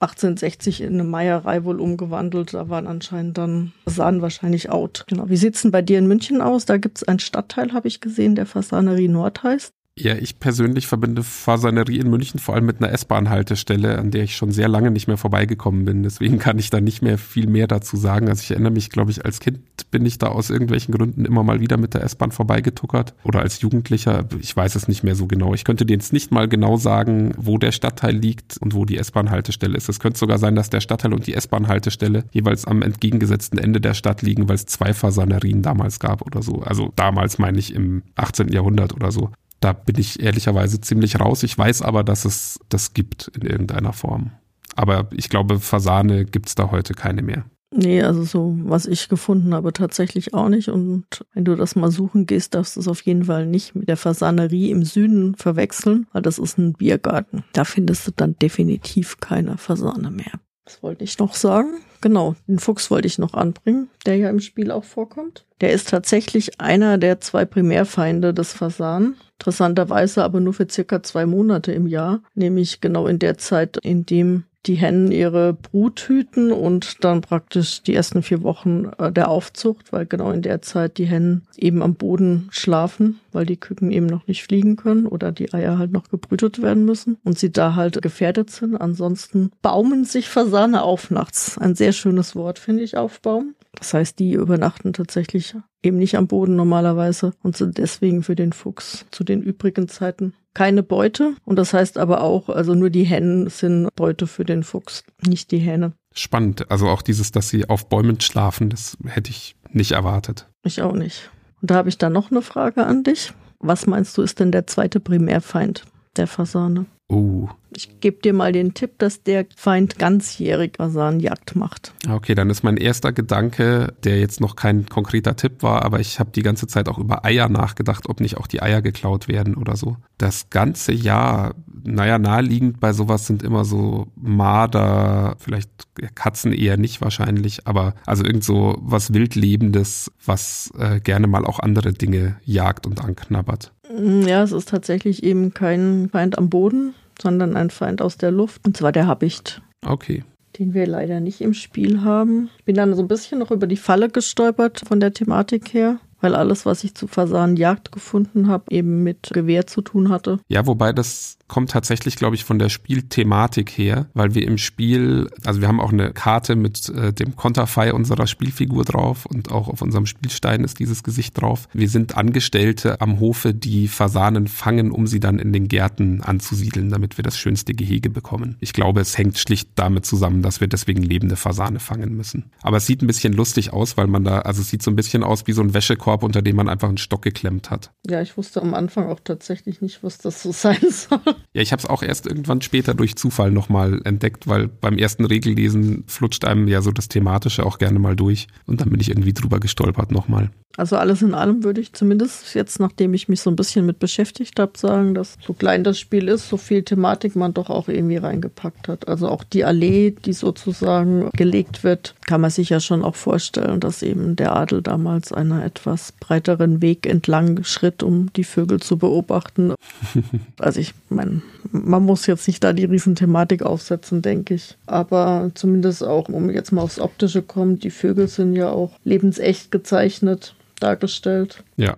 1860 0.00 0.80
in 0.80 0.94
eine 0.94 1.04
Meierei 1.04 1.64
wohl 1.64 1.80
umgewandelt. 1.80 2.54
Da 2.54 2.68
waren 2.68 2.88
anscheinend 2.88 3.38
dann 3.38 3.72
Fasanen 3.84 4.20
wahrscheinlich 4.20 4.68
out. 4.68 5.04
Genau. 5.06 5.28
Wie 5.28 5.36
sieht's 5.36 5.62
denn 5.62 5.70
bei 5.70 5.80
dir 5.80 5.98
in 5.98 6.08
München 6.08 6.42
aus? 6.42 6.64
Da 6.64 6.76
gibt's 6.76 7.04
einen 7.04 7.20
Stadtteil, 7.20 7.72
habe 7.72 7.88
ich 7.88 8.00
gesehen, 8.00 8.34
der 8.34 8.46
Fasanerie 8.46 9.08
Nord 9.08 9.44
heißt. 9.44 9.72
Ja, 9.98 10.14
ich 10.16 10.40
persönlich 10.40 10.86
verbinde 10.86 11.22
Fasanerie 11.22 11.98
in 11.98 12.08
München 12.08 12.40
vor 12.40 12.54
allem 12.54 12.64
mit 12.64 12.80
einer 12.82 12.90
S-Bahn-Haltestelle, 12.92 13.98
an 13.98 14.10
der 14.10 14.24
ich 14.24 14.36
schon 14.36 14.50
sehr 14.50 14.66
lange 14.66 14.90
nicht 14.90 15.06
mehr 15.06 15.18
vorbeigekommen 15.18 15.84
bin. 15.84 16.02
Deswegen 16.02 16.38
kann 16.38 16.58
ich 16.58 16.70
da 16.70 16.80
nicht 16.80 17.02
mehr 17.02 17.18
viel 17.18 17.46
mehr 17.46 17.66
dazu 17.66 17.98
sagen. 17.98 18.30
Also 18.30 18.40
ich 18.40 18.52
erinnere 18.52 18.72
mich, 18.72 18.88
glaube 18.88 19.10
ich, 19.10 19.26
als 19.26 19.38
Kind 19.38 19.60
bin 19.90 20.06
ich 20.06 20.16
da 20.16 20.28
aus 20.28 20.48
irgendwelchen 20.48 20.94
Gründen 20.94 21.26
immer 21.26 21.44
mal 21.44 21.60
wieder 21.60 21.76
mit 21.76 21.92
der 21.92 22.04
S-Bahn 22.04 22.32
vorbeigetuckert. 22.32 23.12
Oder 23.22 23.40
als 23.40 23.60
Jugendlicher, 23.60 24.26
ich 24.40 24.56
weiß 24.56 24.76
es 24.76 24.88
nicht 24.88 25.02
mehr 25.02 25.14
so 25.14 25.26
genau. 25.26 25.52
Ich 25.52 25.64
könnte 25.64 25.84
dir 25.84 25.92
jetzt 25.92 26.14
nicht 26.14 26.32
mal 26.32 26.48
genau 26.48 26.78
sagen, 26.78 27.34
wo 27.36 27.58
der 27.58 27.72
Stadtteil 27.72 28.16
liegt 28.16 28.56
und 28.56 28.74
wo 28.74 28.86
die 28.86 28.96
S-Bahn-Haltestelle 28.96 29.76
ist. 29.76 29.90
Es 29.90 30.00
könnte 30.00 30.18
sogar 30.18 30.38
sein, 30.38 30.54
dass 30.54 30.70
der 30.70 30.80
Stadtteil 30.80 31.12
und 31.12 31.26
die 31.26 31.34
S-Bahn-Haltestelle 31.34 32.24
jeweils 32.32 32.64
am 32.64 32.80
entgegengesetzten 32.80 33.58
Ende 33.58 33.82
der 33.82 33.92
Stadt 33.92 34.22
liegen, 34.22 34.48
weil 34.48 34.56
es 34.56 34.64
zwei 34.64 34.94
Fasanerien 34.94 35.60
damals 35.60 36.00
gab 36.00 36.22
oder 36.22 36.40
so. 36.40 36.62
Also 36.62 36.94
damals 36.96 37.38
meine 37.38 37.58
ich 37.58 37.74
im 37.74 38.04
18. 38.16 38.48
Jahrhundert 38.48 38.94
oder 38.94 39.12
so. 39.12 39.28
Da 39.62 39.72
bin 39.72 39.96
ich 39.96 40.20
ehrlicherweise 40.20 40.80
ziemlich 40.80 41.20
raus. 41.20 41.44
Ich 41.44 41.56
weiß 41.56 41.82
aber, 41.82 42.02
dass 42.02 42.24
es 42.24 42.58
das 42.68 42.94
gibt 42.94 43.28
in 43.28 43.42
irgendeiner 43.42 43.92
Form. 43.92 44.32
Aber 44.74 45.08
ich 45.12 45.28
glaube, 45.28 45.60
Fasane 45.60 46.24
gibt 46.24 46.48
es 46.48 46.56
da 46.56 46.72
heute 46.72 46.94
keine 46.94 47.22
mehr. 47.22 47.44
Nee, 47.74 48.02
also 48.02 48.24
so, 48.24 48.58
was 48.64 48.86
ich 48.86 49.08
gefunden 49.08 49.54
habe, 49.54 49.72
tatsächlich 49.72 50.34
auch 50.34 50.48
nicht. 50.48 50.68
Und 50.68 51.24
wenn 51.32 51.44
du 51.44 51.54
das 51.54 51.76
mal 51.76 51.92
suchen 51.92 52.26
gehst, 52.26 52.54
darfst 52.54 52.74
du 52.74 52.80
es 52.80 52.88
auf 52.88 53.00
jeden 53.02 53.24
Fall 53.24 53.46
nicht 53.46 53.76
mit 53.76 53.88
der 53.88 53.96
Fasanerie 53.96 54.70
im 54.70 54.84
Süden 54.84 55.36
verwechseln, 55.36 56.06
weil 56.12 56.22
das 56.22 56.38
ist 56.38 56.58
ein 56.58 56.72
Biergarten. 56.72 57.44
Da 57.52 57.64
findest 57.64 58.08
du 58.08 58.10
dann 58.10 58.36
definitiv 58.42 59.20
keine 59.20 59.58
Fasane 59.58 60.10
mehr. 60.10 60.32
Was 60.64 60.82
wollte 60.82 61.04
ich 61.04 61.18
noch 61.18 61.34
sagen? 61.34 61.70
Genau, 62.02 62.34
den 62.48 62.58
Fuchs 62.58 62.90
wollte 62.90 63.06
ich 63.06 63.18
noch 63.18 63.32
anbringen, 63.32 63.88
der 64.04 64.16
ja 64.16 64.28
im 64.28 64.40
Spiel 64.40 64.70
auch 64.72 64.84
vorkommt. 64.84 65.46
Der 65.60 65.72
ist 65.72 65.88
tatsächlich 65.88 66.60
einer 66.60 66.98
der 66.98 67.20
zwei 67.20 67.44
Primärfeinde 67.44 68.34
des 68.34 68.52
Fasan. 68.52 69.14
Interessanterweise 69.38 70.24
aber 70.24 70.40
nur 70.40 70.52
für 70.52 70.66
circa 70.68 71.02
zwei 71.02 71.26
Monate 71.26 71.72
im 71.72 71.86
Jahr, 71.86 72.20
nämlich 72.34 72.80
genau 72.80 73.06
in 73.06 73.20
der 73.20 73.38
Zeit, 73.38 73.78
in 73.78 74.04
dem 74.04 74.44
die 74.66 74.74
Hennen 74.74 75.10
ihre 75.10 75.54
Brut 75.54 76.00
hüten 76.08 76.52
und 76.52 77.04
dann 77.04 77.20
praktisch 77.20 77.82
die 77.82 77.94
ersten 77.94 78.22
vier 78.22 78.42
Wochen 78.42 78.90
äh, 78.98 79.10
der 79.10 79.28
Aufzucht, 79.28 79.92
weil 79.92 80.06
genau 80.06 80.30
in 80.30 80.42
der 80.42 80.62
Zeit 80.62 80.98
die 80.98 81.06
Hennen 81.06 81.42
eben 81.56 81.82
am 81.82 81.94
Boden 81.94 82.48
schlafen, 82.50 83.20
weil 83.32 83.46
die 83.46 83.56
Küken 83.56 83.90
eben 83.90 84.06
noch 84.06 84.26
nicht 84.26 84.44
fliegen 84.44 84.76
können 84.76 85.06
oder 85.06 85.32
die 85.32 85.52
Eier 85.52 85.78
halt 85.78 85.92
noch 85.92 86.08
gebrütet 86.08 86.62
werden 86.62 86.84
müssen 86.84 87.18
und 87.24 87.38
sie 87.38 87.50
da 87.50 87.74
halt 87.74 88.00
gefährdet 88.02 88.50
sind. 88.50 88.76
Ansonsten 88.76 89.50
baumen 89.62 90.04
sich 90.04 90.28
Fasane 90.28 90.82
auf 90.82 91.10
nachts. 91.10 91.58
Ein 91.58 91.74
sehr 91.74 91.92
schönes 91.92 92.36
Wort, 92.36 92.58
finde 92.58 92.82
ich, 92.84 92.96
aufbauen. 92.96 93.54
Das 93.74 93.94
heißt, 93.94 94.18
die 94.18 94.32
übernachten 94.34 94.92
tatsächlich 94.92 95.54
eben 95.82 95.98
nicht 95.98 96.16
am 96.16 96.28
Boden 96.28 96.56
normalerweise 96.56 97.32
und 97.42 97.56
sind 97.56 97.78
deswegen 97.78 98.22
für 98.22 98.36
den 98.36 98.52
Fuchs 98.52 99.06
zu 99.10 99.24
den 99.24 99.42
übrigen 99.42 99.88
Zeiten 99.88 100.34
keine 100.54 100.82
Beute. 100.82 101.34
Und 101.44 101.56
das 101.56 101.72
heißt 101.72 101.98
aber 101.98 102.22
auch, 102.22 102.48
also 102.48 102.74
nur 102.74 102.90
die 102.90 103.04
Hennen 103.04 103.48
sind 103.48 103.88
Beute 103.94 104.26
für 104.26 104.44
den 104.44 104.62
Fuchs, 104.62 105.04
nicht 105.26 105.50
die 105.50 105.58
Hähne. 105.58 105.92
Spannend. 106.14 106.70
Also 106.70 106.88
auch 106.88 107.02
dieses, 107.02 107.32
dass 107.32 107.48
sie 107.48 107.68
auf 107.68 107.88
Bäumen 107.88 108.20
schlafen, 108.20 108.68
das 108.68 108.96
hätte 109.06 109.30
ich 109.30 109.56
nicht 109.70 109.92
erwartet. 109.92 110.48
Ich 110.64 110.82
auch 110.82 110.92
nicht. 110.92 111.30
Und 111.60 111.70
da 111.70 111.76
habe 111.76 111.88
ich 111.88 111.98
dann 111.98 112.12
noch 112.12 112.30
eine 112.30 112.42
Frage 112.42 112.84
an 112.84 113.02
dich. 113.02 113.32
Was 113.60 113.86
meinst 113.86 114.18
du, 114.18 114.22
ist 114.22 114.40
denn 114.40 114.52
der 114.52 114.66
zweite 114.66 115.00
Primärfeind 115.00 115.84
der 116.16 116.26
Fasane? 116.26 116.86
Oh. 117.12 117.46
Ich 117.76 118.00
gebe 118.00 118.22
dir 118.22 118.32
mal 118.32 118.52
den 118.52 118.72
Tipp, 118.72 118.98
dass 118.98 119.22
der 119.22 119.44
Feind 119.54 119.98
ganzjährig 119.98 120.76
Fasanenjagd 120.78 121.56
macht. 121.56 121.92
Okay, 122.08 122.34
dann 122.34 122.48
ist 122.48 122.62
mein 122.62 122.78
erster 122.78 123.12
Gedanke, 123.12 123.92
der 124.02 124.18
jetzt 124.18 124.40
noch 124.40 124.56
kein 124.56 124.86
konkreter 124.86 125.36
Tipp 125.36 125.62
war, 125.62 125.84
aber 125.84 126.00
ich 126.00 126.18
habe 126.18 126.30
die 126.30 126.42
ganze 126.42 126.66
Zeit 126.66 126.88
auch 126.88 126.98
über 126.98 127.24
Eier 127.26 127.50
nachgedacht, 127.50 128.08
ob 128.08 128.20
nicht 128.20 128.38
auch 128.38 128.46
die 128.46 128.62
Eier 128.62 128.80
geklaut 128.80 129.28
werden 129.28 129.56
oder 129.56 129.76
so. 129.76 129.96
Das 130.16 130.48
ganze 130.48 130.92
Jahr, 130.92 131.54
naja, 131.82 132.18
naheliegend 132.18 132.80
bei 132.80 132.94
sowas 132.94 133.26
sind 133.26 133.42
immer 133.42 133.66
so 133.66 134.06
Marder, 134.16 135.36
vielleicht 135.38 135.70
Katzen 136.14 136.54
eher 136.54 136.78
nicht 136.78 137.02
wahrscheinlich, 137.02 137.66
aber 137.66 137.94
also 138.06 138.24
irgend 138.24 138.44
so 138.44 138.78
was 138.80 139.12
Wildlebendes, 139.12 140.10
was 140.24 140.72
äh, 140.78 141.00
gerne 141.00 141.26
mal 141.26 141.44
auch 141.44 141.58
andere 141.58 141.92
Dinge 141.92 142.36
jagt 142.44 142.86
und 142.86 143.04
anknabbert. 143.04 143.72
Ja, 143.98 144.42
es 144.42 144.52
ist 144.52 144.68
tatsächlich 144.68 145.22
eben 145.22 145.52
kein 145.52 146.08
Feind 146.10 146.38
am 146.38 146.48
Boden, 146.48 146.94
sondern 147.22 147.56
ein 147.56 147.70
Feind 147.70 148.02
aus 148.02 148.18
der 148.18 148.30
Luft, 148.30 148.66
und 148.66 148.76
zwar 148.76 148.92
der 148.92 149.06
Habicht. 149.06 149.62
Okay. 149.86 150.24
Den 150.58 150.74
wir 150.74 150.86
leider 150.86 151.20
nicht 151.20 151.40
im 151.40 151.54
Spiel 151.54 152.02
haben. 152.02 152.50
Ich 152.58 152.64
bin 152.64 152.76
dann 152.76 152.94
so 152.94 153.02
ein 153.02 153.08
bisschen 153.08 153.38
noch 153.38 153.50
über 153.50 153.66
die 153.66 153.78
Falle 153.78 154.10
gestolpert 154.10 154.82
von 154.86 155.00
der 155.00 155.14
Thematik 155.14 155.72
her 155.72 155.98
weil 156.22 156.34
alles, 156.34 156.64
was 156.64 156.84
ich 156.84 156.94
zu 156.94 157.06
Fasanenjagd 157.06 157.92
gefunden 157.92 158.48
habe, 158.48 158.64
eben 158.70 159.02
mit 159.02 159.30
Gewehr 159.32 159.66
zu 159.66 159.82
tun 159.82 160.08
hatte. 160.08 160.38
Ja, 160.48 160.66
wobei 160.66 160.92
das 160.92 161.36
kommt 161.48 161.70
tatsächlich, 161.70 162.16
glaube 162.16 162.34
ich, 162.34 162.44
von 162.44 162.58
der 162.58 162.70
Spielthematik 162.70 163.68
her, 163.70 164.06
weil 164.14 164.34
wir 164.34 164.46
im 164.46 164.56
Spiel, 164.56 165.28
also 165.44 165.60
wir 165.60 165.68
haben 165.68 165.80
auch 165.80 165.92
eine 165.92 166.12
Karte 166.12 166.56
mit 166.56 166.88
äh, 166.88 167.12
dem 167.12 167.36
Konterfei 167.36 167.92
unserer 167.92 168.26
Spielfigur 168.26 168.84
drauf 168.84 169.26
und 169.26 169.52
auch 169.52 169.68
auf 169.68 169.82
unserem 169.82 170.06
Spielstein 170.06 170.64
ist 170.64 170.78
dieses 170.78 171.02
Gesicht 171.02 171.38
drauf. 171.38 171.68
Wir 171.74 171.90
sind 171.90 172.16
Angestellte 172.16 173.02
am 173.02 173.20
Hofe, 173.20 173.52
die 173.52 173.88
Fasanen 173.88 174.46
fangen, 174.46 174.92
um 174.92 175.06
sie 175.06 175.20
dann 175.20 175.38
in 175.38 175.52
den 175.52 175.68
Gärten 175.68 176.22
anzusiedeln, 176.22 176.88
damit 176.88 177.18
wir 177.18 177.22
das 177.22 177.36
schönste 177.36 177.74
Gehege 177.74 178.08
bekommen. 178.08 178.56
Ich 178.60 178.72
glaube, 178.72 179.02
es 179.02 179.18
hängt 179.18 179.38
schlicht 179.38 179.70
damit 179.74 180.06
zusammen, 180.06 180.40
dass 180.40 180.62
wir 180.62 180.68
deswegen 180.68 181.02
lebende 181.02 181.36
Fasane 181.36 181.80
fangen 181.80 182.16
müssen. 182.16 182.44
Aber 182.62 182.78
es 182.78 182.86
sieht 182.86 183.02
ein 183.02 183.06
bisschen 183.06 183.34
lustig 183.34 183.74
aus, 183.74 183.98
weil 183.98 184.06
man 184.06 184.24
da, 184.24 184.38
also 184.38 184.62
es 184.62 184.70
sieht 184.70 184.82
so 184.82 184.90
ein 184.90 184.96
bisschen 184.96 185.22
aus 185.22 185.46
wie 185.46 185.52
so 185.52 185.60
ein 185.60 185.74
Wäschekorb 185.74 186.11
Korb, 186.12 186.24
unter 186.24 186.42
dem 186.42 186.56
man 186.56 186.68
einfach 186.68 186.88
einen 186.88 186.98
Stock 186.98 187.22
geklemmt 187.22 187.70
hat. 187.70 187.90
Ja, 188.06 188.20
ich 188.20 188.36
wusste 188.36 188.60
am 188.60 188.74
Anfang 188.74 189.06
auch 189.06 189.20
tatsächlich 189.24 189.80
nicht, 189.80 190.04
was 190.04 190.18
das 190.18 190.42
so 190.42 190.52
sein 190.52 190.76
soll. 190.90 191.20
Ja, 191.54 191.62
ich 191.62 191.72
habe 191.72 191.80
es 191.80 191.88
auch 191.88 192.02
erst 192.02 192.26
irgendwann 192.26 192.60
später 192.60 192.92
durch 192.92 193.16
Zufall 193.16 193.50
nochmal 193.50 194.02
entdeckt, 194.04 194.46
weil 194.46 194.68
beim 194.68 194.98
ersten 194.98 195.24
Regellesen 195.24 196.04
flutscht 196.06 196.44
einem 196.44 196.68
ja 196.68 196.82
so 196.82 196.90
das 196.90 197.08
Thematische 197.08 197.64
auch 197.64 197.78
gerne 197.78 197.98
mal 197.98 198.14
durch. 198.14 198.46
Und 198.66 198.82
dann 198.82 198.90
bin 198.90 199.00
ich 199.00 199.08
irgendwie 199.08 199.32
drüber 199.32 199.58
gestolpert 199.58 200.12
nochmal. 200.12 200.50
Also 200.76 200.96
alles 200.96 201.22
in 201.22 201.34
allem 201.34 201.64
würde 201.64 201.80
ich 201.80 201.92
zumindest 201.92 202.54
jetzt, 202.54 202.80
nachdem 202.80 203.12
ich 203.14 203.28
mich 203.28 203.40
so 203.40 203.50
ein 203.50 203.56
bisschen 203.56 203.84
mit 203.84 203.98
beschäftigt 203.98 204.58
habe, 204.58 204.72
sagen, 204.76 205.14
dass 205.14 205.36
so 205.44 205.52
klein 205.52 205.84
das 205.84 205.98
Spiel 205.98 206.28
ist, 206.28 206.48
so 206.48 206.56
viel 206.56 206.82
Thematik 206.82 207.36
man 207.36 207.52
doch 207.52 207.68
auch 207.68 207.88
irgendwie 207.88 208.16
reingepackt 208.16 208.88
hat. 208.88 209.06
Also 209.06 209.28
auch 209.28 209.44
die 209.44 209.64
Allee, 209.64 210.12
die 210.12 210.32
sozusagen 210.32 211.30
gelegt 211.34 211.84
wird, 211.84 212.14
kann 212.26 212.40
man 212.40 212.50
sich 212.50 212.70
ja 212.70 212.80
schon 212.80 213.04
auch 213.04 213.16
vorstellen, 213.16 213.80
dass 213.80 214.02
eben 214.02 214.36
der 214.36 214.56
Adel 214.56 214.82
damals 214.82 215.32
einer 215.32 215.64
etwas 215.64 216.01
breiteren 216.10 216.82
Weg 216.82 217.06
entlang 217.06 217.62
schritt, 217.62 218.02
um 218.02 218.32
die 218.32 218.42
Vögel 218.42 218.80
zu 218.80 218.96
beobachten. 218.96 219.74
also 220.58 220.80
ich 220.80 220.94
meine, 221.08 221.42
man 221.70 222.02
muss 222.02 222.26
jetzt 222.26 222.48
nicht 222.48 222.64
da 222.64 222.72
die 222.72 222.86
Riesenthematik 222.86 223.62
aufsetzen, 223.62 224.22
denke 224.22 224.54
ich. 224.54 224.76
Aber 224.86 225.52
zumindest 225.54 226.02
auch, 226.02 226.28
um 226.28 226.50
jetzt 226.50 226.72
mal 226.72 226.82
aufs 226.82 226.98
Optische 226.98 227.42
kommen, 227.42 227.78
die 227.78 227.90
Vögel 227.90 228.26
sind 228.26 228.54
ja 228.54 228.70
auch 228.70 228.98
lebensecht 229.04 229.70
gezeichnet 229.70 230.56
dargestellt. 230.80 231.62
Ja. 231.76 231.96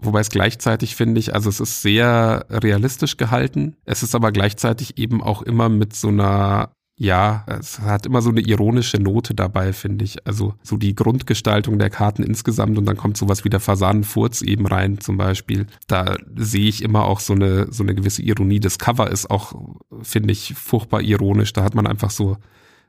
Wobei 0.00 0.20
es 0.20 0.30
gleichzeitig 0.30 0.94
finde 0.94 1.18
ich, 1.18 1.34
also 1.34 1.48
es 1.48 1.58
ist 1.58 1.82
sehr 1.82 2.46
realistisch 2.50 3.16
gehalten. 3.16 3.76
Es 3.84 4.04
ist 4.04 4.14
aber 4.14 4.30
gleichzeitig 4.30 4.96
eben 4.96 5.22
auch 5.22 5.42
immer 5.42 5.68
mit 5.68 5.96
so 5.96 6.08
einer 6.08 6.70
ja, 7.00 7.44
es 7.46 7.78
hat 7.78 8.06
immer 8.06 8.20
so 8.22 8.30
eine 8.30 8.40
ironische 8.40 8.98
Note 8.98 9.32
dabei, 9.32 9.72
finde 9.72 10.04
ich. 10.04 10.26
Also 10.26 10.54
so 10.64 10.76
die 10.76 10.96
Grundgestaltung 10.96 11.78
der 11.78 11.90
Karten 11.90 12.24
insgesamt 12.24 12.76
und 12.76 12.86
dann 12.86 12.96
kommt 12.96 13.16
sowas 13.16 13.44
wie 13.44 13.50
der 13.50 13.60
Fasanenfurz 13.60 14.42
eben 14.42 14.66
rein 14.66 14.98
zum 14.98 15.16
Beispiel. 15.16 15.68
Da 15.86 16.16
sehe 16.34 16.68
ich 16.68 16.82
immer 16.82 17.04
auch 17.04 17.20
so 17.20 17.34
eine, 17.34 17.72
so 17.72 17.84
eine 17.84 17.94
gewisse 17.94 18.22
Ironie. 18.22 18.58
Das 18.58 18.80
Cover 18.80 19.10
ist 19.10 19.30
auch, 19.30 19.52
finde 20.02 20.32
ich, 20.32 20.54
furchtbar 20.54 21.00
ironisch. 21.00 21.52
Da 21.52 21.62
hat 21.62 21.76
man 21.76 21.86
einfach 21.86 22.10
so 22.10 22.36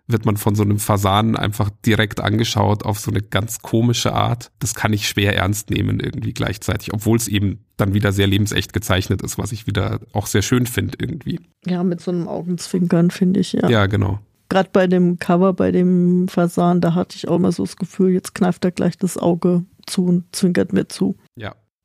wird 0.09 0.25
man 0.25 0.37
von 0.37 0.55
so 0.55 0.63
einem 0.63 0.79
Fasan 0.79 1.35
einfach 1.35 1.69
direkt 1.85 2.19
angeschaut 2.19 2.83
auf 2.83 2.99
so 2.99 3.11
eine 3.11 3.21
ganz 3.21 3.59
komische 3.59 4.13
Art. 4.13 4.51
Das 4.59 4.73
kann 4.73 4.91
ich 4.91 5.07
schwer 5.07 5.35
ernst 5.35 5.69
nehmen 5.69 5.99
irgendwie 5.99 6.33
gleichzeitig, 6.33 6.93
obwohl 6.93 7.17
es 7.17 7.27
eben 7.27 7.63
dann 7.77 7.93
wieder 7.93 8.11
sehr 8.11 8.27
lebensecht 8.27 8.73
gezeichnet 8.73 9.21
ist, 9.21 9.37
was 9.37 9.51
ich 9.51 9.67
wieder 9.67 9.99
auch 10.13 10.25
sehr 10.25 10.41
schön 10.41 10.65
finde 10.65 10.97
irgendwie. 10.99 11.39
Ja, 11.65 11.83
mit 11.83 12.01
so 12.01 12.11
einem 12.11 12.27
Augenzwinkern 12.27 13.11
finde 13.11 13.39
ich, 13.39 13.53
ja. 13.53 13.69
Ja, 13.69 13.85
genau. 13.85 14.19
Gerade 14.49 14.69
bei 14.73 14.87
dem 14.87 15.19
Cover, 15.19 15.53
bei 15.53 15.71
dem 15.71 16.27
Fasan, 16.27 16.81
da 16.81 16.95
hatte 16.95 17.15
ich 17.15 17.27
auch 17.27 17.35
immer 17.35 17.51
so 17.51 17.63
das 17.63 17.75
Gefühl, 17.75 18.11
jetzt 18.11 18.33
kneift 18.33 18.65
er 18.65 18.71
gleich 18.71 18.97
das 18.97 19.17
Auge 19.17 19.63
zu 19.85 20.05
und 20.05 20.35
zwinkert 20.35 20.73
mir 20.73 20.87
zu. 20.87 21.15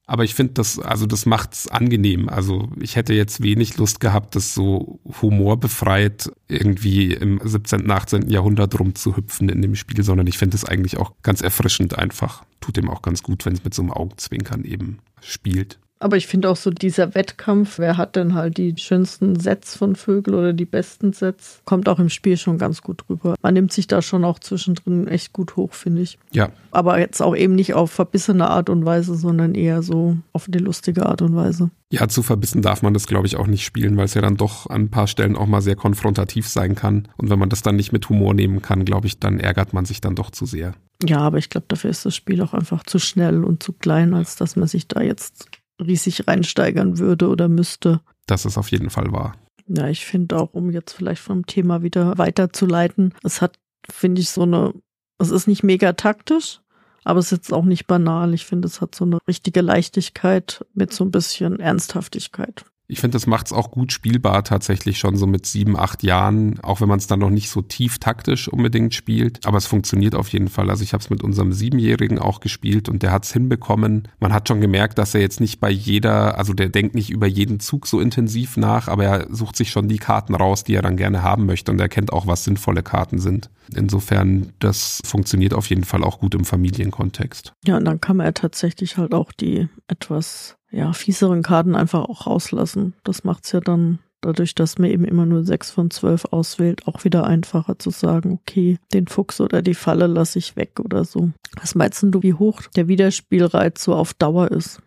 Aber 0.07 0.25
ich 0.25 0.35
finde 0.35 0.55
das, 0.55 0.79
also 0.79 1.07
das 1.07 1.25
macht's 1.25 1.67
angenehm. 1.67 2.29
Also 2.29 2.69
ich 2.79 2.97
hätte 2.97 3.15
jetzt 3.15 3.43
wenig 3.43 3.79
Lust 3.79 4.01
gehabt, 4.01 4.37
das 4.37 4.53
so 4.53 5.01
humorbefreit 5.23 6.31
irgendwie 6.47 7.15
im 7.15 7.41
17., 7.43 7.91
18. 7.91 8.29
Jahrhundert 8.29 8.79
rumzuhüpfen 8.79 9.49
in 9.49 9.63
dem 9.63 9.75
Spiel, 9.77 10.05
sondern 10.05 10.27
ich 10.27 10.37
finde 10.37 10.57
es 10.57 10.65
eigentlich 10.65 10.99
auch 10.99 11.15
ganz 11.23 11.41
erfrischend 11.41 11.99
einfach. 11.99 12.45
Tut 12.61 12.77
dem 12.77 12.91
auch 12.91 13.01
ganz 13.01 13.23
gut, 13.23 13.47
wenn 13.47 13.55
es 13.55 13.65
mit 13.65 13.73
so 13.73 13.81
einem 13.81 13.93
Augenzwinkern 13.93 14.65
eben 14.65 14.99
spielt. 15.23 15.79
Aber 16.01 16.17
ich 16.17 16.27
finde 16.27 16.51
auch 16.51 16.57
so 16.57 16.71
dieser 16.71 17.15
Wettkampf, 17.15 17.79
wer 17.79 17.97
hat 17.97 18.17
denn 18.17 18.35
halt 18.35 18.59
die 18.59 18.75
schönsten 18.77 19.39
Sets 19.39 19.77
von 19.77 19.97
Vögel 19.97 20.35
oder 20.35 20.53
die 20.53 20.65
besten 20.65 21.13
Sets, 21.13 21.63
kommt 21.65 21.89
auch 21.89 21.99
im 21.99 22.11
Spiel 22.11 22.37
schon 22.37 22.59
ganz 22.59 22.83
gut 22.83 23.05
rüber. 23.09 23.37
Man 23.43 23.55
nimmt 23.55 23.73
sich 23.73 23.87
da 23.87 24.03
schon 24.03 24.25
auch 24.25 24.39
zwischendrin 24.39 25.09
echt 25.09 25.33
gut 25.33 25.57
hoch, 25.57 25.73
finde 25.73 26.03
ich. 26.03 26.19
Ja. 26.33 26.51
Aber 26.73 26.99
jetzt 26.99 27.23
auch 27.23 27.35
eben 27.35 27.55
nicht 27.55 27.75
auf 27.75 27.91
verbissene 27.91 28.51
Art 28.51 28.69
und 28.69 28.85
Weise, 28.85 29.15
sondern 29.15 29.55
eher 29.55 29.83
so 29.83 30.17
auf 30.33 30.47
die 30.49 30.59
lustige 30.59 31.07
Art 31.07 31.23
und 31.23 31.37
Weise. 31.37 31.71
Ja, 31.91 32.09
zu 32.09 32.23
verbissen 32.23 32.61
darf 32.61 32.83
man 32.83 32.93
das, 32.93 33.07
glaube 33.07 33.27
ich, 33.27 33.37
auch 33.37 33.47
nicht 33.47 33.65
spielen, 33.65 33.97
weil 33.97 34.07
es 34.07 34.15
ja 34.15 34.21
dann 34.21 34.37
doch 34.37 34.69
an 34.69 34.83
ein 34.83 34.91
paar 34.91 35.07
Stellen 35.07 35.37
auch 35.37 35.47
mal 35.47 35.63
sehr 35.63 35.77
konfrontativ 35.77 36.49
sein 36.49 36.75
kann. 36.75 37.09
Und 37.17 37.31
wenn 37.31 37.39
man 37.39 37.51
das 37.51 37.63
dann 37.63 37.77
nicht 37.77 37.93
mit 37.93 38.09
Humor 38.09 38.35
nehmen 38.35 38.61
kann, 38.61 38.85
glaube 38.85 39.07
ich, 39.07 39.21
dann 39.21 39.39
ärgert 39.39 39.73
man 39.73 39.85
sich 39.85 40.01
dann 40.01 40.17
doch 40.17 40.31
zu 40.31 40.45
sehr. 40.45 40.75
Ja, 41.03 41.21
aber 41.21 41.39
ich 41.39 41.51
glaube, 41.51 41.67
dafür 41.69 41.91
ist 41.91 42.05
das 42.05 42.17
Spiel 42.17 42.43
auch 42.43 42.53
einfach 42.53 42.83
zu 42.83 42.99
schnell 42.99 43.45
und 43.45 43.63
zu 43.63 43.73
klein, 43.73 44.13
als 44.13 44.37
dass 44.37 44.57
man 44.57 44.67
sich 44.67 44.89
da 44.89 45.03
jetzt 45.03 45.47
riesig 45.81 46.27
reinsteigern 46.27 46.99
würde 46.99 47.29
oder 47.29 47.49
müsste. 47.49 48.01
Das 48.27 48.45
ist 48.45 48.59
auf 48.59 48.71
jeden 48.71 48.91
Fall 48.91 49.13
wahr. 49.13 49.37
Ja, 49.67 49.89
ich 49.89 50.05
finde 50.05 50.39
auch, 50.39 50.53
um 50.53 50.71
jetzt 50.71 50.93
vielleicht 50.93 51.23
vom 51.23 51.47
Thema 51.47 51.83
wieder 51.83 52.19
weiterzuleiten, 52.19 53.15
es 53.23 53.41
hat, 53.41 53.59
finde 53.91 54.21
ich, 54.21 54.31
so 54.31 54.43
eine, 54.43 54.75
es 55.19 55.31
ist 55.31 55.47
nicht 55.47 55.63
mega 55.63 55.95
taktisch, 55.95 56.61
aber 57.05 57.19
es 57.19 57.27
ist 57.27 57.33
jetzt 57.33 57.53
auch 57.53 57.65
nicht 57.65 57.87
banal. 57.87 58.35
Ich 58.35 58.47
finde, 58.47 58.67
es 58.67 58.81
hat 58.81 58.95
so 58.95 59.05
eine 59.05 59.19
richtige 59.27 59.61
Leichtigkeit 59.61 60.65
mit 60.75 60.93
so 60.93 61.05
ein 61.05 61.11
bisschen 61.11 61.61
Ernsthaftigkeit. 61.61 62.65
Ich 62.87 63.01
finde, 63.01 63.15
das 63.15 63.27
macht 63.27 63.47
es 63.47 63.53
auch 63.53 63.71
gut 63.71 63.93
spielbar 63.93 64.45
tatsächlich 64.45 64.99
schon 64.99 65.17
so 65.17 65.27
mit 65.27 65.47
sieben, 65.47 65.79
acht 65.79 66.03
Jahren, 66.03 66.61
auch 66.61 66.83
wenn 66.83 66.89
man 66.89 66.99
es 66.99 67.07
dann 67.07 67.21
noch 67.21 67.31
nicht 67.31 67.49
so 67.49 67.63
tief 67.63 67.99
taktisch 67.99 68.47
unbedingt 68.49 68.93
spielt. 68.93 69.47
Aber 69.47 69.57
es 69.57 69.67
funktioniert 69.67 70.15
auf 70.15 70.29
jeden 70.29 70.49
Fall. 70.49 70.69
Also 70.69 70.85
ich 70.85 70.93
habe 70.93 71.03
es 71.03 71.09
mit 71.09 71.23
unserem 71.23 71.53
Siebenjährigen 71.53 72.19
auch 72.19 72.41
gespielt 72.41 72.91
und 72.91 73.03
der 73.03 73.11
hat 73.11 73.25
es 73.25 73.33
hinbekommen. 73.33 74.09
Man 74.21 74.35
hat 74.35 74.49
schon 74.49 74.61
gemerkt, 74.61 74.99
dass 74.99 75.15
er 75.15 75.23
jetzt 75.23 75.41
nicht 75.41 75.61
bei 75.61 75.71
jeder, 75.71 76.37
also 76.37 76.53
der 76.53 76.69
denkt 76.69 76.95
nicht 76.95 77.11
über 77.11 77.27
jeden 77.27 77.59
Zug 77.59 77.87
so 77.87 78.01
intensiv 78.01 78.59
nach, 78.59 78.89
aber 78.89 79.05
er 79.05 79.27
sucht 79.35 79.57
sich 79.57 79.71
schon 79.71 79.89
die 79.89 79.99
Karten 79.99 80.35
raus, 80.35 80.63
die 80.65 80.75
er 80.75 80.83
dann 80.83 80.99
gerne 80.99 81.23
haben 81.23 81.47
möchte 81.47 81.73
und 81.73 81.81
er 81.81 81.89
kennt 81.89 82.13
auch, 82.13 82.27
was 82.27 82.45
sinnvolle 82.45 82.83
Karten 82.83 83.19
sind. 83.19 83.49
Insofern, 83.75 84.53
das 84.59 85.01
funktioniert 85.07 85.55
auf 85.55 85.71
jeden 85.71 85.85
Fall 85.85 86.05
auch 86.05 86.19
gut 86.19 86.35
im 86.35 86.45
Familienkontext. 86.45 87.55
Ja, 87.65 87.79
und 87.79 87.87
dann 87.87 88.01
kann 88.01 88.19
man 88.19 88.27
ja 88.27 88.33
tatsächlich 88.33 88.99
halt 88.99 89.15
auch 89.15 89.33
die 89.33 89.69
etwas 89.89 90.57
ja, 90.75 90.93
fieseren 90.93 91.43
Karten 91.43 91.75
einfach 91.75 92.05
auch 92.05 92.27
rauslassen. 92.27 92.95
Das 93.05 93.25
macht's 93.25 93.53
ja 93.53 93.61
dann 93.61 94.01
dadurch, 94.21 94.55
dass 94.55 94.79
man 94.79 94.91
eben 94.91 95.05
immer 95.05 95.27
nur 95.27 95.45
sechs 95.45 95.71
von 95.71 95.91
zwölf 95.91 96.25
auswählt, 96.31 96.87
auch 96.89 97.05
wieder 97.05 97.25
einfacher 97.25 97.79
zu 97.79 97.91
sagen, 97.91 98.33
okay, 98.33 98.79
den 98.93 99.07
Fuchs 99.07 99.41
oder 99.41 99.63
die 99.63 99.75
Falle 99.75 100.07
lasse 100.07 100.39
ich 100.39 100.57
weg 100.57 100.81
oder 100.81 101.05
so. 101.05 101.31
Was 101.61 101.75
meinst 101.75 102.03
du, 102.03 102.23
wie 102.23 102.35
hoch 102.35 102.63
der 102.75 102.89
Wiederspielreiz 102.89 103.85
so 103.85 103.95
auf 103.95 104.15
Dauer 104.15 104.51
ist? 104.51 104.81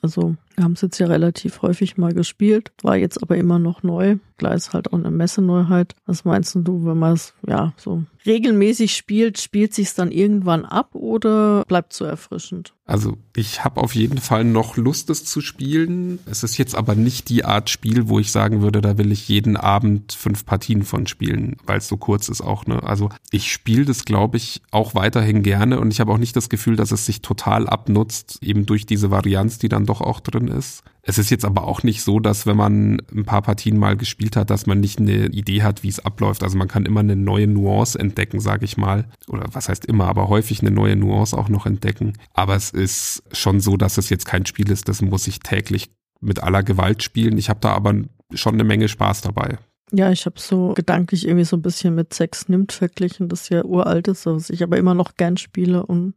Also 0.00 0.36
wir 0.54 0.64
haben 0.64 0.72
es 0.72 0.82
jetzt 0.82 0.98
ja 0.98 1.06
relativ 1.06 1.62
häufig 1.62 1.96
mal 1.96 2.12
gespielt, 2.12 2.72
war 2.82 2.96
jetzt 2.96 3.22
aber 3.22 3.36
immer 3.36 3.58
noch 3.58 3.82
neu. 3.82 4.16
Klar 4.38 4.54
ist 4.54 4.72
halt 4.72 4.92
auch 4.92 4.98
eine 4.98 5.10
Messeneuheit. 5.10 5.94
Was 6.06 6.24
meinst 6.24 6.54
du, 6.56 6.84
wenn 6.84 6.98
man 6.98 7.12
es 7.12 7.34
ja 7.46 7.72
so 7.76 8.02
regelmäßig 8.26 8.96
spielt, 8.96 9.38
spielt 9.38 9.74
sich 9.74 9.88
es 9.88 9.94
dann 9.94 10.10
irgendwann 10.10 10.64
ab 10.64 10.94
oder 10.94 11.64
bleibt 11.66 11.92
so 11.92 12.04
erfrischend? 12.04 12.74
Also 12.86 13.16
ich 13.36 13.64
habe 13.64 13.80
auf 13.80 13.94
jeden 13.94 14.18
Fall 14.18 14.44
noch 14.44 14.76
Lust, 14.76 15.08
es 15.08 15.24
zu 15.24 15.40
spielen. 15.40 16.18
Es 16.26 16.42
ist 16.42 16.58
jetzt 16.58 16.74
aber 16.74 16.94
nicht 16.94 17.28
die 17.28 17.44
Art 17.44 17.70
Spiel, 17.70 18.08
wo 18.08 18.18
ich 18.18 18.30
sagen 18.30 18.60
würde, 18.60 18.82
da 18.82 18.98
will 18.98 19.12
ich 19.12 19.28
jeden 19.28 19.56
Abend 19.56 20.12
fünf 20.12 20.44
Partien 20.44 20.82
von 20.82 21.06
spielen, 21.06 21.56
weil 21.64 21.78
es 21.78 21.88
so 21.88 21.96
kurz 21.96 22.28
ist 22.28 22.40
auch. 22.40 22.66
Ne? 22.66 22.82
Also 22.82 23.10
ich 23.30 23.50
spiele 23.50 23.84
das, 23.84 24.04
glaube 24.04 24.36
ich, 24.36 24.62
auch 24.70 24.94
weiterhin 24.94 25.42
gerne 25.42 25.80
und 25.80 25.92
ich 25.92 26.00
habe 26.00 26.12
auch 26.12 26.18
nicht 26.18 26.36
das 26.36 26.48
Gefühl, 26.48 26.76
dass 26.76 26.92
es 26.92 27.06
sich 27.06 27.22
total 27.22 27.68
abnutzt, 27.68 28.38
eben 28.42 28.66
durch 28.66 28.84
diese 28.84 29.10
Varianz, 29.10 29.58
die 29.58 29.68
dann 29.68 29.86
doch 29.86 30.00
auch 30.00 30.20
drin 30.20 30.43
ist. 30.48 30.82
Es 31.02 31.18
ist 31.18 31.30
jetzt 31.30 31.44
aber 31.44 31.64
auch 31.64 31.82
nicht 31.82 32.02
so, 32.02 32.18
dass 32.18 32.46
wenn 32.46 32.56
man 32.56 33.02
ein 33.14 33.24
paar 33.24 33.42
Partien 33.42 33.76
mal 33.76 33.96
gespielt 33.96 34.36
hat, 34.36 34.50
dass 34.50 34.66
man 34.66 34.80
nicht 34.80 34.98
eine 34.98 35.26
Idee 35.26 35.62
hat, 35.62 35.82
wie 35.82 35.88
es 35.88 36.00
abläuft. 36.00 36.42
Also 36.42 36.56
man 36.56 36.68
kann 36.68 36.86
immer 36.86 37.00
eine 37.00 37.16
neue 37.16 37.46
Nuance 37.46 37.98
entdecken, 37.98 38.40
sage 38.40 38.64
ich 38.64 38.76
mal. 38.76 39.06
Oder 39.28 39.44
was 39.52 39.68
heißt 39.68 39.84
immer, 39.84 40.06
aber 40.06 40.28
häufig 40.28 40.60
eine 40.60 40.70
neue 40.70 40.96
Nuance 40.96 41.36
auch 41.36 41.48
noch 41.48 41.66
entdecken. 41.66 42.14
Aber 42.32 42.56
es 42.56 42.70
ist 42.70 43.22
schon 43.32 43.60
so, 43.60 43.76
dass 43.76 43.98
es 43.98 44.08
jetzt 44.08 44.24
kein 44.24 44.46
Spiel 44.46 44.70
ist, 44.70 44.88
das 44.88 45.02
muss 45.02 45.26
ich 45.26 45.40
täglich 45.40 45.90
mit 46.20 46.42
aller 46.42 46.62
Gewalt 46.62 47.02
spielen. 47.02 47.36
Ich 47.36 47.50
habe 47.50 47.60
da 47.60 47.72
aber 47.72 47.94
schon 48.32 48.54
eine 48.54 48.64
Menge 48.64 48.88
Spaß 48.88 49.20
dabei. 49.20 49.58
Ja, 49.92 50.10
ich 50.10 50.24
habe 50.24 50.40
so 50.40 50.72
gedanklich 50.74 51.26
irgendwie 51.26 51.44
so 51.44 51.56
ein 51.56 51.62
bisschen 51.62 51.94
mit 51.94 52.14
Sex 52.14 52.48
nimmt 52.48 52.72
verglichen, 52.72 53.28
das 53.28 53.50
ja 53.50 53.64
uralt 53.64 54.08
ist, 54.08 54.24
was 54.24 54.48
ich 54.50 54.62
aber 54.62 54.78
immer 54.78 54.94
noch 54.94 55.14
gern 55.16 55.36
spiele 55.36 55.84
und 55.84 56.14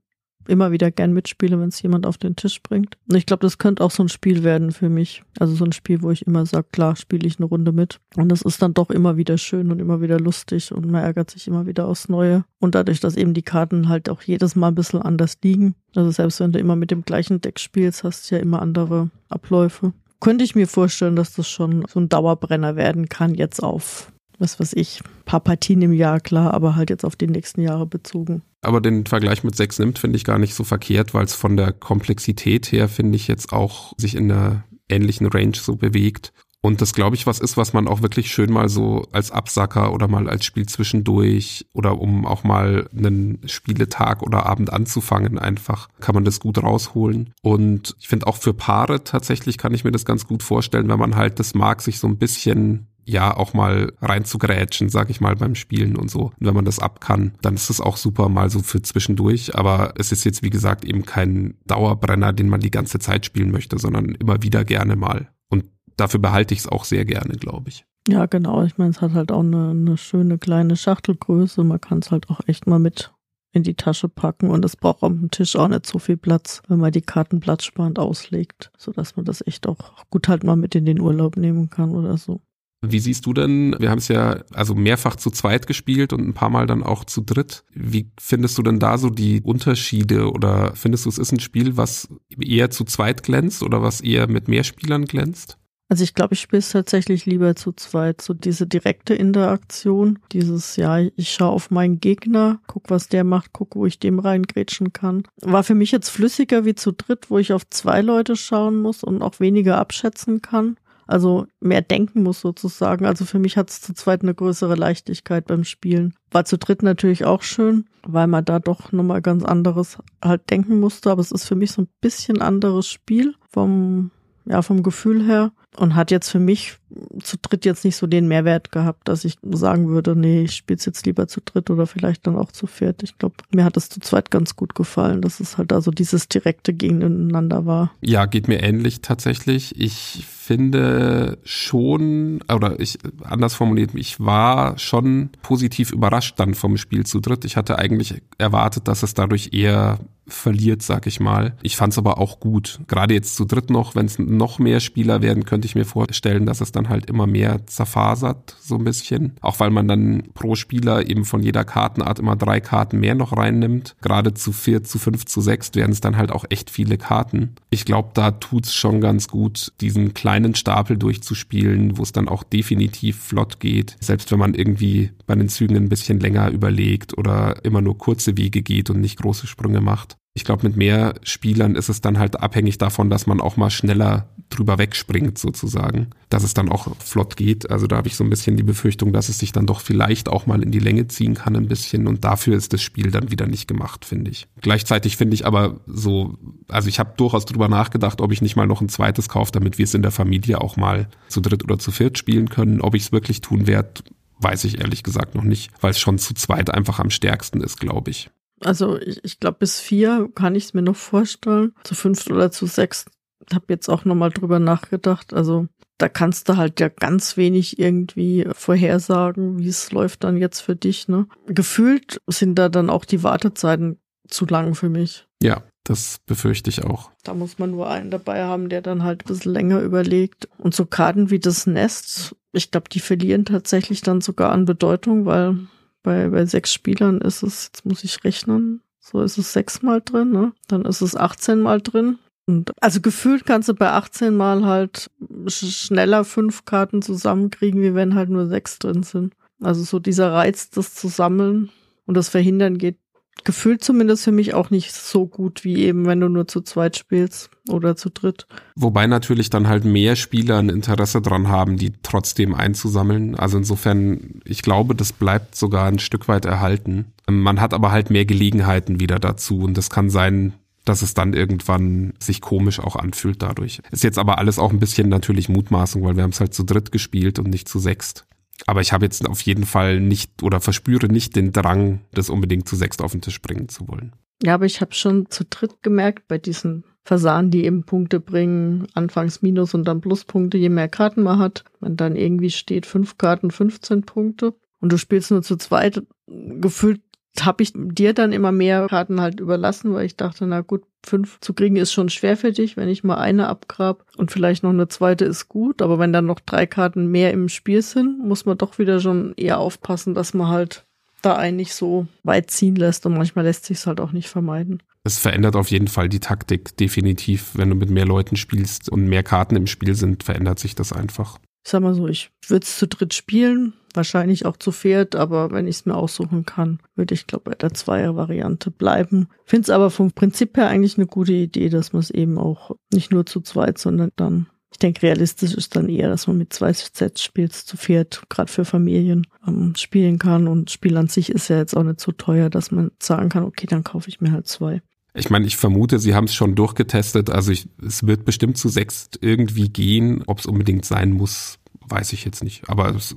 immer 0.50 0.72
wieder 0.72 0.92
gern 0.92 1.14
mitspiele, 1.14 1.60
wenn 1.60 1.70
es 1.70 1.82
jemand 1.82 2.06
auf 2.06 2.18
den 2.18 2.36
Tisch 2.36 2.62
bringt. 2.62 2.98
Und 3.10 3.16
ich 3.16 3.26
glaube, 3.26 3.42
das 3.42 3.58
könnte 3.58 3.84
auch 3.84 3.92
so 3.92 4.04
ein 4.04 4.10
Spiel 4.10 4.44
werden 4.44 4.72
für 4.72 4.90
mich. 4.90 5.24
Also 5.40 5.56
so 5.56 5.66
ein 5.66 5.72
Spiel, 5.72 6.02
wo 6.02 6.12
ich 6.12 6.26
immer 6.26 6.46
sage, 6.46 6.68
klar, 6.72 6.96
spiele 6.96 7.28
ich 7.28 7.38
eine 7.38 7.46
Runde 7.46 7.72
mit. 7.72 8.00
Und 8.16 8.30
das 8.30 8.42
ist 8.42 8.62
dann 8.62 8.74
doch 8.74 8.90
immer 8.90 9.18
wieder 9.18 9.38
schön 9.38 9.72
und 9.72 9.80
immer 9.80 10.02
wieder 10.02 10.20
lustig 10.20 10.72
und 10.72 10.90
man 10.90 11.04
ärgert 11.04 11.32
sich 11.32 11.48
immer 11.48 11.66
wieder 11.66 11.88
aufs 11.88 12.10
Neue. 12.10 12.44
Und 12.60 12.76
dadurch, 12.76 13.00
dass 13.00 13.16
eben 13.16 13.34
die 13.34 13.44
Karten 13.44 13.90
halt 13.90 14.10
auch 14.10 14.22
jedes 14.22 14.56
Mal 14.56 14.70
ein 14.70 14.76
bisschen 14.76 15.02
anders 15.02 15.38
liegen. 15.44 15.76
Also 15.96 16.12
selbst 16.12 16.40
wenn 16.40 16.52
du 16.52 16.60
immer 16.60 16.76
mit 16.76 16.92
dem 16.92 17.04
gleichen 17.04 17.42
Deck 17.42 17.60
spielst, 17.60 18.04
hast 18.04 18.30
du 18.30 18.36
ja 18.36 18.42
immer 18.42 18.62
andere 18.62 19.10
Abläufe. 19.30 19.94
Könnte 20.20 20.44
ich 20.44 20.56
mir 20.56 20.68
vorstellen, 20.68 21.16
dass 21.16 21.34
das 21.34 21.48
schon 21.48 21.86
so 21.88 22.00
ein 22.00 22.10
Dauerbrenner 22.10 22.76
werden 22.76 23.08
kann, 23.08 23.36
jetzt 23.36 23.62
auf 23.62 24.12
was 24.40 24.60
weiß 24.60 24.74
ich, 24.74 25.02
paar 25.26 25.40
Partien 25.40 25.82
im 25.82 25.94
Jahr, 25.94 26.20
klar, 26.20 26.54
aber 26.54 26.76
halt 26.76 26.90
jetzt 26.90 27.06
auf 27.06 27.16
die 27.16 27.28
nächsten 27.28 27.62
Jahre 27.62 27.86
bezogen. 27.86 28.42
Aber 28.62 28.82
den 28.82 29.06
Vergleich 29.06 29.44
mit 29.44 29.56
6 29.56 29.80
nimmt, 29.80 30.00
finde 30.00 30.18
ich 30.18 30.24
gar 30.24 30.40
nicht 30.40 30.56
so 30.56 30.64
verkehrt, 30.64 31.14
weil 31.14 31.26
es 31.26 31.34
von 31.34 31.58
der 31.58 31.72
Komplexität 31.72 32.72
her, 32.72 32.90
finde 32.90 33.16
ich, 33.16 33.28
jetzt 33.28 33.54
auch 33.54 33.94
sich 33.98 34.16
in 34.16 34.32
einer 34.32 34.64
ähnlichen 34.90 35.28
Range 35.28 35.56
so 35.56 35.76
bewegt. 35.76 36.34
Und 36.62 36.82
das, 36.82 36.94
glaube 36.94 37.16
ich, 37.16 37.28
was 37.28 37.40
ist, 37.40 37.56
was 37.56 37.74
man 37.74 37.88
auch 37.88 38.02
wirklich 38.02 38.32
schön 38.32 38.52
mal 38.52 38.68
so 38.68 39.08
als 39.12 39.32
Absacker 39.32 39.94
oder 39.94 40.08
mal 40.08 40.28
als 40.28 40.44
Spiel 40.44 40.66
zwischendurch 40.66 41.68
oder 41.72 42.00
um 42.02 42.26
auch 42.26 42.44
mal 42.44 42.90
einen 42.98 43.40
Spieletag 43.46 44.24
oder 44.24 44.48
Abend 44.48 44.74
anzufangen, 44.74 45.38
einfach 45.38 45.88
kann 46.00 46.16
man 46.16 46.26
das 46.26 46.40
gut 46.40 46.62
rausholen. 46.62 47.34
Und 47.42 47.96
ich 48.00 48.08
finde 48.08 48.28
auch 48.28 48.38
für 48.38 48.54
Paare 48.54 49.04
tatsächlich 49.04 49.58
kann 49.58 49.74
ich 49.74 49.84
mir 49.84 49.92
das 49.92 50.04
ganz 50.04 50.26
gut 50.28 50.42
vorstellen, 50.42 50.90
wenn 50.90 51.00
man 51.00 51.16
halt 51.16 51.40
das 51.40 51.54
mag, 51.54 51.82
sich 51.82 52.00
so 52.00 52.08
ein 52.08 52.18
bisschen 52.18 52.88
ja 53.08 53.36
auch 53.36 53.54
mal 53.54 53.94
rein 54.02 54.26
zu 54.26 54.38
grätschen, 54.38 54.90
sag 54.90 55.10
ich 55.10 55.22
mal, 55.22 55.36
beim 55.36 55.56
Spielen 55.56 55.96
und 55.96 56.12
so. 56.12 56.26
Und 56.26 56.36
wenn 56.40 56.54
man 56.54 56.66
das 56.66 56.80
ab 56.80 57.00
kann, 57.02 57.34
dann 57.42 57.56
ist 57.56 57.70
es 57.70 57.82
auch 57.82 57.98
super 57.98 58.30
mal 58.30 58.50
so 58.50 58.60
für 58.60 58.82
zwischendurch. 58.82 59.56
Aber 59.56 59.94
es 59.98 60.12
ist 60.12 60.26
jetzt, 60.26 60.44
wie 60.44 60.50
gesagt, 60.50 60.86
eben 60.86 61.06
kein 61.06 61.56
Dauerbrenner, 61.66 62.34
den 62.34 62.50
man 62.50 62.60
die 62.60 62.72
ganze 62.72 63.00
Zeit 63.00 63.26
spielen 63.26 63.52
möchte, 63.52 63.80
sondern 63.80 64.10
immer 64.10 64.44
wieder 64.44 64.66
gerne 64.66 64.96
mal. 64.96 65.30
Und 65.50 65.66
dafür 65.96 66.20
behalte 66.20 66.54
ich 66.54 66.62
es 66.62 66.68
auch 66.68 66.84
sehr 66.84 67.06
gerne, 67.06 67.36
glaube 67.36 67.70
ich. 67.70 67.86
Ja, 68.08 68.26
genau. 68.26 68.64
Ich 68.64 68.78
meine, 68.78 68.92
es 68.92 69.02
hat 69.02 69.14
halt 69.14 69.32
auch 69.32 69.42
eine, 69.42 69.72
eine 69.72 69.98
schöne 69.98 70.38
kleine 70.38 70.76
Schachtelgröße. 70.76 71.64
Man 71.64 71.82
kann 71.82 72.00
es 72.00 72.12
halt 72.12 72.30
auch 72.30 72.42
echt 72.48 72.68
mal 72.68 72.80
mit 72.80 73.12
in 73.54 73.64
die 73.64 73.76
Tasche 73.76 74.08
packen 74.08 74.50
und 74.50 74.64
es 74.66 74.76
braucht 74.76 75.02
dem 75.02 75.32
Tisch 75.32 75.56
auch 75.56 75.68
nicht 75.68 75.86
so 75.86 76.00
viel 76.00 76.18
Platz, 76.18 76.62
wenn 76.68 76.80
man 76.80 76.92
die 76.92 77.02
Karten 77.02 77.40
platzsparend 77.40 77.98
auslegt, 77.98 78.72
sodass 78.78 79.16
man 79.16 79.26
das 79.26 79.46
echt 79.46 79.68
auch 79.68 80.06
gut 80.10 80.28
halt 80.28 80.44
mal 80.44 80.56
mit 80.56 80.76
in 80.76 80.86
den 80.86 81.00
Urlaub 81.00 81.38
nehmen 81.38 81.70
kann 81.70 81.92
oder 81.92 82.18
so. 82.18 82.42
Wie 82.82 83.00
siehst 83.00 83.26
du 83.26 83.34
denn, 83.34 83.76
wir 83.80 83.90
haben 83.90 83.98
es 83.98 84.08
ja 84.08 84.44
also 84.54 84.76
mehrfach 84.76 85.16
zu 85.16 85.32
zweit 85.32 85.66
gespielt 85.66 86.14
und 86.14 86.28
ein 86.28 86.34
paar 86.34 86.50
Mal 86.50 86.68
dann 86.68 86.84
auch 86.84 87.06
zu 87.06 87.22
dritt. 87.22 87.64
Wie 87.74 88.12
findest 88.20 88.58
du 88.58 88.64
denn 88.64 88.80
da 88.80 88.98
so 88.98 89.10
die 89.10 89.42
Unterschiede 89.42 90.32
oder 90.32 90.76
findest 90.76 91.06
du, 91.06 91.10
es 91.10 91.18
ist 91.18 91.32
ein 91.32 91.40
Spiel, 91.40 91.76
was 91.76 92.08
eher 92.40 92.70
zu 92.70 92.84
zweit 92.84 93.24
glänzt 93.24 93.64
oder 93.64 93.82
was 93.82 94.02
eher 94.02 94.28
mit 94.28 94.48
mehr 94.48 94.64
Spielern 94.64 95.06
glänzt? 95.06 95.58
Also 95.90 96.04
ich 96.04 96.14
glaube, 96.14 96.34
ich 96.34 96.42
spiele 96.42 96.60
es 96.60 96.72
tatsächlich 96.72 97.26
lieber 97.26 97.56
zu 97.56 97.72
zweit. 97.72 98.22
So 98.22 98.34
diese 98.34 98.68
direkte 98.68 99.14
Interaktion, 99.14 100.20
dieses, 100.34 100.76
ja, 100.76 101.00
ich 101.00 101.32
schaue 101.32 101.52
auf 101.52 101.72
meinen 101.72 102.02
Gegner, 102.02 102.60
guck, 102.68 102.90
was 102.90 103.08
der 103.08 103.24
macht, 103.24 103.54
guck, 103.54 103.76
wo 103.76 103.86
ich 103.86 103.98
dem 103.98 104.20
reingrätschen 104.20 104.92
kann. 104.92 105.24
War 105.42 105.64
für 105.64 105.76
mich 105.76 105.92
jetzt 105.92 106.10
flüssiger 106.10 106.66
wie 106.66 106.76
zu 106.76 106.92
dritt, 106.92 107.30
wo 107.30 107.38
ich 107.38 107.54
auf 107.54 107.70
zwei 107.70 108.02
Leute 108.02 108.36
schauen 108.36 108.82
muss 108.82 109.04
und 109.04 109.22
auch 109.22 109.40
weniger 109.40 109.78
abschätzen 109.78 110.42
kann. 110.42 110.78
Also 111.08 111.48
mehr 111.60 111.82
denken 111.82 112.24
muss 112.24 112.42
sozusagen. 112.42 113.06
Also 113.06 113.26
für 113.26 113.40
mich 113.40 113.58
hat 113.58 113.70
es 113.70 113.82
zu 113.82 113.94
zweit 113.94 114.22
eine 114.22 114.36
größere 114.36 114.76
Leichtigkeit 114.76 115.46
beim 115.48 115.64
Spielen. 115.64 116.14
War 116.32 116.46
zu 116.46 116.58
dritt 116.58 116.84
natürlich 116.84 117.26
auch 117.26 117.42
schön, 117.42 117.86
weil 118.06 118.28
man 118.28 118.46
da 118.46 118.60
doch 118.60 118.92
nochmal 118.92 119.22
ganz 119.22 119.44
anderes 119.44 119.98
halt 120.24 120.50
denken 120.50 120.80
musste, 120.80 121.10
aber 121.10 121.22
es 121.22 121.32
ist 121.32 121.46
für 121.46 121.56
mich 121.56 121.72
so 121.72 121.84
ein 121.84 121.90
bisschen 122.02 122.42
anderes 122.42 122.88
Spiel 122.88 123.36
vom 123.50 124.12
ja, 124.50 124.62
vom 124.62 124.84
Gefühl 124.84 125.26
her 125.26 125.52
und 125.76 125.96
hat 125.96 126.12
jetzt 126.12 126.30
für 126.30 126.40
mich 126.40 126.78
zu 127.22 127.38
dritt 127.42 127.66
jetzt 127.66 127.84
nicht 127.84 127.98
so 127.98 128.08
den 128.08 128.28
Mehrwert 128.28 128.72
gehabt, 128.72 129.08
dass 129.08 129.26
ich 129.26 129.38
sagen 129.44 129.90
würde, 129.90 130.16
nee, 130.16 130.44
ich 130.44 130.56
spiele 130.56 130.80
jetzt 130.84 131.06
lieber 131.06 131.28
zu 131.28 131.42
dritt 131.44 131.70
oder 131.70 131.86
vielleicht 131.86 132.26
dann 132.26 132.38
auch 132.38 132.52
zu 132.52 132.66
viert. 132.66 133.04
Ich 133.04 133.18
glaube, 133.18 133.36
mir 133.54 133.66
hat 133.66 133.78
es 133.78 133.90
zu 133.90 134.00
zweit 134.00 134.32
ganz 134.32 134.56
gut 134.56 134.74
gefallen, 134.74 135.22
dass 135.22 135.40
es 135.40 135.58
halt 135.58 135.74
also 135.74 135.92
dieses 135.92 136.30
direkte 136.30 136.74
Gegeneinander 136.74 137.66
war. 137.66 137.92
Ja, 138.02 138.26
geht 138.26 138.48
mir 138.48 138.64
ähnlich 138.64 139.02
tatsächlich. 139.02 139.80
Ich 139.80 140.26
finde 140.26 141.38
schon, 141.44 142.42
oder 142.52 142.80
ich 142.80 142.98
anders 143.24 143.54
formuliert, 143.54 143.92
ich 143.94 144.20
war 144.20 144.78
schon 144.80 145.30
positiv 145.42 145.92
überrascht 145.92 146.40
dann 146.40 146.54
vom 146.54 146.78
Spiel 146.78 147.06
zu 147.06 147.20
dritt. 147.20 147.44
Ich 147.44 147.58
hatte 147.58 147.78
eigentlich 147.78 148.22
erwartet, 148.38 148.88
dass 148.88 149.04
es 149.04 149.14
dadurch 149.14 149.50
eher 149.52 150.00
verliert, 150.28 150.82
sag 150.82 151.08
ich 151.08 151.20
mal. 151.20 151.56
Ich 151.64 151.78
fand 151.78 151.94
es 151.94 151.98
aber 151.98 152.18
auch 152.18 152.40
gut. 152.40 152.80
Gerade 152.88 153.14
jetzt 153.14 153.36
zu 153.36 153.46
dritt 153.46 153.70
noch, 153.70 153.96
wenn 153.96 154.06
es 154.06 154.20
noch 154.20 154.60
mehr 154.60 154.80
Spieler 154.80 155.22
werden, 155.22 155.46
könnte 155.58 155.66
ich 155.66 155.74
mir 155.74 155.86
vorstellen, 155.86 156.46
dass 156.46 156.62
es 156.62 156.72
dann 156.72 156.88
halt 156.88 157.10
immer 157.10 157.26
mehr 157.26 157.66
zerfasert, 157.66 158.56
so 158.62 158.76
ein 158.76 158.84
bisschen. 158.84 159.38
Auch 159.42 159.60
weil 159.60 159.72
man 159.72 159.88
dann 159.88 160.22
pro 160.36 160.54
Spieler 160.54 161.10
eben 161.10 161.26
von 161.26 161.42
jeder 161.42 161.64
Kartenart 161.64 162.20
immer 162.20 162.36
drei 162.36 162.60
Karten 162.60 163.00
mehr 163.00 163.16
noch 163.16 163.36
reinnimmt. 163.36 163.96
Gerade 164.04 164.36
zu 164.36 164.52
vier, 164.52 164.84
zu 164.84 165.00
fünf, 165.00 165.26
zu 165.26 165.42
sechs 165.42 165.74
werden 165.74 165.94
es 165.94 166.00
dann 166.00 166.16
halt 166.16 166.32
auch 166.32 166.46
echt 166.52 166.70
viele 166.70 167.00
Karten. 167.00 167.56
Ich 167.72 167.86
glaube, 167.86 168.12
da 168.14 168.30
tut's 168.30 168.76
schon 168.76 169.02
ganz 169.02 169.30
gut, 169.30 169.74
diesen 169.82 170.14
kleinen 170.14 170.54
Stapel 170.54 170.96
durchzuspielen, 170.96 171.98
wo 171.98 172.04
es 172.04 172.12
dann 172.12 172.30
auch 172.30 172.44
definitiv 172.44 173.20
flott 173.20 173.60
geht. 173.60 173.96
Selbst 174.00 174.32
wenn 174.32 174.38
man 174.38 174.54
irgendwie 174.54 175.10
bei 175.26 175.34
den 175.34 175.50
Zügen 175.50 175.76
ein 175.76 175.90
bisschen 175.90 176.20
länger 176.20 176.52
überlegt 176.52 177.18
oder 177.18 177.66
immer 177.66 177.82
nur 177.82 177.98
kurze 177.98 178.38
Wege 178.38 178.62
geht 178.62 178.92
und 178.92 179.02
nicht 179.02 179.18
große 179.18 179.48
Sprünge 179.48 179.82
macht. 179.82 180.18
Ich 180.38 180.46
glaube, 180.46 180.68
mit 180.68 180.78
mehr 180.78 181.16
Spielern 181.24 181.74
ist 181.74 181.90
es 181.90 182.00
dann 182.00 182.20
halt 182.20 182.40
abhängig 182.40 182.78
davon, 182.78 183.10
dass 183.10 183.26
man 183.26 183.42
auch 183.42 183.58
mal 183.58 183.72
schneller 183.72 184.30
drüber 184.50 184.78
wegspringt 184.78 185.40
sozusagen, 185.40 186.12
dass 186.30 186.44
es 186.44 186.54
dann 186.54 186.70
auch 186.70 186.96
flott 187.00 187.38
geht. 187.38 187.72
Also 187.72 187.88
da 187.88 187.96
habe 187.98 188.08
ich 188.08 188.16
so 188.16 188.24
ein 188.24 188.30
bisschen 188.30 188.56
die 188.56 188.62
Befürchtung, 188.62 189.14
dass 189.14 189.30
es 189.30 189.40
sich 189.40 189.52
dann 189.52 189.66
doch 189.66 189.82
vielleicht 189.82 190.30
auch 190.30 190.46
mal 190.46 190.62
in 190.62 190.70
die 190.70 190.78
Länge 190.78 191.08
ziehen 191.08 191.34
kann 191.34 191.56
ein 191.56 191.68
bisschen 191.68 192.06
und 192.06 192.24
dafür 192.24 192.56
ist 192.56 192.72
das 192.72 192.84
Spiel 192.84 193.10
dann 193.10 193.32
wieder 193.32 193.48
nicht 193.48 193.68
gemacht, 193.68 194.06
finde 194.06 194.30
ich. 194.30 194.48
Gleichzeitig 194.62 195.18
finde 195.18 195.34
ich 195.34 195.48
aber 195.48 195.80
so, 195.88 196.38
also 196.68 196.88
ich 196.88 197.00
habe 197.00 197.16
durchaus 197.18 197.46
drüber 197.46 197.68
nachgedacht, 197.68 198.22
ob 198.22 198.32
ich 198.32 198.44
nicht 198.44 198.56
mal 198.56 198.68
noch 198.68 198.82
ein 198.82 198.90
zweites 198.90 199.30
kaufe, 199.30 199.52
damit 199.52 199.80
wir 199.80 199.86
es 199.86 199.96
in 199.96 200.04
der 200.04 200.12
Familie 200.12 200.62
auch 200.62 200.78
mal 200.78 201.10
zu 201.30 201.42
dritt 201.42 201.64
oder 201.64 201.80
zu 201.80 201.90
viert 201.90 202.20
spielen 202.20 202.50
können. 202.50 202.80
Ob 202.80 202.94
ich 202.94 203.06
es 203.06 203.12
wirklich 203.12 203.42
tun 203.42 203.66
werde, 203.66 204.04
weiß 204.38 204.66
ich 204.66 204.80
ehrlich 204.80 205.02
gesagt 205.02 205.34
noch 205.34 205.44
nicht, 205.44 205.72
weil 205.82 205.90
es 205.90 206.00
schon 206.00 206.20
zu 206.20 206.36
zweit 206.36 206.70
einfach 206.70 207.00
am 207.00 207.10
stärksten 207.10 207.60
ist, 207.60 207.80
glaube 207.80 208.12
ich. 208.12 208.30
Also 208.62 209.00
ich, 209.00 209.24
ich 209.24 209.40
glaube, 209.40 209.58
bis 209.60 209.80
vier 209.80 210.30
kann 210.34 210.56
ich 210.56 210.66
es 210.66 210.74
mir 210.74 210.82
noch 210.82 210.96
vorstellen. 210.96 211.74
Zu 211.84 211.96
fünf 211.96 212.26
oder 212.28 212.52
zu 212.52 212.66
sechs 212.66 213.06
habe 213.54 213.66
jetzt 213.70 213.90
auch 213.90 214.06
nochmal 214.06 214.30
drüber 214.30 214.60
nachgedacht. 214.60 215.34
Also 215.34 215.68
da 215.98 216.10
kannst 216.10 216.50
du 216.50 216.58
halt 216.58 216.80
ja 216.80 216.90
ganz 216.90 217.38
wenig 217.38 217.80
irgendwie 217.80 218.48
vorhersagen, 218.54 219.60
wie 219.60 219.70
es 219.70 219.92
läuft 219.92 220.24
dann 220.24 220.38
jetzt 220.38 220.62
für 220.62 220.76
dich. 220.76 221.08
Ne? 221.08 221.28
Gefühlt 221.48 222.22
sind 222.28 222.56
da 222.56 222.70
dann 222.70 222.90
auch 222.90 223.06
die 223.06 223.24
Wartezeiten 223.24 224.00
zu 224.28 224.46
lang 224.46 224.76
für 224.76 224.90
mich. 224.90 225.28
Ja, 225.42 225.64
das 225.84 226.20
befürchte 226.26 226.70
ich 226.70 226.84
auch. 226.84 227.12
Da 227.24 227.34
muss 227.34 227.60
man 227.60 227.72
nur 227.72 227.90
einen 227.90 228.12
dabei 228.12 228.44
haben, 228.44 228.70
der 228.70 228.82
dann 228.82 229.04
halt 229.04 229.24
ein 229.24 229.28
bisschen 229.28 229.54
länger 229.54 229.80
überlegt. 229.80 230.50
Und 230.58 230.76
so 230.76 230.86
Karten 230.86 231.30
wie 231.30 231.40
das 231.40 231.66
Nest, 231.66 232.36
ich 232.52 232.72
glaube, 232.72 232.90
die 232.90 233.00
verlieren 233.00 233.46
tatsächlich 233.46 234.02
dann 234.02 234.22
sogar 234.22 234.52
an 234.52 234.66
Bedeutung, 234.66 235.26
weil 235.26 235.58
bei, 236.04 236.30
bei 236.30 236.46
sechs 236.46 236.74
Spielern 236.74 237.20
ist 237.20 237.44
es, 237.44 237.66
jetzt 237.66 237.86
muss 237.86 238.04
ich 238.04 238.24
rechnen, 238.24 238.82
so 239.00 239.22
ist 239.22 239.38
es 239.38 239.54
sechsmal 239.54 240.02
drin, 240.02 240.32
ne? 240.32 240.54
Dann 240.68 240.86
ist 240.86 241.02
es 241.02 241.16
18 241.16 241.60
mal 241.60 241.82
drin. 241.82 242.20
Und 242.46 242.72
also 242.82 243.02
gefühlt 243.02 243.46
kannst 243.46 243.68
du 243.68 243.74
bei 243.74 243.92
18 243.92 244.36
Mal 244.36 244.66
halt 244.66 245.10
schneller 245.48 246.24
fünf 246.24 246.64
Karten 246.64 247.02
zusammenkriegen, 247.02 247.82
wie 247.82 247.94
wenn 247.94 248.16
halt 248.16 248.30
nur 248.30 248.48
sechs 248.48 248.80
drin 248.80 249.04
sind. 249.04 249.34
Also 249.62 249.84
so 249.84 250.00
dieser 250.00 250.32
Reiz, 250.32 250.70
das 250.70 250.94
zu 250.94 251.10
sammeln 251.10 251.70
und 252.06 252.16
das 252.16 252.30
Verhindern 252.30 252.78
geht 252.78 252.98
gefühlt 253.44 253.84
zumindest 253.84 254.24
für 254.24 254.32
mich 254.32 254.54
auch 254.54 254.70
nicht 254.70 254.94
so 254.94 255.26
gut 255.26 255.64
wie 255.64 255.78
eben, 255.84 256.06
wenn 256.06 256.20
du 256.20 256.30
nur 256.30 256.48
zu 256.48 256.62
zweit 256.62 256.98
spielst 256.98 257.50
oder 257.70 257.96
zu 257.96 258.10
dritt. 258.10 258.48
Wobei 258.76 259.08
natürlich 259.08 259.50
dann 259.50 259.68
halt 259.68 259.86
mehr 259.86 260.16
Spieler 260.16 260.58
ein 260.58 260.70
Interesse 260.70 261.22
dran 261.22 261.48
haben, 261.48 261.78
die 261.78 261.94
trotzdem 262.04 262.54
einzusammeln. 262.54 263.36
Also 263.36 263.58
insofern, 263.58 264.42
ich 264.46 264.62
glaube, 264.62 264.96
das 264.96 265.14
bleibt 265.14 265.56
sogar 265.56 265.86
ein 265.88 266.00
Stück 266.00 266.28
weit 266.28 266.46
erhalten. 266.46 267.06
Man 267.30 267.62
hat 267.62 267.74
aber 267.74 267.92
halt 267.92 268.10
mehr 268.10 268.26
Gelegenheiten 268.26 269.00
wieder 269.00 269.20
dazu 269.20 269.60
und 269.60 269.78
das 269.78 269.90
kann 269.90 270.10
sein, 270.10 270.54
dass 270.86 271.02
es 271.02 271.14
dann 271.14 271.34
irgendwann 271.34 272.14
sich 272.20 272.42
komisch 272.42 272.80
auch 272.80 272.96
anfühlt 272.96 273.42
dadurch. 273.42 273.82
Ist 273.92 274.04
jetzt 274.04 274.18
aber 274.18 274.38
alles 274.38 274.58
auch 274.60 274.72
ein 274.72 274.80
bisschen 274.80 275.10
natürlich 275.10 275.50
Mutmaßung, 275.50 276.04
weil 276.04 276.16
wir 276.16 276.24
haben 276.24 276.32
es 276.32 276.40
halt 276.40 276.54
zu 276.54 276.64
dritt 276.64 276.92
gespielt 276.92 277.40
und 277.40 277.50
nicht 277.50 277.68
zu 277.68 277.80
sechst. 277.80 278.26
Aber 278.66 278.82
ich 278.82 278.92
habe 278.92 279.06
jetzt 279.06 279.28
auf 279.28 279.42
jeden 279.42 279.66
Fall 279.66 280.00
nicht 280.00 280.44
oder 280.44 280.60
verspüre 280.60 281.08
nicht 281.08 281.36
den 281.36 281.54
Drang, 281.54 282.02
das 282.12 282.30
unbedingt 282.30 282.68
zu 282.68 282.76
sechst 282.76 283.02
auf 283.02 283.12
den 283.12 283.22
Tisch 283.22 283.42
bringen 283.42 283.70
zu 283.70 283.88
wollen. 283.88 284.14
Ja, 284.44 284.56
aber 284.56 284.66
ich 284.66 284.82
habe 284.82 284.94
schon 284.94 285.30
zu 285.30 285.46
dritt 285.46 285.82
gemerkt 285.82 286.28
bei 286.28 286.38
diesen 286.38 286.84
Versahen, 287.04 287.52
die 287.52 287.64
eben 287.64 287.84
Punkte 287.84 288.20
bringen, 288.20 288.88
anfangs 288.94 289.42
Minus 289.42 289.74
und 289.74 289.86
dann 289.86 290.02
Pluspunkte, 290.02 290.58
je 290.58 290.70
mehr 290.70 290.90
Karten 290.90 291.24
man 291.24 291.40
hat. 291.40 291.64
Wenn 291.80 291.96
dann 291.96 292.16
irgendwie 292.16 292.52
steht 292.52 292.86
fünf 292.86 293.18
Karten, 293.18 293.50
15 293.50 294.04
Punkte 294.04 294.54
und 294.80 294.92
du 294.92 294.98
spielst 294.98 295.32
nur 295.32 295.42
zu 295.42 295.56
zweit, 295.56 296.04
gefühlt 296.28 297.02
habe 297.46 297.64
ich 297.64 297.74
dir 297.76 298.14
dann 298.14 298.32
immer 298.32 298.52
mehr 298.52 298.88
Karten 298.88 299.22
halt 299.22 299.40
überlassen, 299.40 299.94
weil 299.94 300.06
ich 300.06 300.16
dachte, 300.16 300.46
na 300.46 300.62
gut, 300.62 300.84
fünf 301.06 301.40
zu 301.40 301.54
kriegen 301.54 301.76
ist 301.76 301.94
schon 301.94 302.10
schwer 302.10 302.38
für 302.38 302.52
dich, 302.52 302.78
wenn 302.78 302.90
ich 302.90 303.04
mal 303.04 303.18
eine 303.18 303.48
abgrab 303.48 304.04
und 304.18 304.32
vielleicht 304.32 304.64
noch 304.64 304.72
eine 304.72 304.88
zweite 304.88 305.26
ist 305.26 305.48
gut, 305.48 305.82
aber 305.82 306.00
wenn 306.00 306.14
dann 306.14 306.26
noch 306.26 306.40
drei 306.40 306.66
Karten 306.66 307.08
mehr 307.08 307.32
im 307.32 307.50
Spiel 307.50 307.82
sind, 307.82 308.20
muss 308.26 308.46
man 308.46 308.58
doch 308.58 308.80
wieder 308.80 309.00
schon 309.00 309.34
eher 309.38 309.60
aufpassen, 309.60 310.14
dass 310.14 310.34
man 310.34 310.48
halt 310.48 310.86
da 311.22 311.36
einen 311.36 311.58
nicht 311.58 311.74
so 311.74 312.08
weit 312.24 312.52
ziehen 312.52 312.76
lässt 312.76 313.06
und 313.06 313.18
manchmal 313.18 313.46
lässt 313.46 313.66
sich 313.66 313.78
es 313.78 313.88
halt 313.88 314.00
auch 314.00 314.12
nicht 314.12 314.30
vermeiden. 314.30 314.84
Es 315.04 315.20
verändert 315.20 315.56
auf 315.56 315.72
jeden 315.72 315.88
Fall 315.88 316.10
die 316.10 316.20
Taktik, 316.20 316.76
definitiv. 316.78 317.52
Wenn 317.54 317.70
du 317.70 317.76
mit 317.76 317.90
mehr 317.90 318.06
Leuten 318.06 318.36
spielst 318.36 318.90
und 318.90 319.08
mehr 319.08 319.24
Karten 319.24 319.56
im 319.56 319.68
Spiel 319.68 319.96
sind, 319.96 320.24
verändert 320.24 320.60
sich 320.60 320.76
das 320.76 320.92
einfach. 320.92 321.40
Ich 321.64 321.72
sag 321.72 321.82
mal 321.82 321.94
so, 321.94 322.08
ich 322.08 322.30
würde 322.48 322.66
es 322.66 322.78
zu 322.78 322.88
dritt 322.88 323.14
spielen, 323.14 323.74
wahrscheinlich 323.98 324.46
auch 324.46 324.56
zu 324.56 324.72
viert, 324.72 325.16
aber 325.16 325.52
wenn 325.52 325.68
ich 325.68 325.78
es 325.78 325.86
mir 325.86 325.96
aussuchen 325.96 326.46
kann, 326.46 326.80
würde 326.96 327.14
ich, 327.14 327.28
glaube 327.28 327.52
bei 327.52 327.56
der 327.56 327.74
Zweier-Variante 327.74 328.72
bleiben. 328.72 329.28
Finde 329.46 329.64
es 329.64 329.70
aber 329.70 329.90
vom 329.90 330.12
Prinzip 330.12 330.56
her 330.56 330.68
eigentlich 330.68 330.98
eine 330.98 331.08
gute 331.08 331.34
Idee, 331.34 331.68
dass 331.70 331.92
man 331.92 332.02
es 332.02 332.12
eben 332.12 332.38
auch 332.38 332.72
nicht 332.94 333.12
nur 333.12 333.26
zu 333.26 333.42
zweit, 333.42 333.78
sondern 333.78 334.12
dann 334.16 334.48
ich 334.72 334.80
denke, 334.80 335.04
realistisch 335.04 335.54
ist 335.54 335.76
dann 335.76 335.90
eher, 335.90 336.10
dass 336.10 336.28
man 336.28 336.38
mit 336.38 336.54
zwei 336.54 336.72
Sets 336.74 337.24
spielt, 337.24 337.54
zu 337.54 337.78
viert, 337.78 338.22
gerade 338.30 338.52
für 338.52 338.66
Familien, 338.66 339.26
ähm, 339.48 339.74
spielen 339.76 340.20
kann. 340.20 340.48
Und 340.48 340.70
Spiel 340.70 340.98
an 340.98 341.08
sich 341.08 341.32
ist 341.32 341.48
ja 341.48 341.58
jetzt 341.58 341.76
auch 341.76 341.84
nicht 341.84 342.02
so 342.02 342.12
teuer, 342.12 342.50
dass 342.50 342.72
man 342.72 342.92
sagen 343.02 343.30
kann, 343.30 343.44
okay, 343.44 343.66
dann 343.66 343.84
kaufe 343.84 344.10
ich 344.10 344.22
mir 344.22 344.32
halt 344.32 344.48
zwei. 344.48 344.82
Ich 345.14 345.32
meine, 345.32 345.48
ich 345.48 345.58
vermute, 345.58 345.98
sie 345.98 346.14
haben 346.14 346.26
es 346.26 346.36
schon 346.36 346.54
durchgetestet. 346.54 347.32
Also 347.32 347.52
ich, 347.52 347.70
es 347.84 348.06
wird 348.06 348.24
bestimmt 348.24 348.58
zu 348.58 348.70
sechs 348.70 349.10
irgendwie 349.20 349.70
gehen. 349.70 350.24
Ob 350.28 350.40
es 350.40 350.46
unbedingt 350.46 350.86
sein 350.86 351.12
muss, 351.12 351.58
weiß 351.88 352.14
ich 352.14 352.24
jetzt 352.24 352.44
nicht. 352.44 352.70
Aber 352.70 352.94
es, 352.94 353.16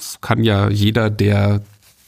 es 0.00 0.20
kann 0.20 0.42
ja 0.42 0.68
jeder, 0.70 1.10
der 1.10 1.62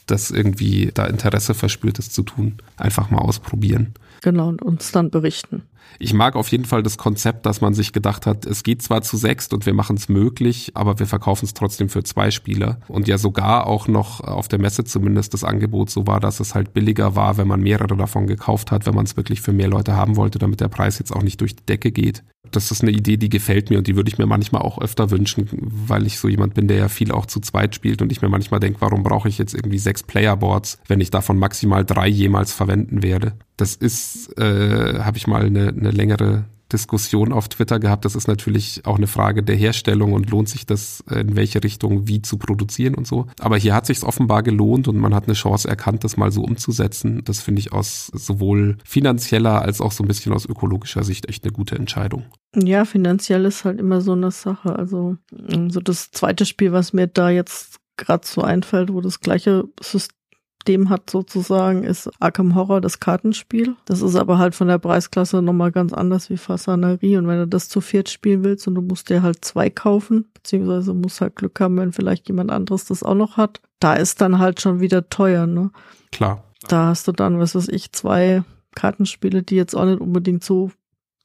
das 0.07 0.31
irgendwie 0.31 0.91
da 0.93 1.07
Interesse 1.07 1.55
verspürt, 1.55 1.99
es 1.99 2.11
zu 2.11 2.23
tun, 2.23 2.55
einfach 2.77 3.11
mal 3.11 3.21
ausprobieren. 3.21 3.95
Genau, 4.23 4.49
und 4.49 4.63
uns 4.63 4.93
dann 4.93 5.11
berichten. 5.11 5.63
Ich 5.99 6.15
mag 6.15 6.37
auf 6.37 6.49
jeden 6.49 6.65
Fall 6.65 6.83
das 6.83 6.97
Konzept, 6.97 7.45
dass 7.47 7.61
man 7.61 7.75
sich 7.75 7.93
gedacht 7.93 8.27
hat, 8.27 8.47
es 8.47 8.63
geht 8.63 8.83
zwar 8.83 9.03
zu 9.03 9.17
sechst 9.17 9.53
und 9.53 9.67
wir 9.67 9.75
machen 9.75 9.97
es 9.97 10.09
möglich, 10.09 10.73
aber 10.75 10.99
wir 10.99 11.07
verkaufen 11.07 11.45
es 11.45 11.55
trotzdem 11.55 11.89
für 11.89 12.03
zwei 12.03 12.31
Spieler. 12.31 12.79
Und 12.89 13.09
ja 13.09 13.19
sogar 13.19 13.67
auch 13.67 13.89
noch 13.89 14.21
auf 14.21 14.49
der 14.49 14.59
Messe 14.59 14.85
zumindest 14.85 15.35
das 15.35 15.45
Angebot 15.45 15.91
so 15.91 16.07
war, 16.07 16.21
dass 16.21 16.41
es 16.41 16.55
halt 16.55 16.73
billiger 16.73 17.15
war, 17.15 17.37
wenn 17.37 17.49
man 17.49 17.61
mehrere 17.61 17.97
davon 17.97 18.27
gekauft 18.27 18.71
hat, 18.71 18.87
wenn 18.87 18.95
man 18.95 19.05
es 19.05 19.17
wirklich 19.17 19.43
für 19.43 19.53
mehr 19.53 19.69
Leute 19.69 19.95
haben 19.95 20.17
wollte, 20.17 20.39
damit 20.39 20.61
der 20.61 20.69
Preis 20.69 20.99
jetzt 20.99 21.15
auch 21.15 21.23
nicht 21.23 21.41
durch 21.41 21.55
die 21.55 21.67
Decke 21.67 21.93
geht. 21.93 22.23
Das 22.53 22.71
ist 22.71 22.83
eine 22.83 22.93
Idee, 22.93 23.17
die 23.17 23.29
gefällt 23.29 23.71
mir 23.71 23.79
und 23.79 23.87
die 23.87 23.97
würde 23.97 24.11
ich 24.11 24.19
mir 24.19 24.27
manchmal 24.27 24.63
auch 24.63 24.81
öfter 24.81 25.11
wünschen, 25.11 25.49
weil 25.51 26.07
ich 26.07 26.19
so 26.19 26.29
jemand 26.29 26.55
bin, 26.55 26.69
der 26.69 26.77
ja 26.77 26.89
viel 26.89 27.11
auch 27.11 27.27
zu 27.27 27.41
zweit 27.41 27.75
spielt 27.75 28.03
und 28.03 28.13
ich 28.13 28.23
mir 28.23 28.29
manchmal 28.29 28.61
denke, 28.61 28.81
warum 28.81 29.03
brauche 29.03 29.29
ich 29.29 29.39
jetzt 29.39 29.55
irgendwie 29.55 29.79
sechs 29.79 30.03
Playerboards, 30.03 30.79
wenn 30.87 31.01
ich 31.01 31.11
davon 31.11 31.39
maximal 31.39 31.85
drei 31.85 32.09
jemals 32.09 32.53
verwenden 32.53 33.03
werde. 33.03 33.33
Das 33.57 33.75
ist, 33.75 34.39
äh, 34.39 35.01
habe 35.01 35.17
ich 35.17 35.27
mal 35.27 35.45
eine, 35.45 35.69
eine 35.69 35.91
längere 35.91 36.45
Diskussion 36.73 37.33
auf 37.33 37.49
Twitter 37.49 37.79
gehabt. 37.79 38.05
Das 38.05 38.15
ist 38.15 38.29
natürlich 38.29 38.83
auch 38.85 38.97
eine 38.97 39.07
Frage 39.07 39.43
der 39.43 39.57
Herstellung 39.57 40.13
und 40.13 40.31
lohnt 40.31 40.49
sich 40.49 40.67
das 40.67 41.03
äh, 41.11 41.21
in 41.21 41.37
welche 41.37 41.63
Richtung 41.63 42.09
wie 42.09 42.23
zu 42.23 42.39
produzieren 42.39 42.95
und 42.95 43.07
so. 43.07 43.27
Aber 43.41 43.57
hier 43.57 43.75
hat 43.75 43.87
sich 43.87 44.03
offenbar 44.03 44.43
gelohnt 44.43 44.89
und 44.89 44.97
man 44.97 45.15
hat 45.15 45.25
eine 45.27 45.35
Chance 45.35 45.69
erkannt, 45.69 46.05
das 46.05 46.17
mal 46.17 46.33
so 46.33 46.43
umzusetzen. 46.43 47.23
Das 47.25 47.41
finde 47.41 47.61
ich 47.61 47.73
aus 47.73 48.07
sowohl 48.07 48.79
finanzieller 48.85 49.63
als 49.63 49.81
auch 49.81 49.93
so 49.93 50.03
ein 50.03 50.09
bisschen 50.09 50.33
aus 50.33 50.47
ökologischer 50.47 51.05
Sicht 51.05 51.29
echt 51.29 51.45
eine 51.45 51.53
gute 51.53 51.77
Entscheidung. 51.77 52.25
Ja, 52.57 52.85
finanziell 52.85 53.45
ist 53.45 53.65
halt 53.65 53.81
immer 53.81 54.01
so 54.01 54.13
eine 54.13 54.31
Sache. 54.31 54.77
Also 54.77 55.17
so 55.69 55.81
das 55.81 56.11
zweite 56.11 56.47
Spiel, 56.47 56.73
was 56.73 56.93
mir 56.93 57.07
da 57.07 57.31
jetzt 57.31 57.79
gerade 57.97 58.27
so 58.27 58.43
einfällt, 58.43 58.93
wo 58.93 59.01
das 59.01 59.21
gleiche 59.21 59.65
System 59.81 60.22
dem 60.63 60.89
hat 60.91 61.11
sozusagen, 61.11 61.85
ist 61.85 62.11
Arkham 62.21 62.55
Horror 62.55 62.81
das 62.81 63.01
Kartenspiel. 63.01 63.77
Das 63.85 64.03
ist 64.03 64.17
aber 64.17 64.39
halt 64.39 64.55
von 64.55 64.69
der 64.69 64.79
Preisklasse 64.79 65.43
nochmal 65.43 65.73
ganz 65.73 65.93
anders 65.93 66.31
wie 66.31 66.37
Fasanerie. 66.37 67.17
Und 67.17 67.29
wenn 67.29 67.39
du 67.39 67.47
das 67.47 67.69
zu 67.69 67.81
viert 67.81 68.09
spielen 68.09 68.45
willst 68.45 68.67
und 68.69 68.75
du 68.75 68.83
musst 68.83 69.11
dir 69.11 69.23
halt 69.23 69.45
zwei 69.45 69.71
kaufen, 69.71 70.27
beziehungsweise 70.35 70.95
musst 70.95 71.21
halt 71.21 71.37
Glück 71.37 71.59
haben, 71.61 71.77
wenn 71.77 71.93
vielleicht 71.93 72.29
jemand 72.29 72.51
anderes 72.51 72.85
das 72.85 73.03
auch 73.03 73.15
noch 73.15 73.37
hat, 73.37 73.61
da 73.81 73.95
ist 73.95 74.21
dann 74.21 74.39
halt 74.39 74.61
schon 74.61 74.81
wieder 74.81 75.09
teuer, 75.09 75.47
ne? 75.47 75.71
Klar. 76.11 76.45
Da 76.69 76.87
hast 76.87 77.09
du 77.09 77.13
dann, 77.13 77.39
was 77.39 77.55
weiß 77.55 77.69
ich, 77.69 77.93
zwei 77.93 78.45
Kartenspiele, 78.75 79.43
die 79.43 79.57
jetzt 79.57 79.75
auch 79.75 79.85
nicht 79.85 80.01
unbedingt 80.01 80.45
so 80.45 80.71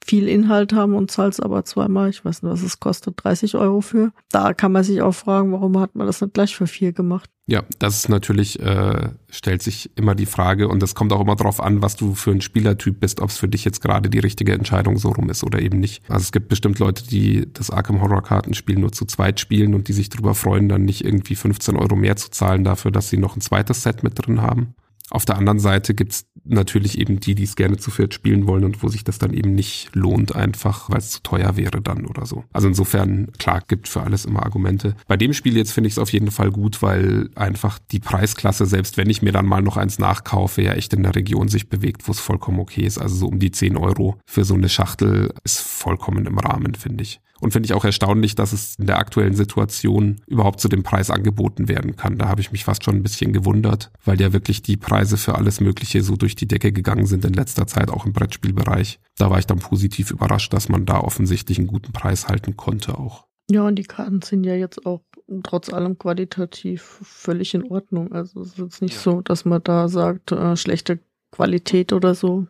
viel 0.08 0.28
Inhalt 0.28 0.74
haben 0.74 0.95
und 0.95 1.12
zahlst 1.12 1.43
aber 1.43 1.66
zweimal, 1.66 2.10
ich 2.10 2.24
weiß 2.24 2.43
nicht, 2.43 2.51
was 2.51 2.64
es 2.64 2.80
kostet, 2.80 3.16
30 3.24 3.55
Euro 3.55 3.82
für. 3.82 4.12
Da 4.32 4.53
kann 4.53 4.72
man 4.72 4.84
sich 4.84 5.01
auch 5.01 5.14
fragen, 5.14 5.51
warum 5.51 5.78
hat 5.80 5.95
man 5.95 6.08
das 6.08 6.22
nicht 6.22 6.34
gleich 6.34 6.55
für 6.55 6.68
vier 6.68 6.93
gemacht? 6.93 7.30
Ja, 7.49 7.64
das 7.80 7.95
ist 7.95 8.10
natürlich, 8.10 8.60
äh, 8.60 9.10
stellt 9.30 9.64
sich 9.64 9.91
immer 9.95 10.16
die 10.16 10.26
Frage 10.26 10.68
und 10.68 10.84
es 10.84 10.95
kommt 10.95 11.14
auch 11.14 11.22
immer 11.22 11.38
darauf 11.38 11.62
an, 11.62 11.82
was 11.82 11.95
du 11.95 12.14
für 12.14 12.32
ein 12.32 12.41
Spielertyp 12.41 12.99
bist, 12.99 13.22
ob 13.22 13.30
es 13.30 13.38
für 13.38 13.47
dich 13.47 13.64
jetzt 13.64 13.82
gerade 13.82 14.10
die 14.10 14.20
richtige 14.20 14.51
Entscheidung 14.51 14.97
so 14.97 15.10
rum 15.10 15.30
ist 15.30 15.45
oder 15.45 15.62
eben 15.62 15.80
nicht. 15.80 16.03
Also 16.10 16.24
es 16.24 16.34
gibt 16.34 16.49
bestimmt 16.49 16.80
Leute, 16.80 17.08
die 17.08 17.47
das 17.53 17.72
Arkham 17.72 18.01
Horror 18.01 18.22
Kartenspiel 18.22 18.78
nur 18.78 18.91
zu 18.91 19.05
zweit 19.05 19.39
spielen 19.39 19.76
und 19.76 19.88
die 19.88 19.93
sich 19.93 20.10
darüber 20.10 20.36
freuen, 20.36 20.68
dann 20.68 20.84
nicht 20.84 21.05
irgendwie 21.05 21.36
15 21.36 21.78
Euro 21.78 21.95
mehr 21.95 22.18
zu 22.18 22.32
zahlen 22.32 22.66
dafür, 22.66 22.91
dass 22.91 23.10
sie 23.10 23.18
noch 23.18 23.38
ein 23.38 23.41
zweites 23.41 23.82
Set 23.82 24.03
mit 24.03 24.14
drin 24.16 24.41
haben. 24.41 24.76
Auf 25.10 25.26
der 25.26 25.38
anderen 25.38 25.60
Seite 25.60 25.93
gibt's 25.93 26.26
natürlich 26.43 26.97
eben 26.97 27.20
die, 27.20 27.36
die 27.36 27.43
es 27.43 27.55
gerne 27.55 27.78
zu 27.78 27.91
viert 27.91 28.14
spielen 28.14 28.47
wollen 28.47 28.64
und 28.64 28.84
wo 28.84 28.88
sich 28.89 29.03
das 29.03 29.18
dann 29.18 29.34
eben 29.34 29.55
nicht 29.55 29.89
lohnt, 29.93 30.36
einfach 30.36 30.89
weil 30.89 30.99
es 30.99 31.12
zu 31.12 31.24
teuer 31.24 31.55
wäre 31.58 31.82
dann 31.82 32.05
oder 32.05 32.26
so. 32.26 32.43
Also 32.51 32.68
insofern, 32.68 33.32
klar, 33.38 33.62
gibt 33.68 33.88
für 33.88 34.01
alles 34.01 34.26
immer 34.26 34.43
Argumente. 34.43 34.95
Bei 35.08 35.18
dem 35.18 35.34
Spiel 35.34 35.55
jetzt 35.58 35.72
finde 35.72 35.88
ich 35.88 35.93
es 35.93 35.99
auf 35.99 36.12
jeden 36.12 36.32
Fall 36.32 36.51
gut, 36.51 36.82
weil 36.82 37.30
einfach 37.36 37.80
die 37.91 37.99
Preisklasse, 37.99 38.66
selbst 38.66 38.97
wenn 38.97 39.10
ich 39.10 39.22
mir 39.22 39.32
dann 39.32 39.45
mal 39.45 39.62
noch 39.62 39.78
eins 39.78 39.99
nachkaufe, 39.99 40.62
ja 40.62 40.74
echt 40.74 40.93
in 40.93 41.03
der 41.03 41.16
Region 41.16 41.47
sich 41.47 41.70
bewegt, 41.70 42.08
wo 42.08 42.12
es 42.12 42.20
vollkommen 42.20 42.60
okay 42.60 42.84
ist. 42.84 42.97
Also 42.97 43.16
so 43.16 43.28
um 43.28 43.39
die 43.39 43.51
10 43.51 43.78
Euro 43.78 44.18
für 44.26 44.43
so 44.43 44.55
eine 44.55 44.70
Schachtel 44.70 45.34
ist 45.43 45.60
vollkommen 45.60 46.26
im 46.26 46.38
Rahmen, 46.38 46.76
finde 46.76 47.03
ich. 47.03 47.20
Und 47.40 47.52
finde 47.52 47.68
ich 47.68 47.74
auch 47.74 47.86
erstaunlich, 47.86 48.36
dass 48.36 48.54
es 48.54 48.76
in 48.76 48.88
der 48.88 48.98
aktuellen 48.98 49.36
Situation 49.36 50.18
überhaupt 50.28 50.60
zu 50.60 50.70
dem 50.70 50.84
Preis 50.84 51.10
angeboten 51.10 51.68
werden 51.68 51.96
kann. 51.96 52.18
Da 52.18 52.28
habe 52.28 52.42
ich 52.42 52.52
mich 52.52 52.64
fast 52.64 52.84
schon 52.84 52.96
ein 52.96 53.04
bisschen 53.04 53.34
gewundert, 53.34 53.92
weil 54.04 54.20
ja 54.20 54.34
wirklich 54.34 54.62
die 54.62 54.78
Preise 54.78 55.18
für 55.18 55.36
alles 55.36 55.60
Mögliche 55.62 56.04
so 56.04 56.16
durch 56.16 56.36
die 56.36 56.48
Decke 56.48 56.72
gegangen 56.72 57.06
sind 57.06 57.26
in 57.26 57.34
letzter 57.34 57.68
Zeit, 57.68 57.90
auch 57.90 58.06
im 58.06 58.14
Brettspielbereich. 58.14 59.00
Da 59.18 59.30
war 59.30 59.40
ich 59.40 59.48
dann 59.48 59.60
positiv 59.60 60.12
überrascht, 60.12 60.54
dass 60.54 60.70
man 60.70 60.86
da 60.86 61.00
offensichtlich 61.00 61.58
einen 61.58 61.68
guten 61.68 61.92
Preis 61.92 62.28
halten 62.28 62.58
konnte 62.58 62.98
auch. 62.98 63.28
Ja, 63.50 63.66
und 63.66 63.76
die 63.76 63.84
Karten 63.84 64.22
sind 64.22 64.44
ja 64.44 64.56
jetzt 64.56 64.86
auch 64.86 65.02
trotz 65.44 65.72
allem 65.72 65.98
qualitativ 65.98 67.00
völlig 67.04 67.54
in 67.54 67.64
Ordnung. 67.72 68.12
Also 68.12 68.42
es 68.42 68.50
ist 68.50 68.58
jetzt 68.58 68.82
nicht 68.82 68.96
ja. 68.96 69.02
so, 69.02 69.22
dass 69.22 69.46
man 69.46 69.64
da 69.64 69.88
sagt, 69.88 70.32
äh, 70.32 70.56
schlechte 70.58 71.00
Qualität 71.32 71.94
oder 71.94 72.14
so. 72.14 72.48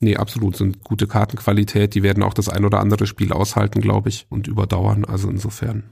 Nee, 0.00 0.16
absolut. 0.16 0.56
Sind 0.56 0.84
gute 0.84 1.06
Kartenqualität. 1.06 1.94
Die 1.94 2.02
werden 2.02 2.22
auch 2.22 2.34
das 2.34 2.48
ein 2.48 2.64
oder 2.64 2.80
andere 2.80 3.06
Spiel 3.06 3.32
aushalten, 3.32 3.80
glaube 3.80 4.08
ich, 4.08 4.26
und 4.28 4.46
überdauern. 4.46 5.04
Also 5.04 5.28
insofern. 5.30 5.84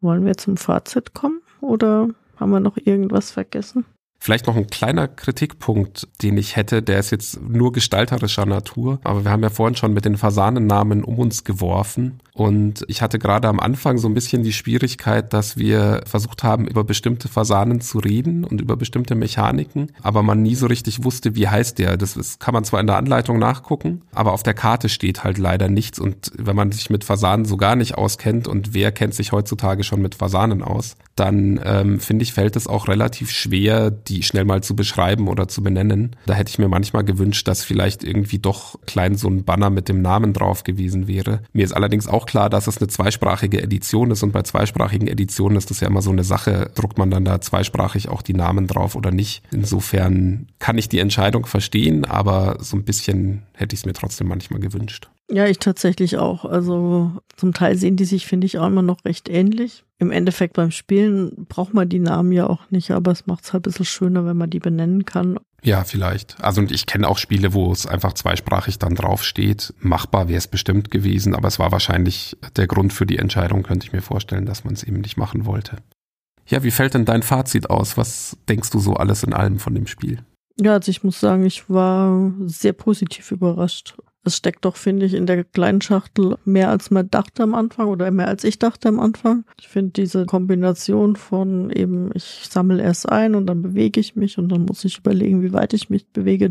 Wollen 0.00 0.26
wir 0.26 0.36
zum 0.36 0.56
Fazit 0.56 1.14
kommen 1.14 1.40
oder 1.60 2.08
haben 2.36 2.50
wir 2.50 2.60
noch 2.60 2.76
irgendwas 2.76 3.30
vergessen? 3.30 3.84
Vielleicht 4.18 4.46
noch 4.46 4.56
ein 4.56 4.68
kleiner 4.68 5.06
Kritikpunkt, 5.06 6.08
den 6.22 6.38
ich 6.38 6.56
hätte, 6.56 6.82
der 6.82 6.98
ist 6.98 7.10
jetzt 7.10 7.40
nur 7.42 7.72
gestalterischer 7.72 8.46
Natur, 8.46 8.98
aber 9.04 9.24
wir 9.24 9.30
haben 9.30 9.42
ja 9.42 9.50
vorhin 9.50 9.76
schon 9.76 9.92
mit 9.92 10.06
den 10.06 10.16
Fasanennamen 10.16 11.04
um 11.04 11.18
uns 11.18 11.44
geworfen 11.44 12.20
und 12.36 12.84
ich 12.88 13.00
hatte 13.00 13.20
gerade 13.20 13.46
am 13.46 13.60
Anfang 13.60 13.96
so 13.98 14.08
ein 14.08 14.14
bisschen 14.14 14.42
die 14.42 14.52
Schwierigkeit, 14.52 15.32
dass 15.32 15.56
wir 15.56 16.02
versucht 16.04 16.42
haben, 16.42 16.66
über 16.66 16.82
bestimmte 16.82 17.28
Fasanen 17.28 17.80
zu 17.80 18.00
reden 18.00 18.42
und 18.42 18.60
über 18.60 18.76
bestimmte 18.76 19.14
Mechaniken, 19.14 19.92
aber 20.02 20.24
man 20.24 20.42
nie 20.42 20.56
so 20.56 20.66
richtig 20.66 21.04
wusste, 21.04 21.36
wie 21.36 21.46
heißt 21.46 21.78
der. 21.78 21.96
Das 21.96 22.40
kann 22.40 22.52
man 22.52 22.64
zwar 22.64 22.80
in 22.80 22.88
der 22.88 22.96
Anleitung 22.96 23.38
nachgucken, 23.38 24.02
aber 24.12 24.32
auf 24.32 24.42
der 24.42 24.54
Karte 24.54 24.88
steht 24.88 25.22
halt 25.22 25.38
leider 25.38 25.68
nichts 25.68 26.00
und 26.00 26.32
wenn 26.36 26.56
man 26.56 26.72
sich 26.72 26.90
mit 26.90 27.04
Fasanen 27.04 27.44
so 27.44 27.56
gar 27.56 27.76
nicht 27.76 27.94
auskennt 27.96 28.48
und 28.48 28.74
wer 28.74 28.90
kennt 28.90 29.14
sich 29.14 29.30
heutzutage 29.30 29.84
schon 29.84 30.02
mit 30.02 30.16
Fasanen 30.16 30.62
aus, 30.62 30.96
dann 31.14 31.60
ähm, 31.64 32.00
finde 32.00 32.24
ich, 32.24 32.32
fällt 32.32 32.56
es 32.56 32.66
auch 32.66 32.88
relativ 32.88 33.30
schwer, 33.30 33.90
die 33.92 34.22
schnell 34.24 34.44
mal 34.44 34.62
zu 34.62 34.74
beschreiben 34.74 35.28
oder 35.28 35.46
zu 35.46 35.62
benennen. 35.62 36.16
Da 36.26 36.34
hätte 36.34 36.50
ich 36.50 36.58
mir 36.58 36.68
manchmal 36.68 37.04
gewünscht, 37.04 37.46
dass 37.46 37.62
vielleicht 37.62 38.02
irgendwie 38.02 38.40
doch 38.40 38.76
klein 38.86 39.14
so 39.14 39.28
ein 39.28 39.44
Banner 39.44 39.70
mit 39.70 39.88
dem 39.88 40.02
Namen 40.02 40.32
drauf 40.32 40.64
gewesen 40.64 41.06
wäre. 41.06 41.40
Mir 41.52 41.64
ist 41.64 41.72
allerdings 41.72 42.08
auch 42.08 42.23
klar, 42.26 42.50
dass 42.50 42.66
es 42.66 42.78
eine 42.78 42.88
zweisprachige 42.88 43.62
Edition 43.62 44.10
ist 44.10 44.22
und 44.22 44.32
bei 44.32 44.42
zweisprachigen 44.42 45.08
Editionen 45.08 45.56
ist 45.56 45.70
das 45.70 45.80
ja 45.80 45.88
immer 45.88 46.02
so 46.02 46.10
eine 46.10 46.24
Sache, 46.24 46.70
druckt 46.74 46.98
man 46.98 47.10
dann 47.10 47.24
da 47.24 47.40
zweisprachig 47.40 48.08
auch 48.08 48.22
die 48.22 48.34
Namen 48.34 48.66
drauf 48.66 48.96
oder 48.96 49.10
nicht. 49.10 49.42
Insofern 49.52 50.48
kann 50.58 50.78
ich 50.78 50.88
die 50.88 50.98
Entscheidung 50.98 51.46
verstehen, 51.46 52.04
aber 52.04 52.58
so 52.60 52.76
ein 52.76 52.84
bisschen 52.84 53.42
hätte 53.52 53.74
ich 53.74 53.80
es 53.80 53.86
mir 53.86 53.92
trotzdem 53.92 54.28
manchmal 54.28 54.60
gewünscht. 54.60 55.08
Ja, 55.30 55.46
ich 55.46 55.58
tatsächlich 55.58 56.18
auch. 56.18 56.44
Also 56.44 57.12
zum 57.36 57.54
Teil 57.54 57.76
sehen 57.76 57.96
die 57.96 58.04
sich, 58.04 58.26
finde 58.26 58.46
ich, 58.46 58.58
auch 58.58 58.66
immer 58.66 58.82
noch 58.82 59.04
recht 59.04 59.28
ähnlich. 59.28 59.84
Im 59.98 60.10
Endeffekt 60.10 60.54
beim 60.54 60.70
Spielen 60.70 61.46
braucht 61.48 61.72
man 61.72 61.88
die 61.88 61.98
Namen 61.98 62.32
ja 62.32 62.46
auch 62.46 62.70
nicht, 62.70 62.90
aber 62.90 63.10
es 63.12 63.26
macht 63.26 63.44
es 63.44 63.52
halt 63.52 63.62
ein 63.62 63.70
bisschen 63.70 63.86
schöner, 63.86 64.26
wenn 64.26 64.36
man 64.36 64.50
die 64.50 64.58
benennen 64.58 65.06
kann. 65.06 65.38
Ja, 65.64 65.82
vielleicht. 65.84 66.40
Also 66.42 66.60
und 66.60 66.70
ich 66.70 66.84
kenne 66.84 67.08
auch 67.08 67.16
Spiele, 67.16 67.54
wo 67.54 67.72
es 67.72 67.86
einfach 67.86 68.12
zweisprachig 68.12 68.78
dann 68.78 68.94
draufsteht. 68.94 69.72
Machbar 69.80 70.28
wäre 70.28 70.38
es 70.38 70.46
bestimmt 70.46 70.90
gewesen, 70.90 71.34
aber 71.34 71.48
es 71.48 71.58
war 71.58 71.72
wahrscheinlich 71.72 72.36
der 72.56 72.66
Grund 72.66 72.92
für 72.92 73.06
die 73.06 73.18
Entscheidung, 73.18 73.62
könnte 73.62 73.86
ich 73.86 73.92
mir 73.92 74.02
vorstellen, 74.02 74.44
dass 74.44 74.64
man 74.64 74.74
es 74.74 74.82
eben 74.82 75.00
nicht 75.00 75.16
machen 75.16 75.46
wollte. 75.46 75.78
Ja, 76.46 76.62
wie 76.62 76.70
fällt 76.70 76.92
denn 76.92 77.06
dein 77.06 77.22
Fazit 77.22 77.70
aus? 77.70 77.96
Was 77.96 78.36
denkst 78.46 78.70
du 78.70 78.78
so 78.78 78.94
alles 78.94 79.22
in 79.22 79.32
allem 79.32 79.58
von 79.58 79.74
dem 79.74 79.86
Spiel? 79.86 80.22
Ja, 80.60 80.74
also 80.74 80.90
ich 80.90 81.02
muss 81.02 81.18
sagen, 81.18 81.46
ich 81.46 81.68
war 81.70 82.30
sehr 82.44 82.74
positiv 82.74 83.30
überrascht 83.30 83.96
es 84.24 84.36
steckt 84.36 84.64
doch, 84.64 84.76
finde 84.76 85.06
ich, 85.06 85.14
in 85.14 85.26
der 85.26 85.44
kleinen 85.44 85.80
Schachtel 85.80 86.36
mehr 86.44 86.70
als 86.70 86.90
man 86.90 87.10
dachte 87.10 87.42
am 87.42 87.54
Anfang 87.54 87.88
oder 87.88 88.10
mehr 88.10 88.28
als 88.28 88.44
ich 88.44 88.58
dachte 88.58 88.88
am 88.88 88.98
Anfang. 88.98 89.44
Ich 89.60 89.68
finde 89.68 89.92
diese 89.92 90.26
Kombination 90.26 91.16
von 91.16 91.70
eben, 91.70 92.10
ich 92.14 92.46
sammle 92.50 92.82
erst 92.82 93.08
ein 93.08 93.34
und 93.34 93.46
dann 93.46 93.62
bewege 93.62 94.00
ich 94.00 94.16
mich 94.16 94.38
und 94.38 94.48
dann 94.48 94.64
muss 94.64 94.84
ich 94.84 94.98
überlegen, 94.98 95.42
wie 95.42 95.52
weit 95.52 95.74
ich 95.74 95.90
mich 95.90 96.06
bewege, 96.08 96.50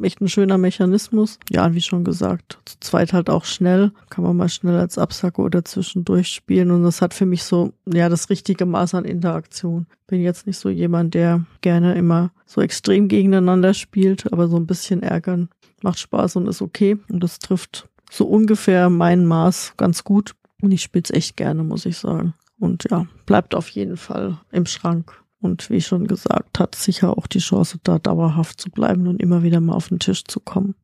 echt 0.00 0.20
ein 0.20 0.28
schöner 0.28 0.58
Mechanismus. 0.58 1.38
Ja, 1.50 1.74
wie 1.74 1.80
schon 1.80 2.04
gesagt, 2.04 2.58
zu 2.64 2.76
zweit 2.80 3.12
halt 3.12 3.30
auch 3.30 3.44
schnell. 3.44 3.92
Kann 4.10 4.24
man 4.24 4.36
mal 4.36 4.48
schnell 4.48 4.76
als 4.76 4.98
Absacke 4.98 5.42
oder 5.42 5.64
zwischendurch 5.64 6.28
spielen 6.28 6.70
und 6.70 6.84
das 6.84 7.02
hat 7.02 7.14
für 7.14 7.26
mich 7.26 7.42
so, 7.42 7.72
ja, 7.92 8.08
das 8.08 8.30
richtige 8.30 8.66
Maß 8.66 8.94
an 8.94 9.04
Interaktion. 9.04 9.86
Bin 10.06 10.22
jetzt 10.22 10.46
nicht 10.46 10.58
so 10.58 10.70
jemand, 10.70 11.14
der 11.14 11.44
gerne 11.60 11.94
immer 11.94 12.30
so 12.46 12.62
extrem 12.62 13.08
gegeneinander 13.08 13.74
spielt, 13.74 14.32
aber 14.32 14.48
so 14.48 14.56
ein 14.56 14.66
bisschen 14.66 15.02
ärgern 15.02 15.50
macht 15.82 15.98
Spaß 15.98 16.36
und 16.36 16.46
ist 16.46 16.62
okay. 16.62 16.98
Und 17.10 17.22
das 17.22 17.38
trifft 17.38 17.88
so 18.10 18.26
ungefähr 18.26 18.90
mein 18.90 19.26
Maß 19.26 19.74
ganz 19.76 20.04
gut. 20.04 20.34
Und 20.60 20.72
ich 20.72 20.82
spiele 20.82 21.04
es 21.04 21.10
echt 21.10 21.36
gerne, 21.36 21.62
muss 21.62 21.86
ich 21.86 21.98
sagen. 21.98 22.34
Und 22.58 22.86
ja, 22.90 23.06
bleibt 23.26 23.54
auf 23.54 23.68
jeden 23.68 23.96
Fall 23.96 24.38
im 24.50 24.66
Schrank. 24.66 25.22
Und 25.40 25.70
wie 25.70 25.80
schon 25.80 26.08
gesagt, 26.08 26.58
hat 26.58 26.74
sicher 26.74 27.16
auch 27.16 27.28
die 27.28 27.38
Chance, 27.38 27.78
da 27.84 27.98
dauerhaft 27.98 28.60
zu 28.60 28.70
bleiben 28.70 29.06
und 29.06 29.22
immer 29.22 29.42
wieder 29.42 29.60
mal 29.60 29.74
auf 29.74 29.88
den 29.88 30.00
Tisch 30.00 30.24
zu 30.24 30.40
kommen. 30.40 30.74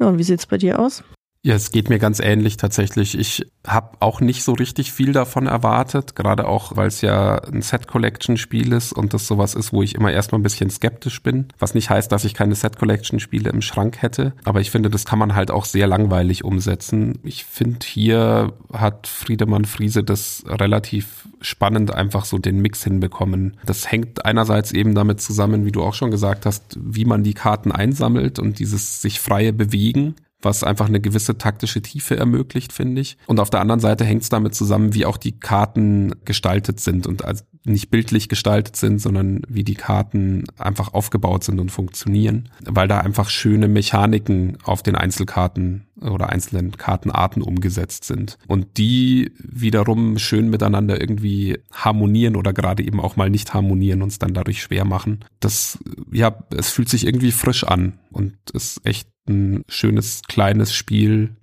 Ja, 0.00 0.08
und 0.08 0.18
wie 0.18 0.24
sieht's 0.24 0.46
bei 0.46 0.58
dir 0.58 0.80
aus? 0.80 1.04
Ja, 1.44 1.56
es 1.56 1.72
geht 1.72 1.88
mir 1.88 1.98
ganz 1.98 2.20
ähnlich 2.20 2.56
tatsächlich. 2.56 3.18
Ich 3.18 3.44
habe 3.66 3.96
auch 3.98 4.20
nicht 4.20 4.44
so 4.44 4.52
richtig 4.52 4.92
viel 4.92 5.12
davon 5.12 5.48
erwartet, 5.48 6.14
gerade 6.14 6.46
auch, 6.46 6.76
weil 6.76 6.86
es 6.86 7.00
ja 7.00 7.38
ein 7.38 7.62
Set-Collection-Spiel 7.62 8.72
ist 8.72 8.92
und 8.92 9.12
das 9.12 9.26
sowas 9.26 9.56
ist, 9.56 9.72
wo 9.72 9.82
ich 9.82 9.96
immer 9.96 10.12
erstmal 10.12 10.38
ein 10.38 10.44
bisschen 10.44 10.70
skeptisch 10.70 11.20
bin. 11.20 11.48
Was 11.58 11.74
nicht 11.74 11.90
heißt, 11.90 12.12
dass 12.12 12.24
ich 12.24 12.34
keine 12.34 12.54
Set-Collection-Spiele 12.54 13.50
im 13.50 13.60
Schrank 13.60 14.02
hätte, 14.02 14.34
aber 14.44 14.60
ich 14.60 14.70
finde, 14.70 14.88
das 14.88 15.04
kann 15.04 15.18
man 15.18 15.34
halt 15.34 15.50
auch 15.50 15.64
sehr 15.64 15.88
langweilig 15.88 16.44
umsetzen. 16.44 17.18
Ich 17.24 17.44
finde, 17.44 17.84
hier 17.84 18.52
hat 18.72 19.08
Friedemann 19.08 19.64
Friese 19.64 20.04
das 20.04 20.44
relativ 20.46 21.26
spannend 21.40 21.92
einfach 21.92 22.24
so 22.24 22.38
den 22.38 22.62
Mix 22.62 22.84
hinbekommen. 22.84 23.56
Das 23.66 23.90
hängt 23.90 24.24
einerseits 24.24 24.70
eben 24.70 24.94
damit 24.94 25.20
zusammen, 25.20 25.66
wie 25.66 25.72
du 25.72 25.82
auch 25.82 25.94
schon 25.94 26.12
gesagt 26.12 26.46
hast, 26.46 26.78
wie 26.80 27.04
man 27.04 27.24
die 27.24 27.34
Karten 27.34 27.72
einsammelt 27.72 28.38
und 28.38 28.60
dieses 28.60 29.02
sich 29.02 29.18
freie 29.18 29.52
Bewegen 29.52 30.14
was 30.42 30.64
einfach 30.64 30.86
eine 30.86 31.00
gewisse 31.00 31.38
taktische 31.38 31.82
Tiefe 31.82 32.16
ermöglicht, 32.16 32.72
finde 32.72 33.00
ich. 33.00 33.16
Und 33.26 33.40
auf 33.40 33.50
der 33.50 33.60
anderen 33.60 33.80
Seite 33.80 34.04
hängt 34.04 34.22
es 34.22 34.28
damit 34.28 34.54
zusammen, 34.54 34.94
wie 34.94 35.06
auch 35.06 35.16
die 35.16 35.38
Karten 35.38 36.12
gestaltet 36.24 36.80
sind 36.80 37.06
und 37.06 37.24
also 37.24 37.44
nicht 37.64 37.90
bildlich 37.90 38.28
gestaltet 38.28 38.76
sind, 38.76 38.98
sondern 39.00 39.42
wie 39.48 39.62
die 39.62 39.74
Karten 39.74 40.44
einfach 40.58 40.94
aufgebaut 40.94 41.44
sind 41.44 41.60
und 41.60 41.70
funktionieren, 41.70 42.48
weil 42.64 42.88
da 42.88 42.98
einfach 42.98 43.28
schöne 43.28 43.68
Mechaniken 43.68 44.58
auf 44.64 44.82
den 44.82 44.96
Einzelkarten 44.96 45.86
oder 46.00 46.30
einzelnen 46.30 46.72
Kartenarten 46.72 47.42
umgesetzt 47.42 48.04
sind 48.04 48.36
und 48.48 48.78
die 48.78 49.32
wiederum 49.38 50.18
schön 50.18 50.50
miteinander 50.50 51.00
irgendwie 51.00 51.58
harmonieren 51.72 52.34
oder 52.34 52.52
gerade 52.52 52.82
eben 52.82 53.00
auch 53.00 53.14
mal 53.14 53.30
nicht 53.30 53.54
harmonieren 53.54 54.02
und 54.02 54.08
es 54.08 54.18
dann 54.18 54.34
dadurch 54.34 54.62
schwer 54.62 54.84
machen. 54.84 55.24
Das, 55.38 55.78
ja, 56.10 56.36
es 56.56 56.70
fühlt 56.70 56.88
sich 56.88 57.06
irgendwie 57.06 57.32
frisch 57.32 57.62
an 57.62 57.98
und 58.10 58.34
ist 58.52 58.80
echt 58.84 59.11
ein 59.28 59.64
schönes 59.68 60.22
kleines 60.28 60.72
Spiel, 60.74 61.36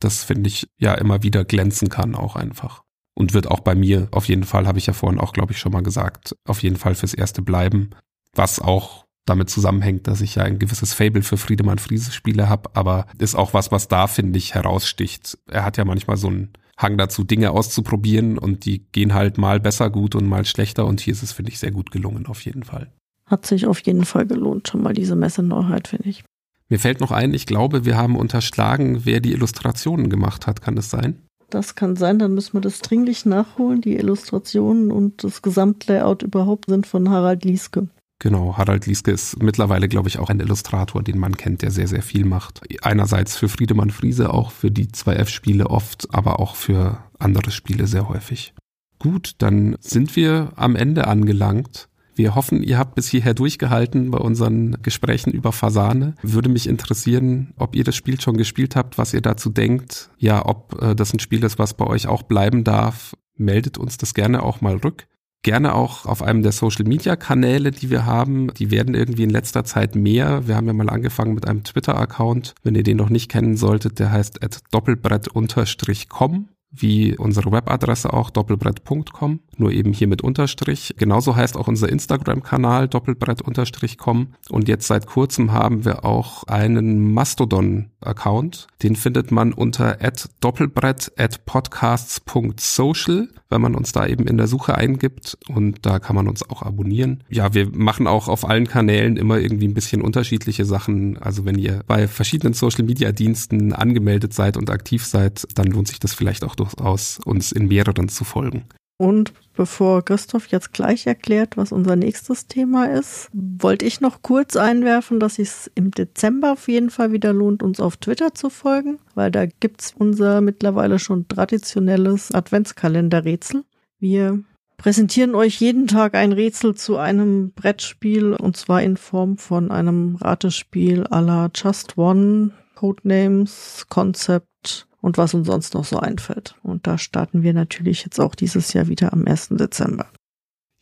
das 0.00 0.24
finde 0.24 0.48
ich 0.48 0.68
ja 0.78 0.94
immer 0.94 1.22
wieder 1.22 1.44
glänzen 1.44 1.88
kann 1.88 2.14
auch 2.14 2.36
einfach. 2.36 2.82
Und 3.14 3.32
wird 3.32 3.50
auch 3.50 3.60
bei 3.60 3.74
mir 3.74 4.08
auf 4.10 4.28
jeden 4.28 4.44
Fall, 4.44 4.66
habe 4.66 4.78
ich 4.78 4.86
ja 4.86 4.92
vorhin 4.92 5.18
auch, 5.18 5.32
glaube 5.32 5.52
ich, 5.52 5.58
schon 5.58 5.72
mal 5.72 5.82
gesagt, 5.82 6.36
auf 6.44 6.62
jeden 6.62 6.76
Fall 6.76 6.94
fürs 6.94 7.14
Erste 7.14 7.40
bleiben. 7.40 7.90
Was 8.34 8.60
auch 8.60 9.06
damit 9.24 9.50
zusammenhängt, 9.50 10.06
dass 10.06 10.20
ich 10.20 10.36
ja 10.36 10.44
ein 10.44 10.58
gewisses 10.58 10.92
Fable 10.92 11.22
für 11.22 11.36
Friedemann 11.36 11.78
Friese 11.78 12.12
Spiele 12.12 12.48
habe, 12.48 12.70
aber 12.74 13.06
ist 13.18 13.34
auch 13.34 13.54
was, 13.54 13.72
was 13.72 13.88
da, 13.88 14.06
finde 14.06 14.38
ich, 14.38 14.54
heraussticht. 14.54 15.38
Er 15.50 15.64
hat 15.64 15.76
ja 15.78 15.84
manchmal 15.84 16.16
so 16.16 16.28
einen 16.28 16.52
Hang 16.76 16.98
dazu, 16.98 17.24
Dinge 17.24 17.52
auszuprobieren 17.52 18.38
und 18.38 18.66
die 18.66 18.86
gehen 18.92 19.14
halt 19.14 19.38
mal 19.38 19.60
besser 19.60 19.88
gut 19.90 20.14
und 20.14 20.28
mal 20.28 20.44
schlechter 20.44 20.86
und 20.86 21.00
hier 21.00 21.12
ist 21.12 21.22
es, 21.22 21.32
finde 21.32 21.50
ich, 21.50 21.58
sehr 21.58 21.72
gut 21.72 21.90
gelungen, 21.90 22.26
auf 22.26 22.42
jeden 22.42 22.64
Fall. 22.64 22.92
Hat 23.24 23.46
sich 23.46 23.66
auf 23.66 23.80
jeden 23.80 24.04
Fall 24.04 24.26
gelohnt, 24.26 24.68
schon 24.68 24.82
mal 24.82 24.92
diese 24.92 25.16
Messe-Neuheit, 25.16 25.88
finde 25.88 26.08
ich. 26.08 26.22
Mir 26.68 26.78
fällt 26.80 27.00
noch 27.00 27.12
ein, 27.12 27.32
ich 27.32 27.46
glaube, 27.46 27.84
wir 27.84 27.96
haben 27.96 28.16
unterschlagen, 28.16 29.04
wer 29.04 29.20
die 29.20 29.32
Illustrationen 29.32 30.10
gemacht 30.10 30.46
hat. 30.46 30.60
Kann 30.62 30.76
das 30.76 30.90
sein? 30.90 31.22
Das 31.50 31.76
kann 31.76 31.94
sein, 31.94 32.18
dann 32.18 32.34
müssen 32.34 32.54
wir 32.54 32.60
das 32.60 32.80
dringlich 32.80 33.24
nachholen. 33.24 33.80
Die 33.80 33.96
Illustrationen 33.96 34.90
und 34.90 35.22
das 35.22 35.42
Gesamtlayout 35.42 36.22
überhaupt 36.22 36.68
sind 36.68 36.86
von 36.86 37.08
Harald 37.08 37.44
Lieske. 37.44 37.88
Genau, 38.18 38.56
Harald 38.56 38.86
Lieske 38.86 39.10
ist 39.10 39.42
mittlerweile, 39.42 39.88
glaube 39.88 40.08
ich, 40.08 40.18
auch 40.18 40.30
ein 40.30 40.40
Illustrator, 40.40 41.02
den 41.02 41.18
man 41.18 41.36
kennt, 41.36 41.62
der 41.62 41.70
sehr, 41.70 41.86
sehr 41.86 42.02
viel 42.02 42.24
macht. 42.24 42.62
Einerseits 42.82 43.36
für 43.36 43.48
Friedemann 43.48 43.90
Friese, 43.90 44.32
auch 44.32 44.50
für 44.50 44.70
die 44.70 44.88
2F-Spiele 44.88 45.68
oft, 45.68 46.12
aber 46.14 46.40
auch 46.40 46.56
für 46.56 46.98
andere 47.18 47.50
Spiele 47.50 47.86
sehr 47.86 48.08
häufig. 48.08 48.54
Gut, 48.98 49.34
dann 49.38 49.76
sind 49.80 50.16
wir 50.16 50.52
am 50.56 50.76
Ende 50.76 51.06
angelangt. 51.06 51.88
Wir 52.16 52.34
hoffen, 52.34 52.62
ihr 52.62 52.78
habt 52.78 52.94
bis 52.94 53.08
hierher 53.08 53.34
durchgehalten 53.34 54.10
bei 54.10 54.16
unseren 54.16 54.78
Gesprächen 54.82 55.32
über 55.32 55.52
Fasane. 55.52 56.14
Würde 56.22 56.48
mich 56.48 56.66
interessieren, 56.66 57.52
ob 57.58 57.76
ihr 57.76 57.84
das 57.84 57.94
Spiel 57.94 58.18
schon 58.18 58.38
gespielt 58.38 58.74
habt, 58.74 58.96
was 58.96 59.12
ihr 59.12 59.20
dazu 59.20 59.50
denkt. 59.50 60.08
Ja, 60.16 60.46
ob 60.46 60.80
äh, 60.80 60.94
das 60.94 61.12
ein 61.12 61.18
Spiel 61.18 61.44
ist, 61.44 61.58
was 61.58 61.74
bei 61.74 61.86
euch 61.86 62.06
auch 62.06 62.22
bleiben 62.22 62.64
darf. 62.64 63.14
Meldet 63.36 63.76
uns 63.76 63.98
das 63.98 64.14
gerne 64.14 64.42
auch 64.42 64.62
mal 64.62 64.76
rück. 64.76 65.06
Gerne 65.42 65.74
auch 65.74 66.06
auf 66.06 66.22
einem 66.22 66.42
der 66.42 66.52
Social 66.52 66.86
Media 66.86 67.16
Kanäle, 67.16 67.70
die 67.70 67.90
wir 67.90 68.06
haben. 68.06 68.52
Die 68.54 68.70
werden 68.70 68.94
irgendwie 68.94 69.24
in 69.24 69.30
letzter 69.30 69.64
Zeit 69.64 69.94
mehr. 69.94 70.48
Wir 70.48 70.56
haben 70.56 70.66
ja 70.66 70.72
mal 70.72 70.88
angefangen 70.88 71.34
mit 71.34 71.46
einem 71.46 71.64
Twitter 71.64 72.00
Account. 72.00 72.54
Wenn 72.62 72.74
ihr 72.74 72.82
den 72.82 72.96
noch 72.96 73.10
nicht 73.10 73.30
kennen 73.30 73.58
solltet, 73.58 73.98
der 73.98 74.10
heißt 74.10 74.40
doppelbrett-com 74.70 76.48
wie 76.76 77.16
unsere 77.16 77.52
Webadresse 77.52 78.12
auch 78.12 78.30
doppelbrett.com, 78.30 79.40
nur 79.56 79.72
eben 79.72 79.92
hier 79.92 80.06
mit 80.06 80.22
Unterstrich. 80.22 80.94
Genauso 80.96 81.36
heißt 81.36 81.56
auch 81.56 81.68
unser 81.68 81.88
Instagram-Kanal 81.88 82.88
doppelbrett-com 82.88 84.28
und 84.50 84.68
jetzt 84.68 84.86
seit 84.86 85.06
kurzem 85.06 85.52
haben 85.52 85.84
wir 85.84 86.04
auch 86.04 86.44
einen 86.44 87.12
Mastodon-Account. 87.12 88.66
Den 88.82 88.96
findet 88.96 89.30
man 89.32 89.52
unter 89.52 89.98
doppelbrett 90.40 91.12
podcasts.social, 91.44 93.28
wenn 93.48 93.60
man 93.60 93.74
uns 93.74 93.92
da 93.92 94.06
eben 94.06 94.26
in 94.26 94.36
der 94.36 94.46
Suche 94.46 94.74
eingibt 94.74 95.38
und 95.48 95.86
da 95.86 95.98
kann 95.98 96.16
man 96.16 96.28
uns 96.28 96.48
auch 96.48 96.62
abonnieren. 96.62 97.22
Ja, 97.28 97.54
wir 97.54 97.70
machen 97.70 98.06
auch 98.06 98.28
auf 98.28 98.48
allen 98.48 98.66
Kanälen 98.66 99.16
immer 99.16 99.38
irgendwie 99.38 99.68
ein 99.68 99.74
bisschen 99.74 100.02
unterschiedliche 100.02 100.64
Sachen. 100.64 101.16
Also 101.18 101.44
wenn 101.44 101.58
ihr 101.58 101.82
bei 101.86 102.08
verschiedenen 102.08 102.54
Social-Media-Diensten 102.54 103.72
angemeldet 103.72 104.34
seid 104.34 104.56
und 104.56 104.70
aktiv 104.70 105.04
seid, 105.04 105.46
dann 105.54 105.66
lohnt 105.66 105.88
sich 105.88 106.00
das 106.00 106.14
vielleicht 106.14 106.44
auch 106.44 106.54
durchaus, 106.74 107.20
uns 107.24 107.52
in 107.52 107.68
mehreren 107.68 108.08
zu 108.08 108.24
folgen. 108.24 108.64
Und 108.98 109.34
bevor 109.52 110.02
Christoph 110.02 110.46
jetzt 110.46 110.72
gleich 110.72 111.06
erklärt, 111.06 111.58
was 111.58 111.70
unser 111.70 111.96
nächstes 111.96 112.46
Thema 112.46 112.86
ist, 112.86 113.28
wollte 113.32 113.84
ich 113.84 114.00
noch 114.00 114.22
kurz 114.22 114.56
einwerfen, 114.56 115.20
dass 115.20 115.38
es 115.38 115.70
im 115.74 115.90
Dezember 115.90 116.52
auf 116.52 116.66
jeden 116.68 116.88
Fall 116.88 117.12
wieder 117.12 117.34
lohnt, 117.34 117.62
uns 117.62 117.78
auf 117.78 117.98
Twitter 117.98 118.32
zu 118.32 118.48
folgen, 118.48 118.98
weil 119.14 119.30
da 119.30 119.44
gibt 119.44 119.82
es 119.82 119.94
unser 119.98 120.40
mittlerweile 120.40 120.98
schon 120.98 121.28
traditionelles 121.28 122.32
Adventskalenderrätsel. 122.32 123.64
Wir 123.98 124.42
präsentieren 124.78 125.34
euch 125.34 125.60
jeden 125.60 125.88
Tag 125.88 126.14
ein 126.14 126.32
Rätsel 126.32 126.74
zu 126.74 126.96
einem 126.96 127.52
Brettspiel 127.52 128.32
und 128.32 128.56
zwar 128.56 128.82
in 128.82 128.96
Form 128.96 129.36
von 129.36 129.70
einem 129.70 130.16
Ratespiel 130.16 131.04
à 131.08 131.20
la 131.20 131.50
Just 131.54 131.98
One, 131.98 132.52
Codenames, 132.74 133.86
Concept 133.88 134.85
und 135.06 135.18
was 135.18 135.34
uns 135.34 135.46
sonst 135.46 135.74
noch 135.74 135.84
so 135.84 136.00
einfällt. 136.00 136.56
Und 136.64 136.88
da 136.88 136.98
starten 136.98 137.44
wir 137.44 137.54
natürlich 137.54 138.02
jetzt 138.02 138.18
auch 138.18 138.34
dieses 138.34 138.72
Jahr 138.72 138.88
wieder 138.88 139.12
am 139.12 139.24
1. 139.24 139.50
Dezember. 139.50 140.06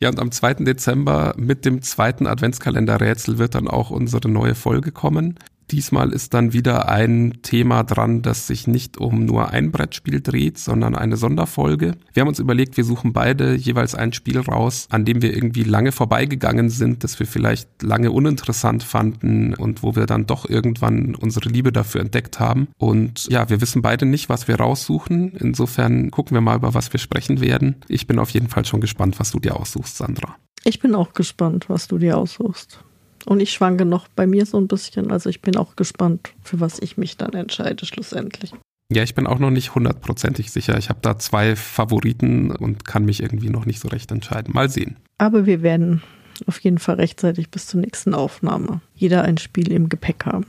Ja, 0.01 0.09
und 0.09 0.19
am 0.19 0.31
2. 0.31 0.55
Dezember 0.65 1.35
mit 1.37 1.63
dem 1.63 1.83
zweiten 1.83 2.25
Adventskalenderrätsel 2.25 3.37
wird 3.37 3.53
dann 3.53 3.67
auch 3.67 3.91
unsere 3.91 4.27
neue 4.27 4.55
Folge 4.55 4.91
kommen. 4.91 5.37
Diesmal 5.71 6.11
ist 6.11 6.33
dann 6.33 6.53
wieder 6.53 6.89
ein 6.89 7.39
Thema 7.41 7.83
dran, 7.83 8.21
das 8.21 8.47
sich 8.47 8.67
nicht 8.67 8.97
um 8.97 9.25
nur 9.25 9.49
ein 9.49 9.71
Brettspiel 9.71 10.21
dreht, 10.21 10.57
sondern 10.57 10.95
eine 10.95 11.17
Sonderfolge. 11.17 11.95
Wir 12.13 12.21
haben 12.21 12.27
uns 12.27 12.39
überlegt, 12.39 12.77
wir 12.77 12.83
suchen 12.83 13.13
beide 13.13 13.55
jeweils 13.55 13.95
ein 13.95 14.13
Spiel 14.13 14.39
raus, 14.39 14.87
an 14.91 15.05
dem 15.05 15.21
wir 15.21 15.35
irgendwie 15.35 15.63
lange 15.63 15.91
vorbeigegangen 15.91 16.69
sind, 16.69 17.03
das 17.03 17.19
wir 17.19 17.27
vielleicht 17.27 17.81
lange 17.81 18.11
uninteressant 18.11 18.83
fanden 18.83 19.53
und 19.55 19.83
wo 19.83 19.95
wir 19.95 20.05
dann 20.05 20.27
doch 20.27 20.49
irgendwann 20.49 21.15
unsere 21.15 21.49
Liebe 21.49 21.71
dafür 21.71 22.01
entdeckt 22.01 22.39
haben. 22.39 22.67
Und 22.77 23.27
ja, 23.29 23.49
wir 23.49 23.61
wissen 23.61 23.81
beide 23.81 24.05
nicht, 24.05 24.29
was 24.29 24.47
wir 24.47 24.55
raussuchen. 24.55 25.33
Insofern 25.33 26.11
gucken 26.11 26.35
wir 26.35 26.41
mal, 26.41 26.57
über 26.57 26.73
was 26.73 26.93
wir 26.93 26.99
sprechen 26.99 27.41
werden. 27.41 27.77
Ich 27.87 28.07
bin 28.07 28.19
auf 28.19 28.29
jeden 28.29 28.49
Fall 28.49 28.65
schon 28.65 28.81
gespannt, 28.81 29.19
was 29.19 29.31
du 29.31 29.39
dir 29.39 29.59
aussuchst, 29.59 29.97
Sandra. 29.97 30.35
Ich 30.63 30.79
bin 30.79 30.95
auch 30.95 31.13
gespannt, 31.13 31.69
was 31.69 31.87
du 31.87 31.97
dir 31.97 32.17
aussuchst. 32.17 32.83
Und 33.25 33.39
ich 33.39 33.51
schwanke 33.51 33.85
noch 33.85 34.07
bei 34.07 34.27
mir 34.27 34.45
so 34.45 34.57
ein 34.57 34.67
bisschen. 34.67 35.11
Also 35.11 35.29
ich 35.29 35.41
bin 35.41 35.57
auch 35.57 35.75
gespannt, 35.75 36.33
für 36.43 36.59
was 36.59 36.79
ich 36.79 36.97
mich 36.97 37.17
dann 37.17 37.33
entscheide 37.33 37.85
schlussendlich. 37.85 38.53
Ja, 38.91 39.01
ich 39.01 39.15
bin 39.15 39.25
auch 39.25 39.39
noch 39.39 39.49
nicht 39.49 39.73
hundertprozentig 39.73 40.51
sicher. 40.51 40.77
Ich 40.77 40.89
habe 40.89 40.99
da 41.01 41.17
zwei 41.17 41.55
Favoriten 41.55 42.51
und 42.51 42.85
kann 42.85 43.05
mich 43.05 43.21
irgendwie 43.23 43.49
noch 43.49 43.65
nicht 43.65 43.79
so 43.79 43.87
recht 43.87 44.11
entscheiden. 44.11 44.53
Mal 44.53 44.69
sehen. 44.69 44.97
Aber 45.17 45.47
wir 45.47 45.63
werden 45.63 46.03
auf 46.45 46.59
jeden 46.59 46.77
Fall 46.77 46.95
rechtzeitig 46.95 47.49
bis 47.49 47.65
zur 47.65 47.79
nächsten 47.79 48.13
Aufnahme 48.13 48.81
jeder 48.93 49.23
ein 49.23 49.37
Spiel 49.37 49.71
im 49.71 49.89
Gepäck 49.89 50.25
haben. 50.25 50.45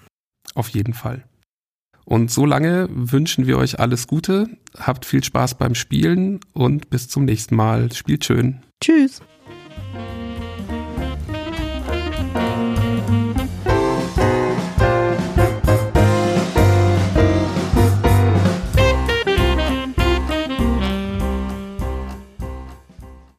Auf 0.55 0.69
jeden 0.69 0.93
Fall. 0.93 1.25
Und 2.05 2.31
solange 2.31 2.89
wünschen 2.91 3.47
wir 3.47 3.59
euch 3.59 3.81
alles 3.81 4.07
Gute, 4.07 4.49
habt 4.79 5.05
viel 5.05 5.25
Spaß 5.25 5.57
beim 5.57 5.75
Spielen 5.75 6.41
und 6.53 6.89
bis 6.91 7.09
zum 7.09 7.25
nächsten 7.25 7.57
Mal. 7.57 7.93
Spielt 7.93 8.25
schön. 8.25 8.63
Tschüss. 8.83 9.23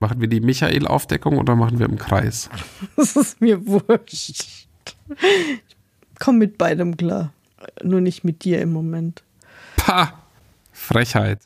Machen 0.07 0.21
wir 0.21 0.29
die 0.29 0.39
Michael-Aufdeckung 0.39 1.37
oder 1.37 1.57
machen 1.57 1.79
wir 1.79 1.85
im 1.85 1.97
Kreis? 1.97 2.49
Das 2.95 3.17
ist 3.17 3.41
mir 3.41 3.67
wurscht. 3.67 4.67
Komm 6.17 6.37
mit 6.37 6.57
beidem 6.57 6.95
klar. 6.95 7.33
Nur 7.83 7.99
nicht 7.99 8.23
mit 8.23 8.45
dir 8.45 8.61
im 8.61 8.71
Moment. 8.71 9.21
Pah! 9.75 10.13
Frechheit. 10.71 11.41